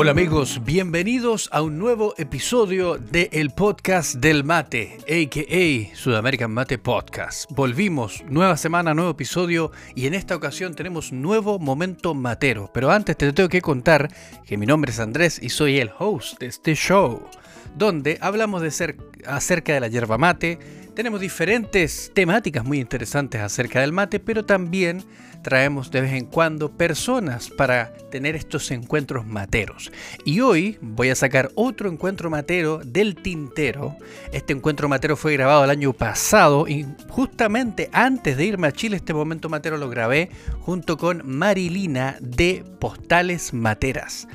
Hola 0.00 0.12
amigos, 0.12 0.62
bienvenidos 0.64 1.50
a 1.52 1.60
un 1.60 1.76
nuevo 1.78 2.14
episodio 2.18 2.98
de 2.98 3.28
el 3.32 3.50
podcast 3.50 4.14
del 4.14 4.44
mate, 4.44 4.96
aka 5.02 5.94
Sudamerican 5.96 6.50
Mate 6.50 6.78
Podcast. 6.78 7.50
Volvimos, 7.50 8.24
nueva 8.28 8.56
semana, 8.56 8.94
nuevo 8.94 9.10
episodio 9.10 9.70
y 9.94 10.06
en 10.06 10.14
esta 10.14 10.36
ocasión 10.36 10.74
tenemos 10.74 11.12
nuevo 11.12 11.58
momento 11.58 12.14
matero. 12.14 12.70
Pero 12.72 12.90
antes 12.90 13.16
te 13.16 13.32
tengo 13.32 13.48
que 13.48 13.60
contar 13.60 14.08
que 14.46 14.56
mi 14.56 14.66
nombre 14.66 14.92
es 14.92 15.00
Andrés 15.00 15.40
y 15.42 15.50
soy 15.50 15.78
el 15.78 15.90
host 15.98 16.38
de 16.38 16.46
este 16.46 16.74
show, 16.74 17.28
donde 17.76 18.18
hablamos 18.20 18.62
de 18.62 18.70
ser, 18.70 18.96
acerca 19.26 19.74
de 19.74 19.80
la 19.80 19.88
yerba 19.88 20.16
mate, 20.16 20.58
tenemos 20.94 21.20
diferentes 21.20 22.10
temáticas 22.14 22.64
muy 22.64 22.80
interesantes 22.80 23.40
acerca 23.40 23.80
del 23.80 23.92
mate, 23.92 24.20
pero 24.20 24.44
también 24.44 25.04
traemos 25.42 25.90
de 25.90 26.00
vez 26.00 26.12
en 26.12 26.26
cuando 26.26 26.70
personas 26.70 27.50
para 27.50 27.92
tener 28.10 28.36
estos 28.36 28.70
encuentros 28.70 29.26
materos. 29.26 29.92
Y 30.24 30.40
hoy 30.40 30.78
voy 30.80 31.10
a 31.10 31.14
sacar 31.14 31.50
otro 31.54 31.90
encuentro 31.90 32.30
matero 32.30 32.78
del 32.84 33.14
tintero. 33.16 33.96
Este 34.32 34.52
encuentro 34.52 34.88
matero 34.88 35.16
fue 35.16 35.34
grabado 35.34 35.64
el 35.64 35.70
año 35.70 35.92
pasado 35.92 36.66
y 36.68 36.86
justamente 37.08 37.88
antes 37.92 38.36
de 38.36 38.44
irme 38.44 38.68
a 38.68 38.72
Chile 38.72 38.96
este 38.96 39.14
momento 39.14 39.48
matero 39.48 39.76
lo 39.76 39.88
grabé 39.88 40.30
junto 40.60 40.96
con 40.96 41.22
Marilina 41.24 42.16
de 42.20 42.64
Postales 42.78 43.52
Materas 43.52 44.28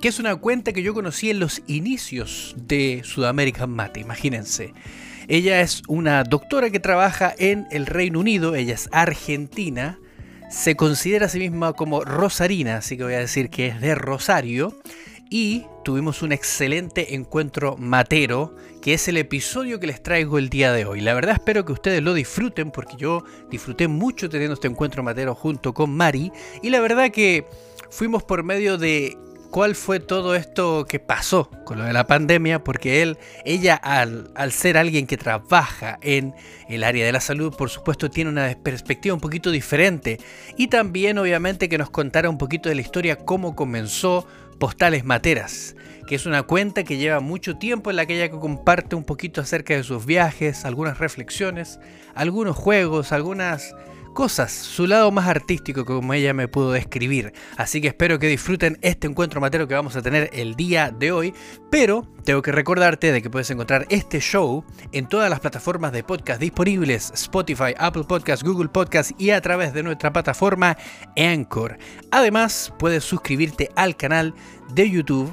que 0.00 0.08
es 0.08 0.20
una 0.20 0.36
cuenta 0.36 0.72
que 0.72 0.82
yo 0.82 0.94
conocí 0.94 1.30
en 1.30 1.40
los 1.40 1.62
inicios 1.66 2.54
de 2.56 3.02
Sudamerican 3.04 3.70
Mate, 3.70 4.00
imagínense. 4.00 4.72
Ella 5.26 5.60
es 5.60 5.82
una 5.88 6.24
doctora 6.24 6.70
que 6.70 6.80
trabaja 6.80 7.34
en 7.36 7.66
el 7.70 7.86
Reino 7.86 8.20
Unido, 8.20 8.54
ella 8.54 8.74
es 8.74 8.88
argentina, 8.92 9.98
se 10.48 10.76
considera 10.76 11.26
a 11.26 11.28
sí 11.28 11.38
misma 11.38 11.72
como 11.74 12.04
rosarina, 12.04 12.76
así 12.76 12.96
que 12.96 13.04
voy 13.04 13.14
a 13.14 13.18
decir 13.18 13.50
que 13.50 13.68
es 13.68 13.80
de 13.80 13.94
Rosario. 13.94 14.74
Y 15.30 15.66
tuvimos 15.84 16.22
un 16.22 16.32
excelente 16.32 17.14
encuentro 17.14 17.76
matero, 17.76 18.56
que 18.80 18.94
es 18.94 19.08
el 19.08 19.18
episodio 19.18 19.78
que 19.78 19.86
les 19.86 20.02
traigo 20.02 20.38
el 20.38 20.48
día 20.48 20.72
de 20.72 20.86
hoy. 20.86 21.02
La 21.02 21.12
verdad 21.12 21.34
espero 21.34 21.66
que 21.66 21.72
ustedes 21.72 22.02
lo 22.02 22.14
disfruten, 22.14 22.70
porque 22.70 22.96
yo 22.96 23.24
disfruté 23.50 23.88
mucho 23.88 24.30
teniendo 24.30 24.54
este 24.54 24.68
encuentro 24.68 25.02
matero 25.02 25.34
junto 25.34 25.74
con 25.74 25.94
Mari. 25.94 26.32
Y 26.62 26.70
la 26.70 26.80
verdad 26.80 27.10
que 27.10 27.46
fuimos 27.90 28.22
por 28.22 28.42
medio 28.42 28.78
de 28.78 29.18
cuál 29.50 29.74
fue 29.74 30.00
todo 30.00 30.34
esto 30.34 30.86
que 30.86 30.98
pasó 30.98 31.50
con 31.64 31.78
lo 31.78 31.84
de 31.84 31.92
la 31.92 32.06
pandemia, 32.06 32.62
porque 32.62 33.02
él, 33.02 33.18
ella 33.44 33.74
al, 33.74 34.52
ser 34.52 34.76
alguien 34.76 35.06
que 35.06 35.16
trabaja 35.16 35.98
en 36.02 36.34
el 36.68 36.84
área 36.84 37.04
de 37.06 37.12
la 37.12 37.20
salud, 37.20 37.54
por 37.54 37.70
supuesto 37.70 38.10
tiene 38.10 38.30
una 38.30 38.56
perspectiva 38.62 39.14
un 39.14 39.20
poquito 39.20 39.50
diferente. 39.50 40.18
Y 40.56 40.68
también 40.68 41.18
obviamente 41.18 41.68
que 41.68 41.78
nos 41.78 41.90
contara 41.90 42.30
un 42.30 42.38
poquito 42.38 42.68
de 42.68 42.74
la 42.74 42.82
historia, 42.82 43.16
cómo 43.16 43.54
comenzó 43.54 44.26
Postales 44.58 45.04
Materas, 45.04 45.76
que 46.08 46.16
es 46.16 46.26
una 46.26 46.42
cuenta 46.42 46.84
que 46.84 46.96
lleva 46.96 47.20
mucho 47.20 47.58
tiempo 47.58 47.90
en 47.90 47.96
la 47.96 48.06
que 48.06 48.16
ella 48.16 48.30
comparte 48.30 48.96
un 48.96 49.04
poquito 49.04 49.40
acerca 49.40 49.74
de 49.74 49.84
sus 49.84 50.04
viajes, 50.04 50.64
algunas 50.64 50.98
reflexiones, 50.98 51.78
algunos 52.14 52.56
juegos, 52.56 53.12
algunas 53.12 53.74
cosas, 54.18 54.50
su 54.50 54.88
lado 54.88 55.12
más 55.12 55.28
artístico 55.28 55.84
como 55.84 56.12
ella 56.12 56.34
me 56.34 56.48
pudo 56.48 56.72
describir. 56.72 57.32
Así 57.56 57.80
que 57.80 57.86
espero 57.86 58.18
que 58.18 58.26
disfruten 58.26 58.76
este 58.82 59.06
encuentro 59.06 59.40
matero 59.40 59.68
que 59.68 59.76
vamos 59.76 59.94
a 59.94 60.02
tener 60.02 60.28
el 60.32 60.56
día 60.56 60.90
de 60.90 61.12
hoy. 61.12 61.32
Pero 61.70 62.04
tengo 62.24 62.42
que 62.42 62.50
recordarte 62.50 63.12
de 63.12 63.22
que 63.22 63.30
puedes 63.30 63.48
encontrar 63.52 63.86
este 63.90 64.18
show 64.18 64.64
en 64.90 65.06
todas 65.06 65.30
las 65.30 65.38
plataformas 65.38 65.92
de 65.92 66.02
podcast 66.02 66.40
disponibles, 66.40 67.12
Spotify, 67.12 67.74
Apple 67.78 68.02
Podcast, 68.08 68.42
Google 68.42 68.70
Podcast 68.70 69.12
y 69.20 69.30
a 69.30 69.40
través 69.40 69.72
de 69.72 69.84
nuestra 69.84 70.12
plataforma 70.12 70.76
Anchor. 71.16 71.78
Además, 72.10 72.74
puedes 72.76 73.04
suscribirte 73.04 73.70
al 73.76 73.96
canal 73.96 74.34
de 74.74 74.90
YouTube 74.90 75.32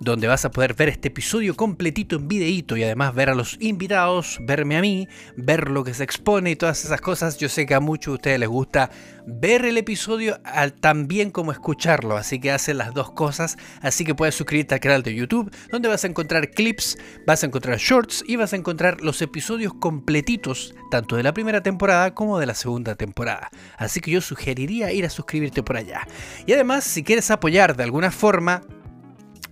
donde 0.00 0.26
vas 0.28 0.44
a 0.44 0.50
poder 0.50 0.74
ver 0.74 0.88
este 0.88 1.08
episodio 1.08 1.56
completito 1.56 2.16
en 2.16 2.28
videíto 2.28 2.76
y 2.76 2.84
además 2.84 3.14
ver 3.14 3.30
a 3.30 3.34
los 3.34 3.56
invitados, 3.60 4.38
verme 4.40 4.76
a 4.76 4.80
mí, 4.80 5.08
ver 5.36 5.70
lo 5.70 5.84
que 5.84 5.94
se 5.94 6.04
expone 6.04 6.50
y 6.50 6.56
todas 6.56 6.84
esas 6.84 7.00
cosas. 7.00 7.38
Yo 7.38 7.48
sé 7.48 7.66
que 7.66 7.74
a 7.74 7.80
muchos 7.80 8.12
de 8.12 8.14
ustedes 8.14 8.40
les 8.40 8.48
gusta 8.48 8.90
ver 9.26 9.64
el 9.64 9.76
episodio 9.76 10.40
tan 10.80 11.06
bien 11.06 11.30
como 11.30 11.52
escucharlo, 11.52 12.16
así 12.16 12.40
que 12.40 12.50
hacen 12.50 12.78
las 12.78 12.94
dos 12.94 13.12
cosas. 13.12 13.56
Así 13.82 14.04
que 14.04 14.14
puedes 14.14 14.34
suscribirte 14.34 14.74
al 14.74 14.80
canal 14.80 15.02
de 15.02 15.14
YouTube, 15.14 15.54
donde 15.70 15.88
vas 15.88 16.04
a 16.04 16.06
encontrar 16.06 16.50
clips, 16.50 16.96
vas 17.26 17.42
a 17.42 17.46
encontrar 17.46 17.78
shorts 17.78 18.24
y 18.26 18.36
vas 18.36 18.52
a 18.52 18.56
encontrar 18.56 19.00
los 19.00 19.20
episodios 19.20 19.74
completitos, 19.74 20.74
tanto 20.90 21.16
de 21.16 21.22
la 21.22 21.34
primera 21.34 21.62
temporada 21.62 22.14
como 22.14 22.38
de 22.38 22.46
la 22.46 22.54
segunda 22.54 22.94
temporada. 22.94 23.50
Así 23.76 24.00
que 24.00 24.10
yo 24.10 24.20
sugeriría 24.20 24.92
ir 24.92 25.04
a 25.04 25.10
suscribirte 25.10 25.62
por 25.62 25.76
allá. 25.76 26.06
Y 26.46 26.52
además, 26.52 26.84
si 26.84 27.02
quieres 27.02 27.30
apoyar 27.30 27.76
de 27.76 27.84
alguna 27.84 28.10
forma, 28.10 28.62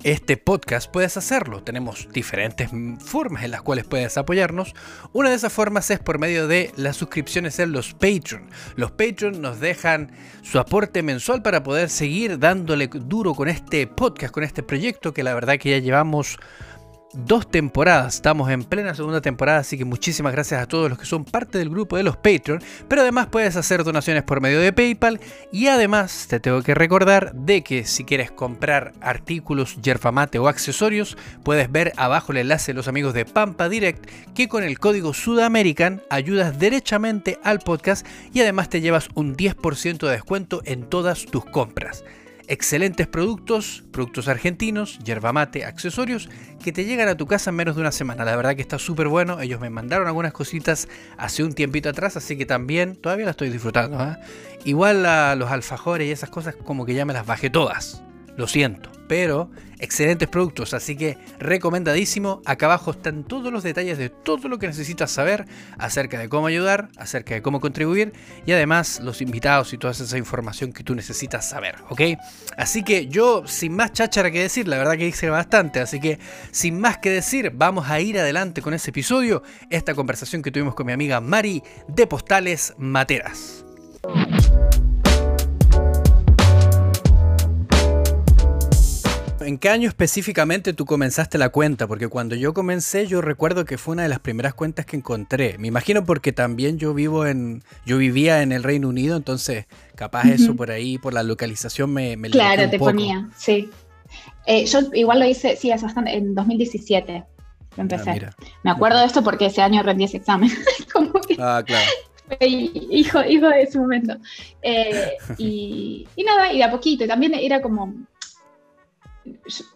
este 0.07 0.37
podcast 0.37 0.89
puedes 0.89 1.17
hacerlo. 1.17 1.65
Tenemos 1.65 2.09
diferentes 2.13 2.71
formas 3.05 3.43
en 3.43 3.51
las 3.51 3.63
cuales 3.63 3.87
puedes 3.87 4.17
apoyarnos. 4.17 4.73
Una 5.13 5.31
de 5.31 5.35
esas 5.35 5.53
formas 5.53 5.91
es 5.91 5.99
por 5.99 6.21
medio 6.21 6.47
de 6.47 6.71
las 6.77 6.97
suscripciones 6.97 7.59
en 7.59 7.73
los 7.73 7.93
Patreon. 7.93 8.49
Los 8.77 8.93
Patreon 8.93 9.43
nos 9.43 9.59
dejan 9.59 10.13
su 10.43 10.61
aporte 10.61 11.03
mensual 11.03 11.43
para 11.43 11.65
poder 11.65 11.91
seguir 11.91 12.39
dándole 12.39 12.87
duro 12.87 13.35
con 13.35 13.49
este 13.49 13.89
podcast, 13.89 14.33
con 14.33 14.45
este 14.45 14.63
proyecto 14.63 15.13
que 15.13 15.25
la 15.25 15.35
verdad 15.35 15.59
que 15.59 15.71
ya 15.71 15.79
llevamos 15.79 16.39
dos 17.13 17.51
temporadas. 17.51 18.17
Estamos 18.17 18.51
en 18.51 18.65
plena 18.65 18.95
segunda 18.95 19.21
temporada, 19.21 19.59
así 19.59 19.79
que 19.79 19.85
muchísimas 19.85 20.33
gracias 20.33 20.61
a 20.61 20.67
todos 20.67 20.91
los 20.91 20.99
que 20.99 21.07
son 21.07 21.25
parte 21.25 21.59
del 21.59 21.71
grupo 21.71 21.97
de 21.97 22.03
los 22.03 22.17
Patreon. 22.17 22.63
Pero 22.89 23.03
además 23.03 23.29
puedes 23.29 23.57
hacer 23.57 23.85
donaciones 23.85 24.23
por 24.23 24.41
medio 24.41 24.61
de 24.61 24.73
PayPal. 24.73 25.21
Y 25.53 25.69
además 25.69 26.27
te 26.29 26.41
tengo 26.41 26.63
que 26.63 26.75
recordar 26.75 27.35
de 27.35 27.63
que 27.63 27.85
si 27.85 28.05
quieres 28.05 28.31
comprar 28.31 28.93
artículos, 29.01 29.81
yerba 29.81 30.13
mate 30.13 30.39
o 30.39 30.49
accesorios, 30.49 31.17
puedes 31.43 31.71
ver 31.71 31.93
abajo 31.97 32.33
el 32.33 32.39
enlace 32.39 32.73
de 32.73 32.77
los 32.77 32.89
amigos 32.89 33.15
de 33.15 33.25
Pampa 33.25 33.69
Direct 33.69 34.09
que 34.35 34.49
con 34.49 34.65
el 34.65 34.79
código 34.79 35.15
Sudamerican 35.15 36.03
ayudas 36.11 36.59
derechamente 36.59 37.39
al 37.43 37.61
podcast 37.61 38.07
y 38.33 38.41
además 38.41 38.69
te 38.69 38.81
llevas 38.81 39.09
un 39.15 39.37
10% 39.37 39.99
de 39.99 40.13
descuento 40.13 40.63
en 40.65 40.89
todas 40.89 41.27
tus 41.27 41.45
compras 41.45 42.05
excelentes 42.49 43.07
productos, 43.07 43.85
productos 43.93 44.29
argentinos, 44.29 44.99
yerba 45.01 45.33
mate, 45.33 45.65
accesorios, 45.65 46.29
que 46.63 46.73
te 46.73 46.85
llegan 46.85 47.09
a 47.09 47.17
tu 47.17 47.27
casa 47.27 47.51
en 47.51 47.57
menos 47.57 47.77
de 47.77 47.81
una 47.81 47.93
semana. 47.93 48.25
La 48.25 48.37
verdad 48.37 48.57
que 48.57 48.63
está 48.63 48.79
súper 48.79 49.09
bueno. 49.09 49.41
Ellos 49.41 49.61
me 49.61 49.71
mandaron 49.71 50.07
algunas 50.07 50.33
cositas 50.33 50.89
hace 51.17 51.45
un 51.45 51.53
tiempito 51.53 51.89
atrás, 51.89 52.17
así 52.17 52.37
que 52.37 52.47
también 52.47 52.97
todavía 52.97 53.25
la 53.25 53.33
estoy 53.33 53.51
disfrutando. 53.51 53.99
¿ah? 53.99 54.19
Igual 54.65 55.07
a 55.07 55.35
los 55.37 55.51
alfajores 55.51 56.09
y 56.09 56.11
esas 56.11 56.31
cosas 56.31 56.57
como 56.57 56.87
que 56.87 56.95
ya 56.95 57.05
me 57.05 57.13
las 57.13 57.27
bajé 57.27 57.51
todas. 57.51 58.03
Lo 58.37 58.47
siento 58.47 58.97
pero 59.07 59.51
excelentes 59.79 60.29
productos, 60.29 60.75
así 60.75 60.97
que 60.97 61.19
recomendadísimo. 61.39 62.41
Acá 62.45 62.67
abajo 62.67 62.93
están 62.93 63.25
todos 63.25 63.53
los 63.53 63.63
detalles 63.63 63.99
de 63.99 64.09
todo 64.09 64.49
lo 64.49 64.59
que 64.59 64.67
necesitas 64.67 65.11
saber 65.11 65.45
acerca 65.79 66.19
de 66.19 66.29
cómo 66.29 66.47
ayudar, 66.47 66.89
acerca 66.97 67.35
de 67.35 67.43
cómo 67.43 67.61
contribuir 67.61 68.13
y 68.47 68.53
además 68.53 69.01
los 69.01 69.21
invitados 69.21 69.73
y 69.73 69.79
toda 69.79 69.93
esa 69.93 70.19
información 70.19 70.73
que 70.73 70.83
tú 70.83 70.95
necesitas 70.95 71.49
saber, 71.49 71.77
¿ok? 71.89 72.01
Así 72.57 72.83
que 72.83 73.07
yo 73.07 73.47
sin 73.47 73.75
más 73.77 73.93
cháchara 73.93 74.31
que 74.31 74.41
decir, 74.41 74.67
la 74.67 74.79
verdad 74.79 74.97
que 74.97 75.07
hice 75.07 75.29
bastante, 75.29 75.81
así 75.81 76.01
que 76.01 76.19
sin 76.51 76.81
más 76.81 76.99
que 76.99 77.11
decir, 77.11 77.53
vamos 77.55 77.89
a 77.91 78.01
ir 78.01 78.19
adelante 78.19 78.63
con 78.63 78.75
ese 78.75 78.91
episodio, 78.91 79.43
esta 79.71 79.95
conversación 79.95 80.43
que 80.43 80.51
tuvimos 80.51 80.75
con 80.75 80.87
mi 80.87 80.93
amiga 80.93 81.21
Mari 81.21 81.63
de 81.89 82.07
Postales 82.07 82.75
Materas. 82.79 83.65
¿En 89.47 89.59
qué 89.59 89.69
año 89.69 89.89
específicamente 89.89 90.73
tú 90.73 90.85
comenzaste 90.87 91.39
la 91.39 91.51
cuenta? 91.51 91.87
Porque 91.87 92.09
cuando 92.09 92.35
yo 92.35 92.53
comencé, 92.53 93.07
yo 93.07 93.21
recuerdo 93.21 93.65
que 93.65 93.79
fue 93.79 93.93
una 93.93 94.03
de 94.03 94.09
las 94.09 94.19
primeras 94.19 94.55
cuentas 94.55 94.87
que 94.87 94.97
encontré. 94.97 95.57
Me 95.59 95.69
imagino 95.69 96.05
porque 96.05 96.33
también 96.33 96.79
yo 96.79 96.93
vivo 96.95 97.27
en, 97.27 97.63
yo 97.85 97.97
vivía 97.97 98.43
en 98.43 98.51
el 98.51 98.65
Reino 98.65 98.89
Unido, 98.89 99.17
entonces 99.17 99.67
capaz 99.95 100.25
eso 100.25 100.57
por 100.57 100.73
ahí, 100.73 100.99
por 100.99 101.15
la 101.15 101.23
localización 101.23 101.93
me, 101.93 102.17
me 102.17 102.29
Claro, 102.29 102.69
te 102.69 102.77
ponía, 102.77 103.31
sí. 103.37 103.71
Eh, 104.47 104.67
yo 104.67 104.81
igual 104.95 105.21
lo 105.21 105.27
hice, 105.27 105.55
sí, 105.55 105.71
es 105.71 105.81
bastante, 105.81 106.17
en 106.17 106.35
2017 106.35 107.25
empecé. 107.77 108.11
Ah, 108.11 108.35
me 108.65 108.73
acuerdo 108.73 108.99
de 108.99 109.07
esto 109.07 109.23
porque 109.23 109.47
ese 109.47 109.63
año 109.63 109.81
rendí 109.85 110.03
ese 110.03 110.17
examen. 110.17 110.51
ah, 111.39 111.63
claro. 111.65 111.87
Hijo, 112.41 113.23
hijo 113.23 113.47
de 113.47 113.63
ese 113.63 113.79
momento. 113.79 114.17
Eh, 114.61 115.13
y, 115.39 116.09
y, 116.17 116.25
nada, 116.25 116.53
y 116.53 116.59
de 116.59 116.65
a 116.65 116.71
poquito. 116.73 117.05
Y 117.05 117.07
también 117.07 117.33
era 117.35 117.63
como, 117.63 117.95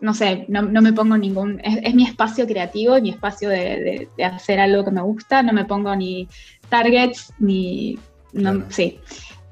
no 0.01 0.15
sé, 0.15 0.47
no, 0.49 0.63
me 0.63 0.93
pongo 0.93 1.17
ningún, 1.17 1.61
es, 1.63 1.95
mi 1.95 2.05
espacio 2.05 2.47
creativo, 2.47 3.01
mi 3.01 3.11
espacio 3.11 3.49
de, 3.49 4.09
hacer 4.25 4.61
algo 4.61 4.85
que 4.85 4.91
me 4.91 5.03
gusta, 5.03 5.43
no 5.43 5.53
me 5.53 5.65
pongo 5.65 5.95
ni 5.97 6.29
targets, 6.69 7.33
ni, 7.39 7.99
no, 8.33 8.65
sí. 8.71 9.01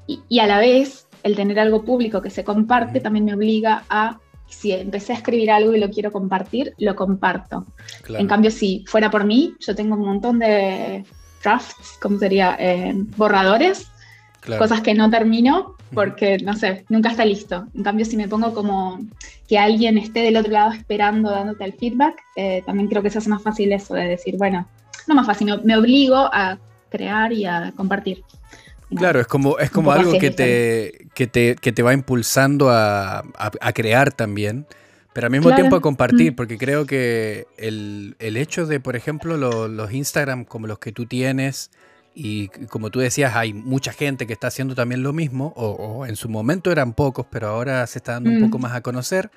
Y, 0.07 0.39
a 0.39 0.47
la 0.47 0.59
vez, 0.59 1.07
el 1.23 1.35
tener 1.35 1.59
algo 1.59 1.83
público 1.83 2.21
que 2.21 2.29
se 2.29 2.43
comparte 2.43 2.99
también 2.99 3.25
me 3.25 3.35
obliga 3.35 3.83
a, 3.89 4.19
si 4.47 4.71
empecé 4.71 5.13
a 5.13 5.17
escribir 5.17 5.51
algo 5.51 5.75
y 5.75 5.79
lo 5.79 5.89
quiero 5.89 6.11
compartir, 6.11 6.73
lo 6.79 6.95
comparto. 6.95 7.65
En 8.07 8.27
cambio, 8.27 8.49
si 8.49 8.83
fuera 8.87 9.11
por 9.11 9.25
mí, 9.25 9.55
yo 9.59 9.75
tengo 9.75 9.95
un 9.95 10.05
montón 10.05 10.39
de 10.39 11.05
drafts, 11.43 11.97
¿cómo 12.01 12.17
sería? 12.17 12.57
Eh, 12.59 12.93
borradores 13.15 13.91
cosas 14.57 14.81
que 14.81 14.93
no 14.93 15.09
termino 15.09 15.75
porque, 15.93 16.37
no 16.39 16.53
sé, 16.53 16.85
nunca 16.89 17.09
está 17.09 17.25
listo. 17.25 17.65
En 17.73 17.83
cambio, 17.83 18.05
si 18.05 18.15
me 18.15 18.27
pongo 18.27 18.53
como 18.53 18.99
que 19.47 19.57
alguien 19.57 19.97
esté 19.97 20.21
del 20.21 20.37
otro 20.37 20.51
lado 20.51 20.71
esperando, 20.71 21.31
dándote 21.31 21.63
el 21.65 21.73
feedback, 21.73 22.15
eh, 22.35 22.63
también 22.65 22.87
creo 22.87 23.01
que 23.01 23.09
se 23.09 23.17
hace 23.17 23.29
más 23.29 23.41
fácil 23.41 23.71
eso 23.73 23.95
de 23.95 24.07
decir, 24.07 24.35
bueno, 24.37 24.67
no 25.07 25.15
más 25.15 25.25
fácil, 25.25 25.59
me 25.63 25.77
obligo 25.77 26.15
a 26.15 26.57
crear 26.89 27.33
y 27.33 27.45
a 27.45 27.73
compartir. 27.75 28.23
Claro, 28.95 29.19
es 29.19 29.27
como, 29.27 29.59
es 29.59 29.69
como 29.69 29.91
algo 29.91 30.17
que 30.17 30.31
te, 30.31 31.07
que, 31.13 31.27
te, 31.27 31.55
que 31.55 31.71
te 31.71 31.83
va 31.83 31.93
impulsando 31.93 32.69
a, 32.71 33.23
a, 33.37 33.73
crear 33.73 34.11
también, 34.11 34.65
pero 35.13 35.27
al 35.27 35.31
mismo 35.31 35.53
tiempo 35.53 35.75
a 35.75 35.81
compartir, 35.81 36.31
mm. 36.31 36.35
porque 36.35 36.57
creo 36.57 36.87
que 36.87 37.45
el, 37.57 38.15
el 38.17 38.35
hecho 38.35 38.65
de, 38.65 38.79
por 38.79 38.95
ejemplo, 38.95 39.37
los 39.67 39.93
Instagram 39.93 40.43
como 40.43 40.65
los 40.65 40.79
que 40.79 40.91
tú 40.91 41.05
tienes, 41.05 41.69
y 42.13 42.47
como 42.69 42.89
tú 42.89 42.99
decías, 42.99 43.35
hay 43.35 43.53
mucha 43.53 43.93
gente 43.93 44.27
que 44.27 44.33
está 44.33 44.47
haciendo 44.47 44.75
también 44.75 45.03
lo 45.03 45.13
mismo, 45.13 45.53
o, 45.55 46.05
en 46.05 46.15
su 46.15 46.29
momento 46.29 46.71
eran 46.71 46.93
pocos, 46.93 47.25
pero 47.29 47.47
ahora 47.47 47.85
se 47.87 47.99
está 47.99 48.13
dando 48.13 48.29
un 48.31 48.41
poco 48.41 48.57
mm. 48.57 48.61
más 48.61 48.73
a 48.73 48.81
conocer. 48.81 49.29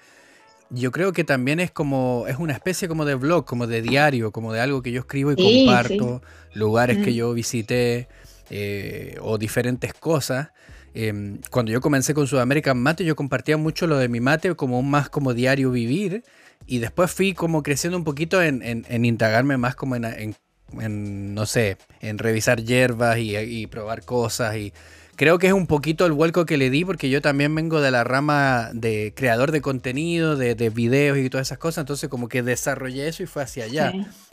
Yo 0.70 0.90
creo 0.90 1.12
que 1.12 1.22
también 1.22 1.60
es 1.60 1.70
como, 1.70 2.24
es 2.28 2.38
una 2.38 2.54
especie 2.54 2.88
como 2.88 3.04
de 3.04 3.14
blog, 3.14 3.44
como 3.44 3.66
de 3.66 3.82
diario, 3.82 4.32
como 4.32 4.52
de 4.52 4.60
algo 4.60 4.82
que 4.82 4.90
yo 4.90 5.00
escribo 5.00 5.32
y 5.32 5.36
comparto, 5.36 6.22
lugares 6.54 6.98
que 6.98 7.10
mm. 7.10 7.14
yo 7.14 7.32
visité 7.34 8.08
eh, 8.50 9.16
o 9.20 9.36
diferentes 9.36 9.92
cosas. 9.92 10.48
Em, 10.94 11.38
cuando 11.50 11.72
yo 11.72 11.80
comencé 11.80 12.14
con 12.14 12.26
Sudamerican 12.26 12.78
Mate, 12.78 13.04
yo 13.04 13.16
compartía 13.16 13.56
mucho 13.56 13.86
lo 13.86 13.96
de 13.96 14.08
mi 14.08 14.20
mate 14.20 14.54
como 14.54 14.78
un 14.78 14.90
más 14.90 15.08
como 15.10 15.34
diario 15.34 15.70
vivir. 15.70 16.24
Y 16.66 16.78
después 16.78 17.10
fui 17.10 17.34
como 17.34 17.62
creciendo 17.62 17.98
un 17.98 18.04
poquito 18.04 18.42
en, 18.42 18.62
en, 18.62 18.86
en 18.88 19.04
indagarme 19.04 19.56
más 19.56 19.74
como 19.74 19.96
en, 19.96 20.04
en 20.04 20.36
en, 20.80 21.34
no 21.34 21.46
sé, 21.46 21.76
en 22.00 22.18
revisar 22.18 22.62
hierbas 22.62 23.18
y, 23.18 23.66
probar 23.66 24.04
cosas. 24.04 24.56
Y 24.56 24.72
creo 25.16 25.38
que 25.38 25.48
es 25.48 25.52
un 25.52 25.66
poquito 25.66 26.06
el 26.06 26.12
vuelco 26.12 26.46
que 26.46 26.56
le 26.56 26.70
di 26.70 26.84
porque 26.84 27.10
yo 27.10 27.20
también 27.20 27.54
vengo 27.54 27.80
de 27.80 27.90
la 27.90 28.04
rama 28.04 28.70
de 28.72 29.12
creador 29.16 29.52
de 29.52 29.60
contenido, 29.60 30.36
de, 30.36 30.70
videos 30.70 31.18
y 31.18 31.30
todas 31.30 31.48
esas 31.48 31.58
cosas. 31.58 31.82
Entonces 31.82 32.08
como 32.08 32.28
que 32.28 32.42
desarrollé 32.42 33.08
eso 33.08 33.22
y 33.22 33.26
fue 33.26 33.42
hacia 33.42 33.64
allá. 33.64 33.92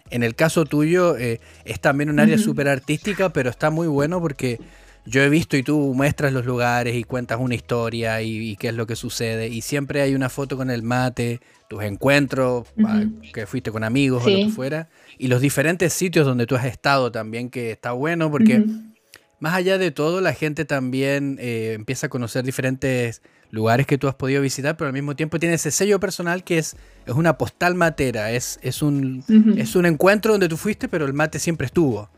En 0.09 0.23
el 0.23 0.35
caso 0.35 0.65
tuyo 0.65 1.17
eh, 1.17 1.39
es 1.65 1.79
también 1.79 2.09
un 2.09 2.19
área 2.19 2.37
súper 2.37 2.67
artística, 2.67 3.29
pero 3.29 3.49
está 3.49 3.69
muy 3.69 3.87
bueno 3.87 4.19
porque 4.19 4.59
yo 5.05 5.21
he 5.21 5.29
visto 5.29 5.57
y 5.57 5.63
tú 5.63 5.93
muestras 5.95 6.33
los 6.33 6.45
lugares 6.45 6.95
y 6.95 7.03
cuentas 7.03 7.39
una 7.39 7.55
historia 7.55 8.21
y, 8.21 8.55
qué 8.57 8.69
es 8.69 8.73
lo 8.73 8.85
que 8.87 8.95
sucede. 8.95 9.47
Y 9.47 9.61
siempre 9.61 10.01
hay 10.01 10.15
una 10.15 10.29
foto 10.29 10.57
con 10.57 10.69
el 10.69 10.83
mate, 10.83 11.39
tus 11.67 11.83
encuentros, 11.83 12.67
ah, 12.85 13.03
que 13.33 13.45
fuiste 13.45 13.71
con 13.71 13.83
amigos 13.83 14.25
o 14.25 14.29
lo 14.29 14.35
que 14.35 14.49
fuera 14.49 14.89
y 15.19 15.27
los 15.27 15.41
diferentes 15.41 15.93
sitios 15.93 16.25
donde 16.25 16.47
tú 16.47 16.55
has 16.55 16.65
estado 16.65 17.11
también, 17.11 17.49
que 17.49 17.71
está 17.71 17.91
bueno 17.91 18.31
porque 18.31 18.63
más 19.39 19.53
allá 19.53 19.77
de 19.77 19.91
todo, 19.91 20.21
la 20.21 20.33
gente 20.33 20.63
también 20.63 21.37
eh, 21.39 21.73
empieza 21.75 22.07
a 22.07 22.09
conocer 22.09 22.43
diferentes 22.45 23.21
lugares 23.51 23.85
que 23.85 23.97
tú 23.97 24.07
has 24.07 24.15
podido 24.15 24.41
visitar, 24.41 24.77
pero 24.77 24.87
al 24.87 24.93
mismo 24.93 25.17
tiempo 25.17 25.37
tiene 25.37 25.55
ese 25.55 25.71
sello 25.71 25.99
personal 25.99 26.43
que 26.45 26.57
es, 26.57 26.77
es 27.05 27.13
una 27.13 27.37
postal 27.37 27.75
matera, 27.75 28.31
es, 28.31 28.59
es, 28.61 28.81
un, 28.81 29.23
es 29.57 29.75
un 29.75 29.85
encuentro 29.85 30.31
donde 30.31 30.47
tú 30.47 30.55
fuiste, 30.55 30.87
pero 30.87 31.05
el 31.05 31.13
mate 31.13 31.37
siempre 31.37 31.65
estuvo. 31.65 32.09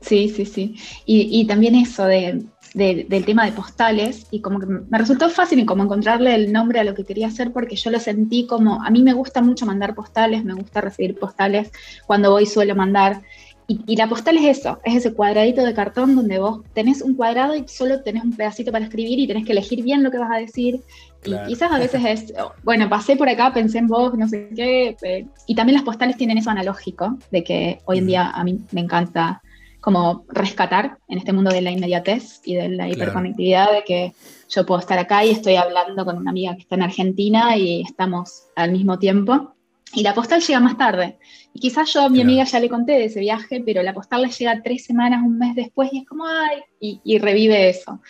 Sí, 0.00 0.28
sí, 0.28 0.44
sí. 0.44 0.74
Y, 1.06 1.40
y 1.40 1.46
también 1.46 1.76
eso 1.76 2.04
de 2.04 2.42
del 2.74 3.24
tema 3.24 3.44
de 3.44 3.52
postales 3.52 4.26
y 4.32 4.40
como 4.40 4.58
que 4.58 4.66
me 4.66 4.98
resultó 4.98 5.30
fácil 5.30 5.64
como 5.64 5.84
encontrarle 5.84 6.34
el 6.34 6.52
nombre 6.52 6.80
a 6.80 6.84
lo 6.84 6.94
que 6.94 7.04
quería 7.04 7.28
hacer 7.28 7.52
porque 7.52 7.76
yo 7.76 7.90
lo 7.90 8.00
sentí 8.00 8.46
como, 8.46 8.82
a 8.82 8.90
mí 8.90 9.00
me 9.00 9.12
gusta 9.12 9.40
mucho 9.40 9.64
mandar 9.64 9.94
postales, 9.94 10.44
me 10.44 10.54
gusta 10.54 10.80
recibir 10.80 11.16
postales, 11.16 11.70
cuando 12.06 12.32
voy 12.32 12.46
suelo 12.46 12.74
mandar. 12.74 13.22
Y, 13.66 13.96
la 13.96 14.06
postal 14.08 14.36
es 14.36 14.58
eso, 14.58 14.78
es 14.84 14.96
ese 14.96 15.14
cuadradito 15.14 15.64
de 15.64 15.72
cartón 15.72 16.16
donde 16.16 16.38
vos 16.38 16.60
tenés 16.74 17.00
un 17.00 17.14
cuadrado 17.14 17.54
y 17.56 17.66
solo 17.66 18.02
tenés 18.02 18.22
un 18.22 18.36
pedacito 18.36 18.70
para 18.70 18.84
escribir 18.84 19.18
y 19.18 19.26
tenés 19.26 19.46
que 19.46 19.52
elegir 19.52 19.82
bien 19.82 20.02
lo 20.02 20.10
que 20.10 20.18
vas 20.18 20.30
a 20.30 20.38
decir. 20.38 20.82
Y 21.24 21.34
quizás 21.46 21.72
a 21.72 21.78
veces 21.78 22.02
es, 22.04 22.34
bueno, 22.62 22.90
pasé 22.90 23.16
por 23.16 23.26
acá, 23.26 23.54
pensé 23.54 23.78
en 23.78 23.86
vos, 23.86 24.12
no 24.18 24.28
sé 24.28 24.50
qué. 24.54 24.96
Eh, 25.00 25.26
y 25.46 25.54
también 25.54 25.76
las 25.76 25.84
postales 25.84 26.18
tienen 26.18 26.36
eso 26.36 26.50
analógico, 26.50 27.16
de 27.30 27.42
que 27.42 27.80
hoy 27.86 27.98
en 27.98 28.06
día 28.06 28.30
a 28.30 28.44
mí 28.44 28.60
me 28.72 28.82
encanta 28.82 29.40
como 29.84 30.24
rescatar 30.28 30.96
en 31.08 31.18
este 31.18 31.34
mundo 31.34 31.50
de 31.50 31.60
la 31.60 31.70
inmediatez 31.70 32.40
y 32.42 32.54
de 32.54 32.70
la 32.70 32.88
hiperconectividad, 32.88 33.70
de 33.70 33.84
que 33.84 34.14
yo 34.48 34.64
puedo 34.64 34.80
estar 34.80 34.98
acá 34.98 35.26
y 35.26 35.30
estoy 35.30 35.56
hablando 35.56 36.06
con 36.06 36.16
una 36.16 36.30
amiga 36.30 36.54
que 36.54 36.62
está 36.62 36.76
en 36.76 36.84
Argentina 36.84 37.54
y 37.58 37.82
estamos 37.82 38.44
al 38.56 38.72
mismo 38.72 38.98
tiempo. 38.98 39.52
Y 39.92 40.02
la 40.02 40.14
postal 40.14 40.40
llega 40.40 40.58
más 40.58 40.78
tarde. 40.78 41.18
Y 41.52 41.60
quizás 41.60 41.92
yo 41.92 42.00
a 42.00 42.08
mi 42.08 42.22
amiga 42.22 42.44
ya 42.44 42.60
le 42.60 42.70
conté 42.70 42.92
de 42.92 43.04
ese 43.04 43.20
viaje, 43.20 43.62
pero 43.64 43.82
la 43.82 43.92
postal 43.92 44.22
le 44.22 44.30
llega 44.30 44.62
tres 44.62 44.86
semanas, 44.86 45.22
un 45.22 45.36
mes 45.36 45.54
después 45.54 45.90
y 45.92 45.98
es 45.98 46.06
como, 46.06 46.24
ay, 46.26 46.62
y, 46.80 47.18
revive 47.18 47.68
eso. 47.68 48.00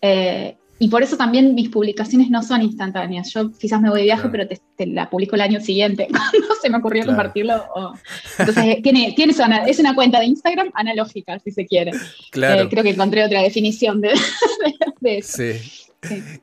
Eh, 0.00 0.56
y 0.78 0.88
por 0.88 1.02
eso 1.02 1.16
también 1.16 1.54
mis 1.54 1.70
publicaciones 1.70 2.28
no 2.28 2.42
son 2.42 2.60
instantáneas. 2.60 3.32
Yo 3.32 3.50
quizás 3.52 3.80
me 3.80 3.88
voy 3.88 4.00
de 4.00 4.04
viaje, 4.04 4.28
pero 4.28 4.46
te, 4.46 4.86
la 4.86 5.08
publico 5.08 5.34
el 5.34 5.40
año 5.40 5.60
siguiente, 5.60 6.06
cuando 6.10 6.54
se 6.60 6.68
me 6.68 6.78
ocurrió 6.78 7.06
compartirlo. 7.06 7.64
Entonces, 8.38 8.64
eh, 8.64 8.80
tiene, 8.82 9.14
tiene 9.16 9.34
es 9.66 9.78
una 9.78 9.94
cuenta 9.94 10.20
de 10.20 10.26
Instagram 10.26 10.70
analógica, 10.74 11.38
si 11.38 11.50
se 11.50 11.66
quiere. 11.66 11.92
Claro. 12.30 12.62
Eh, 12.62 12.68
creo 12.68 12.82
que 12.82 12.90
encontré 12.90 13.24
otra 13.24 13.40
definición 13.40 14.02
de, 14.02 14.12
eso. 15.02 15.38
Sí. 15.38 15.60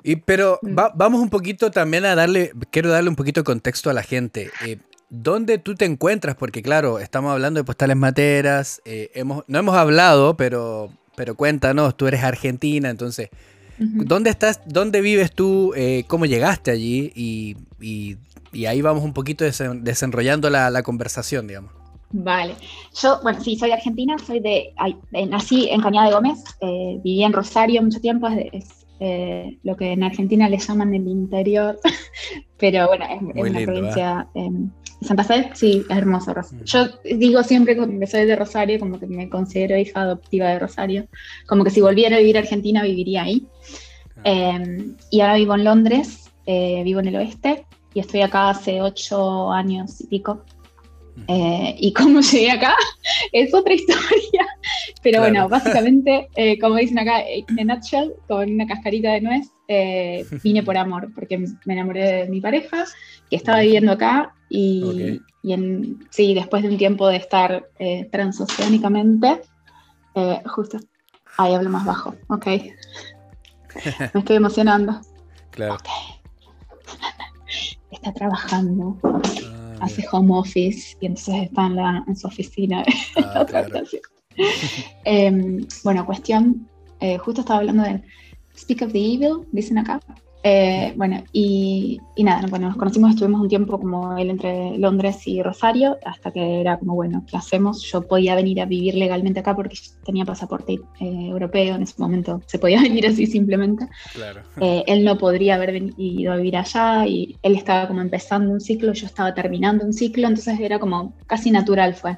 Y, 0.03 0.15
pero 0.18 0.59
mm. 0.63 0.75
vamos 0.95 1.21
un 1.21 1.29
poquito 1.29 1.69
también 1.69 2.03
a 2.06 2.15
darle, 2.15 2.51
quiero 2.71 2.89
darle 2.89 3.09
un 3.09 3.15
poquito 3.15 3.41
de 3.41 3.45
contexto 3.45 3.91
a 3.91 3.94
la 3.94 4.01
gente. 4.01 4.50
Eh, 4.65 4.77
¿Dónde 5.09 5.59
tú 5.59 5.75
te 5.75 5.86
encuentras? 5.86 6.36
Porque 6.36 6.63
claro, 6.63 6.97
estamos 6.97 7.31
hablando 7.31 7.59
de 7.59 7.63
postales 7.63 7.95
materas, 7.95 8.81
hemos, 8.83 9.44
no 9.45 9.59
hemos 9.59 9.75
hablado, 9.75 10.36
pero, 10.38 10.89
pero 11.15 11.36
cuéntanos, 11.36 11.95
tú 11.95 12.07
eres 12.07 12.24
argentina, 12.24 12.89
entonces 12.89 13.29
¿Dónde 13.78 14.30
estás? 14.30 14.62
¿Dónde 14.66 15.02
vives 15.02 15.31
tú? 15.31 15.74
Eh, 15.75 16.04
¿Cómo 16.08 16.25
llegaste 16.25 16.72
allí? 16.72 17.12
Y, 17.16 18.18
ahí 18.66 18.81
vamos 18.81 19.04
un 19.04 19.14
poquito 19.14 19.44
desenrollando 19.46 20.50
la, 20.50 20.84
conversación, 20.84 21.48
digamos. 21.48 21.72
Vale. 22.12 22.56
Yo, 23.02 23.20
bueno, 23.24 23.42
sí, 23.42 23.56
soy 23.58 23.72
argentina, 23.72 24.16
soy 24.20 24.40
de, 24.40 24.74
eh, 25.14 25.25
nací 25.25 25.68
en 25.70 25.81
Cañada 25.81 26.08
de 26.08 26.14
Gómez, 26.14 26.44
eh, 26.62 27.00
viví 27.04 27.24
en 27.24 27.34
Rosario 27.34 27.81
mucho 27.81 28.00
tiempo, 28.00 28.28
es, 28.28 28.86
lo 29.64 29.75
que 29.75 29.92
en 29.92 30.04
Argentina 30.04 30.48
le 30.48 30.58
llaman 30.60 30.94
el 30.94 31.08
interior, 31.08 31.78
pero 32.58 32.88
bueno, 32.88 33.06
es, 33.06 33.52
una 33.52 33.60
provincia 33.66 34.28
em, 34.36 34.70
Santa 35.03 35.23
Fe, 35.23 35.50
sí, 35.53 35.83
es 35.89 35.97
hermoso. 35.97 36.31
Mm. 36.31 36.63
Yo 36.63 36.88
digo 37.03 37.44
siempre 37.44 37.75
que 37.75 38.07
soy 38.07 38.25
de 38.25 38.35
Rosario, 38.35 38.79
como 38.79 39.00
que 39.00 39.07
me 39.07 39.29
considero 39.29 39.77
hija 39.77 40.01
adoptiva 40.01 40.50
de 40.50 40.59
Rosario, 40.59 41.07
como 41.47 41.63
que 41.63 41.69
si 41.69 41.81
volviera 41.81 42.15
a 42.15 42.19
vivir 42.19 42.38
a 42.38 42.41
Argentina 42.41 42.83
viviría 42.83 43.23
ahí. 43.23 43.47
Em, 44.24 44.95
y 45.10 45.22
ahora 45.22 45.36
vivo 45.36 45.55
en 45.55 45.63
Londres, 45.63 46.31
eh, 46.45 46.81
vivo 46.83 47.00
en 47.00 47.07
el 47.07 47.15
oeste 47.15 47.65
y 47.93 48.00
estoy 48.00 48.22
acá 48.22 48.50
hace 48.50 48.81
ocho 48.81 49.51
años 49.51 50.01
y 50.01 50.07
pico. 50.07 50.43
Eh, 51.27 51.75
y 51.77 51.93
cómo 51.93 52.22
llegué 52.22 52.51
acá 52.51 52.75
es 53.31 53.53
otra 53.53 53.74
historia. 53.74 54.48
Pero 55.01 55.19
bueno, 55.19 55.50
básicamente, 55.50 56.29
eh, 56.36 56.57
como 56.60 56.75
dicen 56.75 57.00
acá, 57.00 57.22
en 57.27 57.72
a 57.72 57.75
nutshell, 57.75 58.13
con 58.27 58.50
una 58.51 58.65
cascarita 58.65 59.12
de 59.12 59.22
nuez, 59.22 59.48
vine 60.44 60.63
por 60.63 60.77
amor, 60.77 61.12
porque 61.13 61.38
me 61.38 61.74
enamoré 61.74 62.24
de 62.24 62.30
mi 62.30 62.42
pareja, 62.42 62.86
que 63.30 63.36
estaba 63.36 63.62
viviendo 63.62 63.92
acá 63.92 64.34
y, 64.50 65.20
en, 65.44 66.08
sí, 66.12 66.34
después 66.34 66.63
de 66.63 66.70
un 66.70 66.77
tiempo 66.77 67.08
de 67.08 67.18
estar 67.18 67.70
eh, 67.80 68.08
transoceánicamente, 68.12 69.42
eh, 70.15 70.42
justo 70.46 70.80
ahí 71.38 71.53
hablo 71.53 71.70
más 71.70 71.86
bajo, 71.86 72.15
ok. 72.27 72.46
Me 74.13 74.20
estoy 74.20 74.36
emocionando. 74.36 75.01
Claro. 75.51 75.77
Está 77.92 78.13
trabajando, 78.13 78.98
ah, 79.03 79.77
hace 79.82 80.06
home 80.12 80.34
office 80.36 80.98
y 81.00 81.08
entonces 81.08 81.44
está 81.44 81.65
en, 81.65 81.75
la, 81.75 82.03
en 82.08 82.15
su 82.15 82.27
oficina. 82.27 82.84
Ah, 83.18 83.46
em, 85.06 85.65
bueno, 85.84 86.06
cuestión, 86.06 86.68
eh, 87.00 87.18
justo 87.18 87.42
estaba 87.42 87.60
hablando 87.60 87.84
de 87.84 88.01
Speak 88.55 88.81
of 88.83 88.91
the 88.91 89.00
Evil, 89.00 89.48
dicen 89.51 89.77
acá. 89.77 90.00
Eh, 90.45 90.93
bueno, 90.98 91.24
y, 91.31 92.01
nada, 92.17 92.45
bueno, 92.48 92.67
nos 92.67 92.75
conocimos, 92.75 93.12
estuvimos 93.12 93.39
un 93.39 93.48
tiempo 93.48 93.79
como 93.79 94.17
él 94.17 94.29
entre 94.29 94.77
Londres 94.77 95.25
y 95.25 95.41
Rosario, 95.41 95.98
hasta 96.05 96.31
que 96.31 96.60
era 96.60 96.77
como, 96.77 96.95
bueno, 96.95 97.24
¿qué 97.25 97.38
hacemos? 97.38 97.81
Yo 97.83 98.01
podía 98.01 98.36
venir 98.36 98.60
a 98.60 98.65
vivir 98.65 98.95
legalmente 98.95 99.39
acá 99.39 99.55
porque 99.55 99.77
tenía 100.03 100.25
pasaporte 100.25 100.74
eh, 100.74 101.27
europeo, 101.29 101.75
en 101.75 101.83
ese 101.83 101.93
momento 101.98 102.41
se 102.45 102.60
podía 102.60 102.81
venir 102.81 103.07
así 103.07 103.25
simplemente. 103.25 103.88
Claro. 104.12 104.41
Eh, 104.60 104.83
él 104.86 105.05
no 105.05 105.17
podría 105.17 105.55
haber 105.55 105.93
ido 105.98 106.33
a 106.33 106.36
vivir 106.36 106.57
allá 106.57 107.07
y 107.07 107.38
él 107.41 107.55
estaba 107.55 107.88
como 107.88 108.01
empezando 108.01 108.51
un 108.51 108.60
ciclo, 108.60 108.91
yo 108.91 109.05
estaba 109.05 109.33
terminando 109.33 109.86
un 109.86 109.93
ciclo, 109.93 110.27
entonces 110.27 110.60
era 110.60 110.77
como 110.77 111.13
casi 111.25 111.51
natural 111.51 111.95
fue. 111.95 112.17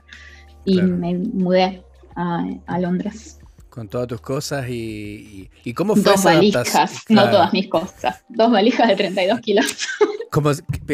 Y 0.67 0.81
me 0.81 1.13
mudé 1.13 1.83
a, 2.15 2.43
a 2.65 2.79
Londres. 2.79 3.39
Con 3.75 3.89
todas 3.89 4.07
tus 4.07 4.21
cosas 4.21 4.69
y, 4.69 5.49
y, 5.65 5.73
cómo 5.73 5.97
fue 5.97 6.13
Dos 6.13 6.23
valijas, 6.23 7.03
no 7.09 7.29
todas 7.29 7.51
mis 7.51 7.67
cosas. 7.67 8.23
Dos 8.29 8.49
valijas 8.49 8.87
de 8.87 8.95
32 8.95 9.41
kilos. 9.41 9.65
Como, 10.31 10.51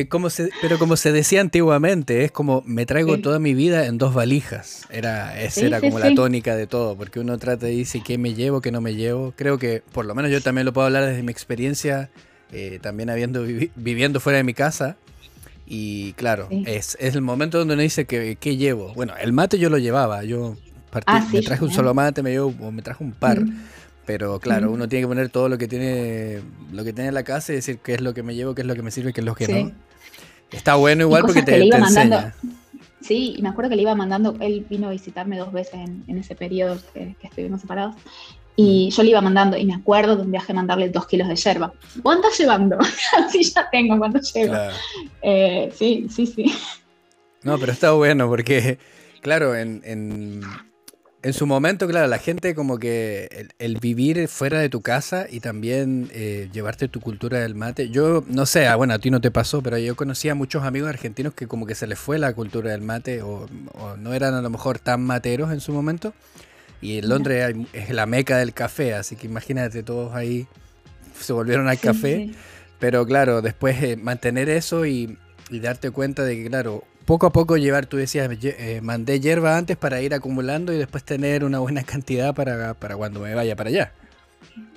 como 0.08 0.28
pero 0.62 0.78
como 0.78 0.96
se 0.96 1.12
decía 1.12 1.42
antiguamente, 1.42 2.24
es 2.24 2.32
como 2.32 2.62
me 2.68 2.86
traigo 2.86 3.18
toda 3.22 3.40
mi 3.40 3.56
vida 3.56 3.88
en 3.88 3.98
dos 3.98 4.14
valijas. 4.14 4.86
Era, 4.92 5.42
esa 5.42 5.66
era 5.66 5.82
como 5.82 5.98
la 5.98 6.14
tónica 6.14 6.56
de 6.56 6.68
todo, 6.68 6.96
porque 6.96 7.20
uno 7.20 7.40
trata 7.40 7.66
de 7.66 7.76
decir 7.76 8.04
qué 8.04 8.20
me 8.20 8.36
llevo, 8.36 8.62
qué 8.62 8.72
no 8.72 8.82
me 8.82 8.94
llevo. 8.94 9.34
Creo 9.36 9.58
que 9.58 9.82
por 9.94 10.06
lo 10.06 10.14
menos 10.14 10.30
yo 10.30 10.42
también 10.42 10.66
lo 10.66 10.74
puedo 10.74 10.86
hablar 10.86 11.08
desde 11.08 11.24
mi 11.24 11.32
experiencia, 11.32 12.12
eh, 12.52 12.78
también 12.84 13.10
habiendo 13.10 13.44
viviendo 13.76 14.20
fuera 14.20 14.38
de 14.38 14.44
mi 14.44 14.54
casa. 14.54 14.98
Y 15.66 16.14
claro, 16.14 16.48
es, 16.68 16.96
es, 17.00 17.16
el 17.16 17.22
momento 17.22 17.58
donde 17.58 17.74
uno 17.74 17.82
dice 17.82 18.06
que, 18.06 18.36
qué 18.40 18.58
llevo. 18.58 18.94
Bueno, 18.94 19.14
el 19.20 19.34
mate 19.34 19.58
yo 19.58 19.72
lo 19.72 19.80
llevaba, 19.80 20.24
yo 20.24 20.56
ah, 21.06 21.28
me 21.32 21.42
traje 21.42 21.64
un 21.64 21.72
solo 21.72 21.94
mate, 21.94 22.22
me, 22.24 22.32
llevo, 22.32 22.72
me 22.72 22.82
traje 22.82 23.04
un 23.04 23.12
par. 23.12 23.40
Pero 24.06 24.40
claro, 24.40 24.72
uno 24.72 24.90
tiene 24.90 25.04
que 25.04 25.08
poner 25.08 25.30
todo 25.30 25.48
lo 25.48 25.58
que 25.58 25.68
tiene 25.68 26.42
lo 26.72 26.84
que 26.84 26.92
tiene 26.92 27.10
en 27.10 27.14
la 27.14 27.24
casa 27.24 27.54
y 27.54 27.56
decir 27.56 27.78
qué 27.78 27.94
es 27.94 28.02
lo 28.02 28.14
que 28.14 28.24
me 28.24 28.36
llevo, 28.36 28.56
qué 28.56 28.62
es 28.62 28.68
lo 28.68 28.76
que 28.76 28.82
me 28.82 28.92
sirve, 28.92 29.14
qué 29.14 29.22
es 29.22 29.26
lo 29.26 29.36
que 29.36 29.48
no. 29.48 29.72
Está 30.52 30.76
bueno 30.76 31.04
igual 31.04 31.22
porque 31.22 31.44
te, 31.44 31.64
enseña. 31.64 32.36
Sí, 33.00 33.36
y 33.38 33.42
me 33.42 33.50
acuerdo 33.50 33.70
que 33.70 33.76
le 33.76 33.84
iba 33.84 33.96
mandando, 33.96 34.36
él 34.40 34.66
vino 34.70 34.88
a 34.88 34.92
visitarme 34.92 35.38
dos 35.38 35.52
veces 35.52 35.76
en, 35.76 36.18
ese 36.18 36.36
periodo 36.36 36.78
que, 36.94 37.16
estuvimos 37.22 37.62
separados. 37.62 37.96
Y 38.56 38.90
yo 38.92 39.02
le 39.02 39.10
iba 39.10 39.22
mandando, 39.22 39.58
y 39.58 39.66
me 39.66 39.74
acuerdo 39.74 40.18
de 40.18 40.24
un 40.24 40.32
viaje 40.32 40.54
mandarle 40.54 40.90
dos 40.90 41.08
kilos 41.08 41.28
de 41.28 41.36
yerba. 41.36 41.74
¿Cuánto 42.04 42.28
estás 42.28 42.40
llevando? 42.40 42.78
Así 43.26 43.44
ya 43.44 43.70
tengo 43.72 43.98
cuando 43.98 44.20
llego. 44.20 44.56
Eh, 45.22 45.72
sí, 45.76 46.08
sí, 46.14 46.28
sí. 46.28 46.54
No, 47.44 47.58
pero 47.58 47.72
está 47.72 47.94
bueno 47.94 48.28
porque, 48.28 48.78
claro, 49.22 49.56
en 49.56 49.82
en 49.84 50.42
su 51.34 51.46
momento, 51.46 51.88
claro, 51.88 52.08
la 52.08 52.18
gente 52.18 52.56
como 52.56 52.80
que 52.80 53.48
el, 53.60 53.78
vivir 53.78 54.28
fuera 54.28 54.60
de 54.60 54.70
tu 54.70 54.82
casa 54.82 55.28
y 55.30 55.40
también 55.40 56.10
eh, 56.14 56.50
llevarte 56.52 56.88
tu 56.88 57.00
cultura 57.00 57.40
del 57.40 57.54
mate. 57.54 57.90
Yo 57.90 58.24
no 58.28 58.48
sé, 58.48 58.68
ah, 58.68 58.76
bueno, 58.76 58.96
a 58.96 59.00
ti 59.00 59.12
no 59.12 59.22
te 59.22 59.30
pasó, 59.30 59.62
pero 59.62 59.78
yo 59.78 59.96
conocía 59.96 60.32
a 60.32 60.36
muchos 60.36 60.64
amigos 60.64 60.90
argentinos 60.90 61.36
que 61.36 61.48
como 61.48 61.68
que 61.68 61.76
se 61.76 61.86
les 61.86 62.00
fue 62.00 62.18
la 62.18 62.34
cultura 62.34 62.72
del 62.72 62.82
mate 62.82 63.22
o, 63.22 63.48
no 64.00 64.14
eran 64.14 64.34
a 64.34 64.42
lo 64.42 64.50
mejor 64.50 64.80
tan 64.80 65.04
materos 65.04 65.52
en 65.52 65.60
su 65.60 65.74
momento. 65.74 66.14
Y 66.82 66.98
en 66.98 67.10
Londres 67.10 67.56
es 67.74 67.92
la 67.92 68.08
meca 68.08 68.38
del 68.38 68.54
café, 68.54 68.96
así 68.96 69.16
que 69.16 69.28
imagínate, 69.28 69.84
todos 69.84 70.16
ahí 70.16 70.48
se 71.20 71.34
volvieron 71.34 71.68
al 71.68 71.80
café. 71.80 72.32
Pero 72.80 73.06
claro, 73.06 73.44
después 73.44 73.84
eh, 73.84 73.96
mantener 73.96 74.50
eso 74.50 74.88
y, 74.88 75.20
y 75.52 75.60
darte 75.60 75.92
cuenta 75.92 76.24
de 76.24 76.36
que, 76.36 76.50
claro, 76.50 76.84
poco 77.06 77.28
a 77.28 77.32
poco 77.32 77.58
llevar, 77.58 77.86
tú 77.86 77.98
decías, 77.98 78.30
eh, 78.42 78.80
mandé 78.82 79.20
hierba 79.20 79.58
antes 79.58 79.78
para 79.78 80.02
ir 80.02 80.14
acumulando 80.14 80.74
y 80.74 80.78
después 80.78 81.04
tener 81.04 81.44
una 81.44 81.60
buena 81.60 81.84
cantidad 81.84 82.34
para, 82.34 82.76
cuando 82.76 83.20
me 83.20 83.34
vaya 83.34 83.56
para 83.56 83.70
allá. 83.70 83.92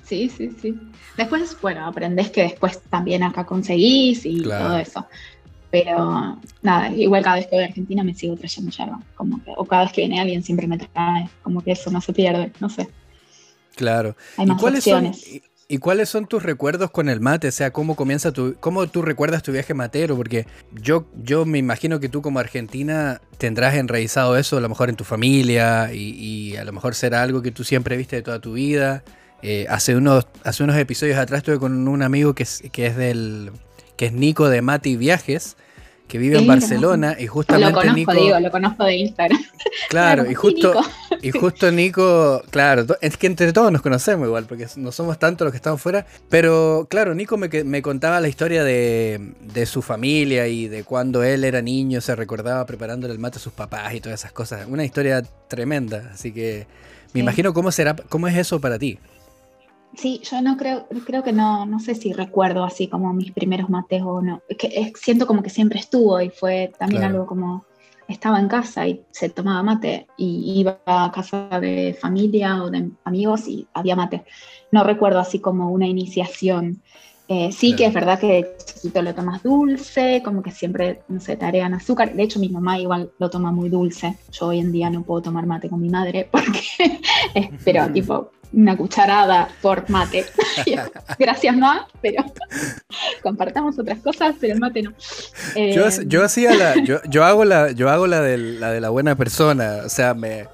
Sí, 0.04 0.28
sí, 0.28 0.50
sí. 0.60 0.78
Después, 1.16 1.56
bueno, 1.62 1.86
aprendes 1.86 2.30
que 2.30 2.42
después 2.42 2.80
también 2.90 3.22
acá 3.22 3.44
conseguís 3.46 4.26
y 4.26 4.42
todo 4.42 4.76
eso. 4.76 5.06
Pero 5.70 6.38
nada, 6.62 6.90
igual 6.90 7.24
cada 7.24 7.36
vez 7.36 7.46
que 7.46 7.56
voy 7.56 7.64
a 7.64 7.66
Argentina 7.66 8.04
me 8.04 8.14
sigo 8.14 8.36
trayendo 8.36 8.70
yerba. 8.70 9.00
Como 9.16 9.42
que, 9.42 9.50
o 9.56 9.64
cada 9.64 9.84
vez 9.84 9.92
que 9.92 10.02
viene 10.02 10.20
alguien 10.20 10.42
siempre 10.42 10.66
me 10.66 10.78
trae. 10.78 11.28
Como 11.42 11.62
que 11.62 11.72
eso 11.72 11.90
no 11.90 12.00
se 12.00 12.12
pierde, 12.12 12.52
no 12.60 12.68
sé. 12.68 12.88
Claro. 13.74 14.14
Hay 14.36 14.46
más 14.46 14.62
opciones. 14.62 15.24
¿Y 15.66 15.78
cuáles 15.78 16.10
son 16.10 16.26
tus 16.26 16.42
recuerdos 16.42 16.90
con 16.90 17.08
el 17.08 17.20
mate? 17.20 17.48
O 17.48 17.52
sea, 17.52 17.70
¿cómo 17.72 17.96
comienza 17.96 18.32
tu, 18.32 18.54
cómo 18.60 18.86
tú 18.86 19.00
recuerdas 19.00 19.42
tu 19.42 19.50
viaje 19.50 19.72
matero? 19.72 20.14
Porque 20.14 20.46
yo, 20.72 21.06
yo 21.22 21.46
me 21.46 21.58
imagino 21.58 22.00
que 22.00 22.10
tú 22.10 22.20
como 22.20 22.38
argentina 22.38 23.22
tendrás 23.38 23.74
enraizado 23.74 24.36
eso 24.36 24.58
a 24.58 24.60
lo 24.60 24.68
mejor 24.68 24.90
en 24.90 24.96
tu 24.96 25.04
familia 25.04 25.92
y, 25.92 26.56
a 26.56 26.64
lo 26.64 26.72
mejor 26.72 26.94
será 26.94 27.22
algo 27.22 27.40
que 27.40 27.50
tú 27.50 27.64
siempre 27.64 27.96
viste 27.96 28.16
de 28.16 28.22
toda 28.22 28.40
tu 28.40 28.52
vida. 28.52 29.04
Eh, 29.40 29.66
hace, 29.70 29.96
unos, 29.96 30.26
hace 30.42 30.64
unos 30.64 30.76
episodios 30.76 31.18
atrás 31.18 31.38
estuve 31.38 31.58
con 31.58 31.88
un 31.88 32.02
amigo 32.02 32.34
que 32.34 32.42
es, 32.42 32.62
que 32.70 32.86
es 32.86 32.96
del 32.96 33.50
que 33.96 34.06
es 34.06 34.12
Nico 34.12 34.48
de 34.48 34.60
Mati 34.60 34.96
Viajes 34.96 35.56
que 36.08 36.18
vive 36.18 36.38
en 36.38 36.46
Barcelona 36.46 37.16
y 37.18 37.26
justamente 37.26 37.72
lo 37.72 37.80
conozco, 37.80 38.14
Nico, 38.14 38.40
lo 38.40 38.50
conozco 38.50 38.84
de 38.84 38.96
Instagram. 38.96 39.40
Claro, 39.88 40.30
y 40.30 40.34
justo 40.34 40.74
Nico. 40.74 41.18
y 41.22 41.30
justo 41.30 41.72
Nico, 41.72 42.42
claro, 42.50 42.86
es 43.00 43.16
que 43.16 43.26
entre 43.26 43.52
todos 43.52 43.72
nos 43.72 43.82
conocemos 43.82 44.26
igual, 44.26 44.44
porque 44.44 44.66
no 44.76 44.92
somos 44.92 45.18
tantos 45.18 45.46
los 45.46 45.52
que 45.52 45.56
estamos 45.56 45.80
fuera, 45.80 46.06
pero 46.28 46.86
claro, 46.88 47.14
Nico 47.14 47.36
me, 47.36 47.48
me 47.64 47.82
contaba 47.82 48.20
la 48.20 48.28
historia 48.28 48.62
de, 48.62 49.32
de, 49.40 49.66
su 49.66 49.82
familia 49.82 50.46
y 50.46 50.68
de 50.68 50.84
cuando 50.84 51.22
él 51.22 51.44
era 51.44 51.62
niño, 51.62 52.00
se 52.00 52.14
recordaba 52.14 52.64
preparándole 52.66 53.14
el 53.14 53.18
mate 53.18 53.38
a 53.38 53.40
sus 53.40 53.52
papás 53.52 53.94
y 53.94 54.00
todas 54.00 54.20
esas 54.20 54.32
cosas, 54.32 54.66
una 54.68 54.84
historia 54.84 55.22
tremenda, 55.48 56.10
así 56.12 56.32
que 56.32 56.66
me 57.14 57.20
imagino 57.20 57.54
cómo 57.54 57.72
será, 57.72 57.96
cómo 58.08 58.28
es 58.28 58.36
eso 58.36 58.60
para 58.60 58.78
ti. 58.78 58.98
Sí, 59.96 60.20
yo 60.28 60.40
no 60.42 60.56
creo, 60.56 60.86
creo 61.06 61.22
que 61.22 61.32
no, 61.32 61.66
no 61.66 61.78
sé 61.78 61.94
si 61.94 62.12
recuerdo 62.12 62.64
así 62.64 62.88
como 62.88 63.12
mis 63.12 63.32
primeros 63.32 63.70
mates 63.70 64.02
o 64.02 64.20
no. 64.20 64.42
Es 64.48 64.56
que 64.56 64.92
siento 64.96 65.26
como 65.26 65.42
que 65.42 65.50
siempre 65.50 65.78
estuvo 65.78 66.20
y 66.20 66.30
fue 66.30 66.72
también 66.78 67.04
algo 67.04 67.26
como 67.26 67.64
estaba 68.08 68.38
en 68.38 68.48
casa 68.48 68.86
y 68.86 69.04
se 69.10 69.28
tomaba 69.28 69.62
mate 69.62 70.06
y 70.16 70.60
iba 70.60 70.80
a 70.86 71.10
casa 71.12 71.48
de 71.60 71.96
familia 71.98 72.62
o 72.62 72.70
de 72.70 72.90
amigos 73.04 73.48
y 73.48 73.66
había 73.72 73.96
mate. 73.96 74.24
No 74.72 74.84
recuerdo 74.84 75.20
así 75.20 75.38
como 75.38 75.70
una 75.70 75.86
iniciación. 75.86 76.82
Eh, 77.26 77.52
sí 77.52 77.74
que 77.74 77.86
es 77.86 77.94
verdad 77.94 78.18
que 78.18 78.26
de 78.26 78.56
chiquito 78.66 79.00
lo 79.00 79.14
tomas 79.14 79.42
dulce, 79.42 80.20
como 80.22 80.42
que 80.42 80.50
siempre, 80.50 81.00
no 81.08 81.20
sé, 81.20 81.36
te 81.36 81.46
agregan 81.46 81.72
azúcar. 81.72 82.14
De 82.14 82.22
hecho, 82.22 82.38
mi 82.38 82.50
mamá 82.50 82.78
igual 82.78 83.12
lo 83.18 83.30
toma 83.30 83.50
muy 83.50 83.70
dulce. 83.70 84.18
Yo 84.30 84.48
hoy 84.48 84.58
en 84.58 84.72
día 84.72 84.90
no 84.90 85.02
puedo 85.02 85.22
tomar 85.22 85.46
mate 85.46 85.70
con 85.70 85.80
mi 85.80 85.88
madre 85.88 86.28
porque, 86.30 87.00
pero 87.64 87.88
tipo, 87.92 88.30
una 88.54 88.76
cucharada 88.76 89.48
por 89.60 89.88
mate. 89.90 90.24
Gracias, 91.18 91.56
Ma, 91.56 91.88
pero 92.00 92.24
compartamos 93.22 93.78
otras 93.78 93.98
cosas, 93.98 94.36
pero 94.40 94.54
el 94.54 94.60
mate 94.60 94.82
no. 94.82 94.92
yo, 95.54 95.86
eh, 95.86 96.24
hacía 96.24 96.54
la, 96.54 96.74
yo, 96.82 97.24
hago 97.24 97.44
la, 97.44 97.72
yo 97.72 97.90
hago 97.90 98.06
la 98.06 98.20
de 98.22 98.38
la, 98.38 98.72
de 98.72 98.80
la 98.80 98.90
buena 98.90 99.16
persona. 99.16 99.80
O 99.84 99.88
sea, 99.88 100.14
me, 100.14 100.46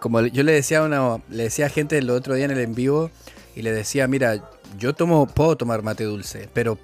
como 0.00 0.20
yo 0.22 0.42
le 0.42 0.52
decía 0.52 0.78
a 0.78 0.84
una, 0.84 1.22
le 1.28 1.44
decía 1.44 1.66
a 1.66 1.70
gente 1.70 1.98
el 1.98 2.10
otro 2.10 2.34
día 2.34 2.44
en 2.44 2.50
el 2.50 2.60
en 2.60 2.74
vivo 2.74 3.10
y 3.54 3.62
le 3.62 3.72
decía, 3.72 4.06
mira, 4.08 4.36
yo 4.78 4.94
tomo, 4.94 5.26
puedo 5.26 5.56
tomar 5.56 5.82
mate 5.82 6.04
dulce, 6.04 6.48
pero 6.52 6.78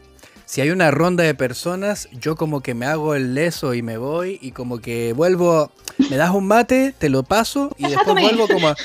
si 0.48 0.62
hay 0.62 0.70
una 0.70 0.90
ronda 0.90 1.24
de 1.24 1.34
personas, 1.34 2.08
yo 2.10 2.34
como 2.34 2.62
que 2.62 2.72
me 2.72 2.86
hago 2.86 3.14
el 3.14 3.34
leso 3.34 3.74
y 3.74 3.82
me 3.82 3.98
voy 3.98 4.38
y 4.40 4.52
como 4.52 4.78
que 4.78 5.12
vuelvo, 5.12 5.70
me 6.08 6.16
das 6.16 6.30
un 6.30 6.46
mate, 6.46 6.94
te 6.96 7.10
lo 7.10 7.22
paso 7.22 7.70
y 7.76 7.86
después 7.86 8.18
vuelvo 8.18 8.48
como, 8.48 8.68
a, 8.68 8.76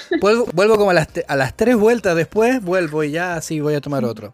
vuelvo, 0.52 0.76
como 0.76 0.90
a 0.90 0.94
las, 0.94 1.08
a 1.26 1.38
las 1.38 1.56
tres 1.56 1.78
vueltas 1.78 2.18
después, 2.18 2.62
vuelvo 2.62 3.06
y 3.06 3.12
ya 3.12 3.36
así 3.36 3.62
voy 3.62 3.76
a 3.76 3.82
tomar 3.82 4.04
otro. 4.04 4.34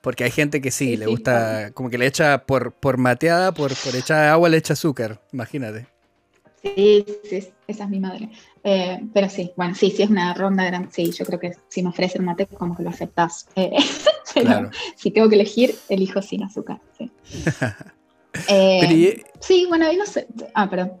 Porque 0.00 0.22
hay 0.22 0.30
gente 0.30 0.60
que 0.60 0.70
sí, 0.70 0.96
le 0.96 1.06
gusta, 1.06 1.72
como 1.72 1.90
que 1.90 1.98
le 1.98 2.06
echa 2.06 2.44
por, 2.44 2.70
por 2.70 2.96
mateada, 2.96 3.50
por, 3.50 3.74
por 3.74 3.96
echar 3.96 4.28
agua, 4.28 4.48
le 4.48 4.58
echa 4.58 4.74
azúcar, 4.74 5.20
imagínate. 5.32 5.88
Sí, 6.62 7.04
sí, 7.28 7.48
esa 7.66 7.84
es 7.84 7.90
mi 7.90 7.98
madre. 7.98 8.28
Eh, 8.70 9.00
pero 9.14 9.30
sí, 9.30 9.50
bueno, 9.56 9.74
sí, 9.74 9.90
sí 9.90 10.02
es 10.02 10.10
una 10.10 10.34
ronda 10.34 10.62
grande. 10.62 10.90
Sí, 10.92 11.10
yo 11.10 11.24
creo 11.24 11.40
que 11.40 11.52
si 11.68 11.82
me 11.82 11.88
ofrecen 11.88 12.22
mate, 12.22 12.46
como 12.46 12.76
que 12.76 12.82
lo 12.82 12.90
aceptas. 12.90 13.48
Eh, 13.56 13.70
pero 14.34 14.70
si 14.94 15.10
tengo 15.10 15.26
que 15.30 15.36
elegir, 15.36 15.74
elijo 15.88 16.20
sin 16.20 16.42
azúcar. 16.42 16.78
Sí, 16.98 17.10
eh, 18.48 19.22
sí 19.40 19.64
bueno, 19.68 19.86
ahí 19.86 19.96
no 19.96 20.04
sé. 20.04 20.26
Ah, 20.52 20.68
perdón. 20.68 20.92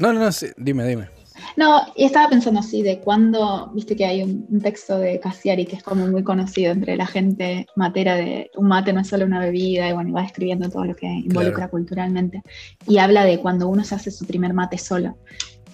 No, 0.00 0.12
no, 0.12 0.18
no, 0.18 0.30
dime, 0.56 0.88
dime. 0.88 1.08
No, 1.56 1.82
y 1.94 2.04
estaba 2.04 2.28
pensando 2.28 2.58
así 2.58 2.82
de 2.82 2.98
cuando, 2.98 3.70
viste 3.74 3.94
que 3.94 4.06
hay 4.06 4.24
un, 4.24 4.60
texto 4.60 4.98
de 4.98 5.20
Cassiari 5.20 5.66
que 5.66 5.76
es 5.76 5.84
como 5.84 6.08
muy 6.08 6.24
conocido 6.24 6.72
entre 6.72 6.96
la 6.96 7.06
gente 7.06 7.66
matera 7.76 8.16
de 8.16 8.50
un 8.56 8.66
mate 8.66 8.92
no 8.92 9.00
es 9.00 9.08
solo 9.08 9.24
una 9.24 9.38
bebida, 9.38 9.88
y 9.88 9.92
bueno, 9.92 10.10
y 10.10 10.12
va 10.12 10.22
describiendo 10.22 10.68
todo 10.68 10.84
lo 10.84 10.96
que 10.96 11.06
involucra 11.06 11.68
culturalmente. 11.68 12.42
Y 12.88 12.98
habla 12.98 13.24
de 13.24 13.38
cuando 13.38 13.68
uno 13.68 13.84
se 13.84 13.94
hace 13.94 14.10
su 14.10 14.26
primer 14.26 14.52
mate 14.52 14.78
solo. 14.78 15.16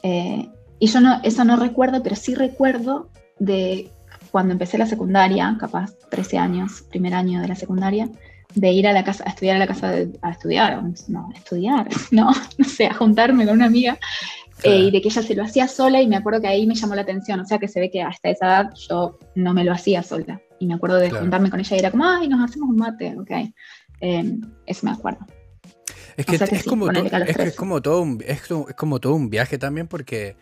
Eh, 0.03 0.47
y 0.81 0.87
yo 0.87 1.01
no, 1.01 1.21
eso 1.23 1.45
no 1.45 1.57
recuerdo, 1.57 2.03
pero 2.03 2.17
sí 2.17 2.35
recuerdo 2.35 3.11
de 3.39 3.91
cuando 4.31 4.53
empecé 4.53 4.79
la 4.79 4.87
secundaria, 4.87 5.57
capaz 5.61 5.93
13 6.11 6.39
años, 6.39 6.83
primer 6.89 7.15
año 7.15 7.41
de 7.41 7.49
la 7.49 7.55
secundaria, 7.55 8.09
de 8.55 8.73
ir 8.73 8.89
a 8.89 8.93
la 8.93 9.05
casa, 9.05 9.25
a 9.27 9.31
estudiar 9.31 9.57
a 9.57 9.59
la 9.61 9.67
casa, 9.67 9.91
de, 9.91 10.19
a 10.23 10.31
estudiar, 10.31 10.83
no, 11.09 11.29
a 11.33 11.39
estudiar, 11.39 11.89
no, 12.11 12.31
no 12.59 12.65
sé, 12.65 12.87
a 12.87 12.95
juntarme 12.95 13.45
con 13.45 13.55
una 13.55 13.67
amiga 13.67 13.99
eh, 14.63 14.79
y 14.79 14.91
de 14.91 15.01
que 15.01 15.09
ella 15.09 15.23
se 15.23 15.35
lo 15.35 15.45
hacía 15.45 15.69
sola 15.69 16.01
y 16.01 16.07
me 16.07 16.17
acuerdo 16.17 16.41
que 16.41 16.49
ahí 16.49 16.67
me 16.67 16.75
llamó 16.75 16.95
la 16.95 17.03
atención, 17.03 17.41
o 17.41 17.45
sea 17.45 17.59
que 17.59 17.69
se 17.69 17.79
ve 17.79 17.91
que 17.91 18.03
hasta 18.03 18.31
esa 18.31 18.47
edad 18.47 18.71
yo 18.89 19.19
no 19.35 19.55
me 19.55 19.65
lo 19.65 19.73
hacía 19.73 20.03
sola. 20.03 20.41
Y 20.59 20.67
me 20.67 20.75
acuerdo 20.75 20.97
de 20.97 21.11
juntarme 21.11 21.51
con 21.51 21.61
ella 21.61 21.77
y 21.77 21.79
era 21.79 21.91
como, 21.91 22.05
ay, 22.05 22.29
nos 22.29 22.43
hacemos 22.43 22.69
un 22.69 22.77
mate, 22.77 23.17
ok. 23.19 23.31
Em, 24.01 24.41
eso 24.67 24.87
me 24.87 24.93
acuerdo. 24.93 25.27
Es 26.17 26.27
que, 26.27 26.37
es, 26.37 26.65
como 26.65 26.87
como 27.57 27.81
todo 27.81 28.03
un, 28.03 28.23
es 28.27 28.43
como 28.77 29.01
todo 29.01 29.15
un 29.15 29.31
viaje 29.31 29.57
también 29.57 29.87
porque 29.89 30.37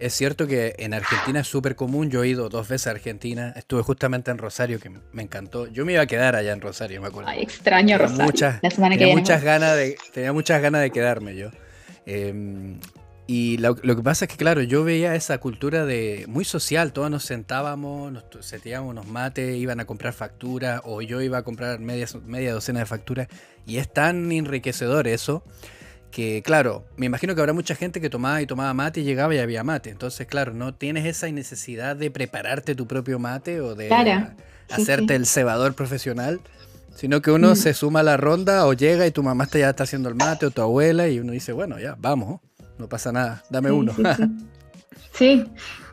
es 0.00 0.14
cierto 0.14 0.46
que 0.46 0.74
en 0.78 0.94
Argentina 0.94 1.40
es 1.40 1.46
súper 1.46 1.76
común. 1.76 2.10
Yo 2.10 2.24
he 2.24 2.28
ido 2.28 2.48
dos 2.48 2.68
veces 2.68 2.88
a 2.88 2.90
Argentina. 2.90 3.52
Estuve 3.56 3.82
justamente 3.82 4.30
en 4.30 4.38
Rosario, 4.38 4.80
que 4.80 4.90
me 5.12 5.22
encantó. 5.22 5.66
Yo 5.68 5.84
me 5.84 5.92
iba 5.92 6.02
a 6.02 6.06
quedar 6.06 6.36
allá 6.36 6.52
en 6.52 6.60
Rosario, 6.60 7.00
me 7.00 7.08
acuerdo. 7.08 7.28
Ay, 7.30 7.42
extraño 7.42 7.98
Rosario. 7.98 8.24
Muchas, 8.24 8.60
tenía, 8.60 9.14
muchas 9.14 9.42
ganas 9.44 9.76
de, 9.76 9.96
tenía 10.12 10.32
muchas 10.32 10.62
ganas 10.62 10.80
de 10.80 10.90
quedarme 10.90 11.36
yo. 11.36 11.50
Em, 12.06 12.80
Y 13.32 13.58
lo, 13.58 13.76
que 13.76 14.02
pasa 14.02 14.24
es 14.24 14.28
que, 14.28 14.36
claro, 14.36 14.60
yo 14.60 14.82
veía 14.82 15.14
esa 15.14 15.38
cultura 15.38 15.84
de 15.84 16.24
muy 16.26 16.44
social, 16.44 16.92
todos 16.92 17.12
nos 17.12 17.22
sentábamos, 17.22 18.10
nos 18.10 18.24
seteábamos 18.40 18.90
unos 18.90 19.06
mates, 19.06 19.56
iban 19.56 19.78
a 19.78 19.84
comprar 19.84 20.12
facturas, 20.12 20.80
o 20.84 21.00
yo 21.00 21.20
iba 21.20 21.38
a 21.38 21.42
comprar 21.44 21.78
media, 21.78 22.08
media 22.26 22.52
docena 22.52 22.80
de 22.80 22.86
facturas, 22.86 23.28
y 23.66 23.76
es 23.76 23.92
tan 23.92 24.32
enriquecedor 24.32 25.06
eso, 25.06 25.44
que 26.10 26.42
claro, 26.42 26.84
me 26.96 27.06
imagino 27.06 27.34
que 27.34 27.40
habrá 27.40 27.52
mucha 27.52 27.74
gente 27.74 28.00
que 28.00 28.10
tomaba 28.10 28.42
y 28.42 28.46
tomaba 28.46 28.74
mate 28.74 29.00
y 29.00 29.04
llegaba 29.04 29.34
y 29.34 29.38
había 29.38 29.64
mate, 29.64 29.90
entonces, 29.90 30.26
claro, 30.26 30.52
no 30.54 30.74
tienes 30.74 31.06
esa 31.06 31.30
necesidad 31.30 31.96
de 31.96 32.10
prepararte 32.10 32.74
tu 32.74 32.86
propio 32.86 33.18
mate 33.18 33.60
o 33.60 33.74
de 33.74 33.92
hacerte 34.70 35.14
el 35.14 35.26
cebador 35.26 35.74
profesional, 35.74 36.40
sino 36.94 37.22
que 37.22 37.30
uno 37.30 37.52
mm. 37.52 37.56
se 37.56 37.74
suma 37.74 38.00
a 38.00 38.02
la 38.02 38.16
ronda 38.16 38.66
o 38.66 38.72
llega 38.72 39.06
y 39.06 39.10
tu 39.10 39.22
mamá 39.22 39.48
ya 39.52 39.70
está 39.70 39.84
haciendo 39.84 40.08
el 40.08 40.14
mate 40.14 40.46
o 40.46 40.50
tu 40.50 40.62
abuela 40.62 41.08
y 41.08 41.20
uno 41.20 41.32
dice, 41.32 41.52
bueno, 41.52 41.78
ya, 41.78 41.96
vamos 41.98 42.40
no 42.80 42.88
pasa 42.88 43.12
nada, 43.12 43.44
dame 43.50 43.70
uno. 43.70 43.92
Sí, 45.12 45.44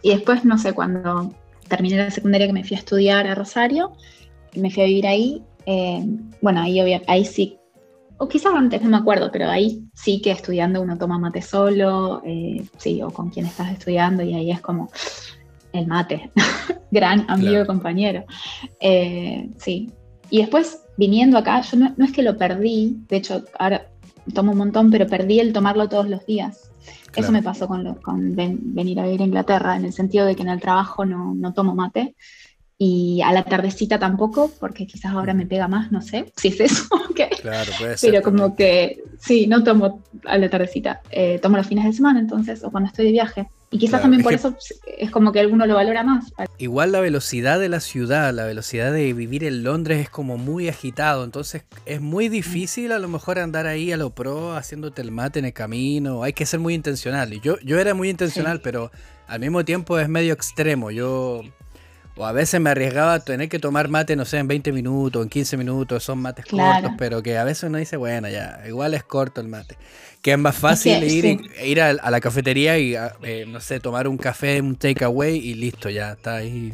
y 0.03 0.11
después, 0.11 0.45
no 0.45 0.59
sé, 0.59 0.73
cuando 0.73 1.33
terminé 1.67 1.97
la 1.97 2.11
secundaria 2.11 2.45
que 2.45 2.53
me 2.53 2.63
fui 2.63 2.75
a 2.75 2.79
estudiar 2.79 3.25
a 3.25 3.33
Rosario, 3.33 3.93
me 4.55 4.69
fui 4.69 4.83
a 4.83 4.85
vivir 4.85 5.07
ahí, 5.07 5.43
eh, 5.65 6.05
bueno, 6.39 6.61
ahí, 6.61 6.79
ahí 7.07 7.25
sí, 7.25 7.57
o 8.17 8.27
quizás 8.27 8.53
antes, 8.53 8.81
no 8.81 8.89
me 8.89 8.97
acuerdo, 8.97 9.31
pero 9.31 9.49
ahí 9.49 9.83
sí 9.93 10.21
que 10.21 10.31
estudiando 10.31 10.81
uno 10.81 10.97
toma 10.97 11.19
mate 11.19 11.41
solo, 11.41 12.21
eh, 12.25 12.65
sí, 12.77 13.01
o 13.01 13.11
con 13.11 13.29
quien 13.29 13.45
estás 13.45 13.71
estudiando, 13.71 14.23
y 14.23 14.33
ahí 14.33 14.51
es 14.51 14.61
como 14.61 14.89
el 15.73 15.87
mate, 15.87 16.31
gran 16.91 17.29
amigo 17.29 17.61
y 17.61 17.65
compañero. 17.65 18.25
Eh, 18.79 19.49
sí, 19.57 19.91
y 20.29 20.39
después 20.39 20.83
viniendo 20.97 21.37
acá, 21.37 21.61
yo 21.61 21.77
no, 21.77 21.93
es 22.03 22.11
que 22.11 22.23
lo 22.23 22.37
perdí, 22.37 22.97
de 23.07 23.17
hecho 23.17 23.43
ahora 23.59 23.87
tomo 24.33 24.51
un 24.51 24.57
montón, 24.57 24.91
pero 24.91 25.07
perdí 25.07 25.39
el 25.39 25.53
tomarlo 25.53 25.87
todos 25.87 26.09
los 26.09 26.25
días. 26.25 26.71
Eso 27.15 27.31
me 27.31 27.41
pasó 27.41 27.67
con, 27.67 27.95
con 27.95 28.35
venir 28.35 28.99
a 28.99 29.05
vivir 29.05 29.21
a 29.21 29.25
Inglaterra, 29.25 29.75
en 29.75 29.85
el 29.85 29.93
sentido 29.93 30.27
de 30.27 30.35
que 30.35 30.43
en 30.43 30.49
el 30.49 30.61
trabajo 30.61 31.03
no, 31.03 31.33
no 31.33 31.51
tomo 31.51 31.73
mate 31.73 32.15
y 32.79 33.21
a 33.23 33.31
la 33.31 33.43
tardecita 33.43 33.97
tampoco, 33.97 34.51
porque 34.59 34.85
quizás 34.85 35.11
ahora 35.11 35.33
me 35.33 35.47
pega 35.47 35.67
más, 35.67 35.91
no 35.91 36.01
sé 36.01 36.31
si 36.35 36.49
es 36.49 36.59
eso. 36.59 36.83
Claro, 37.41 37.71
puede 37.79 37.97
ser. 37.97 38.11
Pero 38.11 38.23
como 38.23 38.55
que 38.55 39.01
sí, 39.19 39.47
no 39.47 39.63
tomo 39.63 40.03
a 40.25 40.37
la 40.37 40.49
tardecita, 40.49 41.01
eh, 41.09 41.39
tomo 41.41 41.57
los 41.57 41.65
fines 41.65 41.85
de 41.85 41.93
semana 41.93 42.19
entonces, 42.19 42.63
o 42.63 42.69
cuando 42.69 42.89
estoy 42.89 43.05
de 43.05 43.11
viaje. 43.11 43.47
Y 43.71 43.79
quizás 43.79 44.01
también 44.01 44.21
por 44.21 44.33
eso 44.33 44.55
es 44.97 45.09
como 45.11 45.31
que 45.31 45.39
alguno 45.39 45.65
lo 45.65 45.75
valora 45.75 46.03
más. 46.03 46.31
Igual 46.57 46.91
la 46.91 46.99
velocidad 46.99 47.59
de 47.59 47.69
la 47.69 47.79
ciudad, 47.79 48.33
la 48.33 48.45
velocidad 48.45 48.93
de 48.93 49.13
vivir 49.13 49.43
en 49.43 49.63
Londres 49.63 49.99
es 49.99 50.09
como 50.09 50.37
muy 50.37 50.69
agitado, 50.69 51.23
entonces 51.23 51.63
es 51.85 52.01
muy 52.01 52.29
difícil 52.29 52.91
a 52.91 52.99
lo 52.99 53.07
mejor 53.07 53.39
andar 53.39 53.65
ahí 53.65 53.91
a 53.91 53.97
lo 53.97 54.11
pro 54.11 54.55
haciéndote 54.55 55.01
el 55.01 55.11
mate 55.11 55.39
en 55.39 55.45
el 55.45 55.53
camino, 55.53 56.23
hay 56.23 56.33
que 56.33 56.45
ser 56.45 56.59
muy 56.59 56.75
intencional. 56.75 57.33
Y 57.33 57.39
yo, 57.39 57.57
yo 57.61 57.79
era 57.79 57.93
muy 57.93 58.09
intencional, 58.09 58.61
pero 58.61 58.91
al 59.27 59.39
mismo 59.39 59.65
tiempo 59.65 59.97
es 59.99 60.07
medio 60.07 60.33
extremo. 60.33 60.91
Yo 60.91 61.41
o 62.17 62.25
a 62.25 62.31
veces 62.31 62.59
me 62.59 62.69
arriesgaba 62.71 63.13
a 63.13 63.19
tener 63.19 63.47
que 63.47 63.59
tomar 63.59 63.89
mate, 63.89 64.15
no 64.15 64.25
sé, 64.25 64.39
en 64.39 64.47
20 64.47 64.71
minutos, 64.71 65.23
en 65.23 65.29
15 65.29 65.57
minutos, 65.57 66.03
son 66.03 66.19
mates 66.19 66.45
cortos, 66.45 66.91
pero 66.97 67.21
que 67.21 67.37
a 67.37 67.43
veces 67.43 67.63
uno 67.63 67.77
dice, 67.77 67.95
bueno, 67.97 68.27
ya, 68.27 68.61
igual 68.67 68.93
es 68.93 69.03
corto 69.03 69.39
el 69.41 69.47
mate. 69.47 69.77
Que 70.21 70.31
es 70.31 70.39
más 70.39 70.55
fácil 70.55 71.03
ir, 71.03 71.41
ir 71.63 71.81
a, 71.81 71.93
la 71.93 72.19
cafetería 72.19 72.77
y, 72.79 72.95
eh, 72.95 73.45
no 73.47 73.59
sé, 73.59 73.79
tomar 73.79 74.07
un 74.07 74.17
café, 74.17 74.59
un 74.59 74.75
takeaway 74.75 75.37
y 75.37 75.53
listo, 75.53 75.89
ya 75.89 76.13
está 76.13 76.37
ahí. 76.37 76.73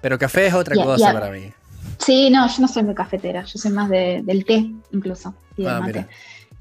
Pero 0.00 0.18
café 0.18 0.46
es 0.46 0.54
otra 0.54 0.76
cosa 0.76 1.12
para 1.12 1.30
mí. 1.30 1.52
Sí, 1.98 2.30
no, 2.30 2.46
yo 2.48 2.54
no 2.60 2.68
soy 2.68 2.84
muy 2.84 2.94
cafetera, 2.94 3.44
yo 3.44 3.58
soy 3.58 3.72
más 3.72 3.90
del 3.90 4.44
té 4.46 4.70
incluso, 4.92 5.34
y 5.56 5.62
del 5.62 5.72
ah, 5.72 5.80
mate. 5.80 6.06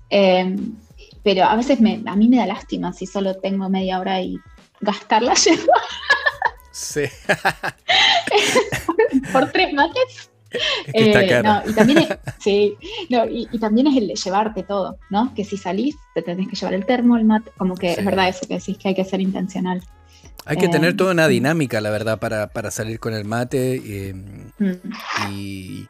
Em, 0.09 0.75
pero 1.23 1.43
a 1.43 1.55
veces 1.55 1.79
me, 1.79 2.01
a 2.05 2.15
mí 2.15 2.27
me 2.27 2.37
da 2.37 2.47
lástima 2.47 2.91
si 2.93 3.05
solo 3.05 3.35
tengo 3.35 3.69
media 3.69 3.99
hora 3.99 4.21
y 4.21 4.37
gastarla 4.81 5.33
yendo 5.45 5.71
Sí. 6.79 7.01
por 9.33 9.51
tres 9.51 9.73
mates. 9.73 10.31
Eh, 10.93 11.41
y 11.67 11.73
también 11.73 11.97
es, 11.99 12.07
sí, 12.39 12.75
y, 12.81 13.59
también 13.59 13.87
es 13.87 13.97
el 13.97 14.07
de 14.07 14.15
llevarte 14.15 14.63
todo, 14.63 14.97
¿no? 15.11 15.33
Que 15.35 15.45
si 15.45 15.57
salís, 15.57 15.95
te 16.15 16.23
tenés 16.23 16.47
que 16.47 16.55
llevar 16.55 16.73
el 16.73 16.85
termo, 16.85 17.17
el 17.17 17.25
mate, 17.25 17.51
como 17.57 17.75
que 17.75 17.93
es 17.93 18.03
verdad 18.03 18.29
eso 18.29 18.47
que 18.47 18.55
decís 18.55 18.77
que 18.77 18.87
hay 18.87 18.95
que 18.95 19.05
ser 19.05 19.21
intencional. 19.21 19.83
Hay 20.45 20.57
que 20.57 20.69
tener 20.69 20.91
eh, 20.91 20.95
toda 20.95 21.11
una 21.11 21.27
dinámica, 21.27 21.81
la 21.81 21.91
verdad, 21.91 22.17
para, 22.17 22.71
salir 22.71 22.99
con 22.99 23.13
el 23.13 23.25
mate. 23.25 24.15
Mm. 24.57 25.83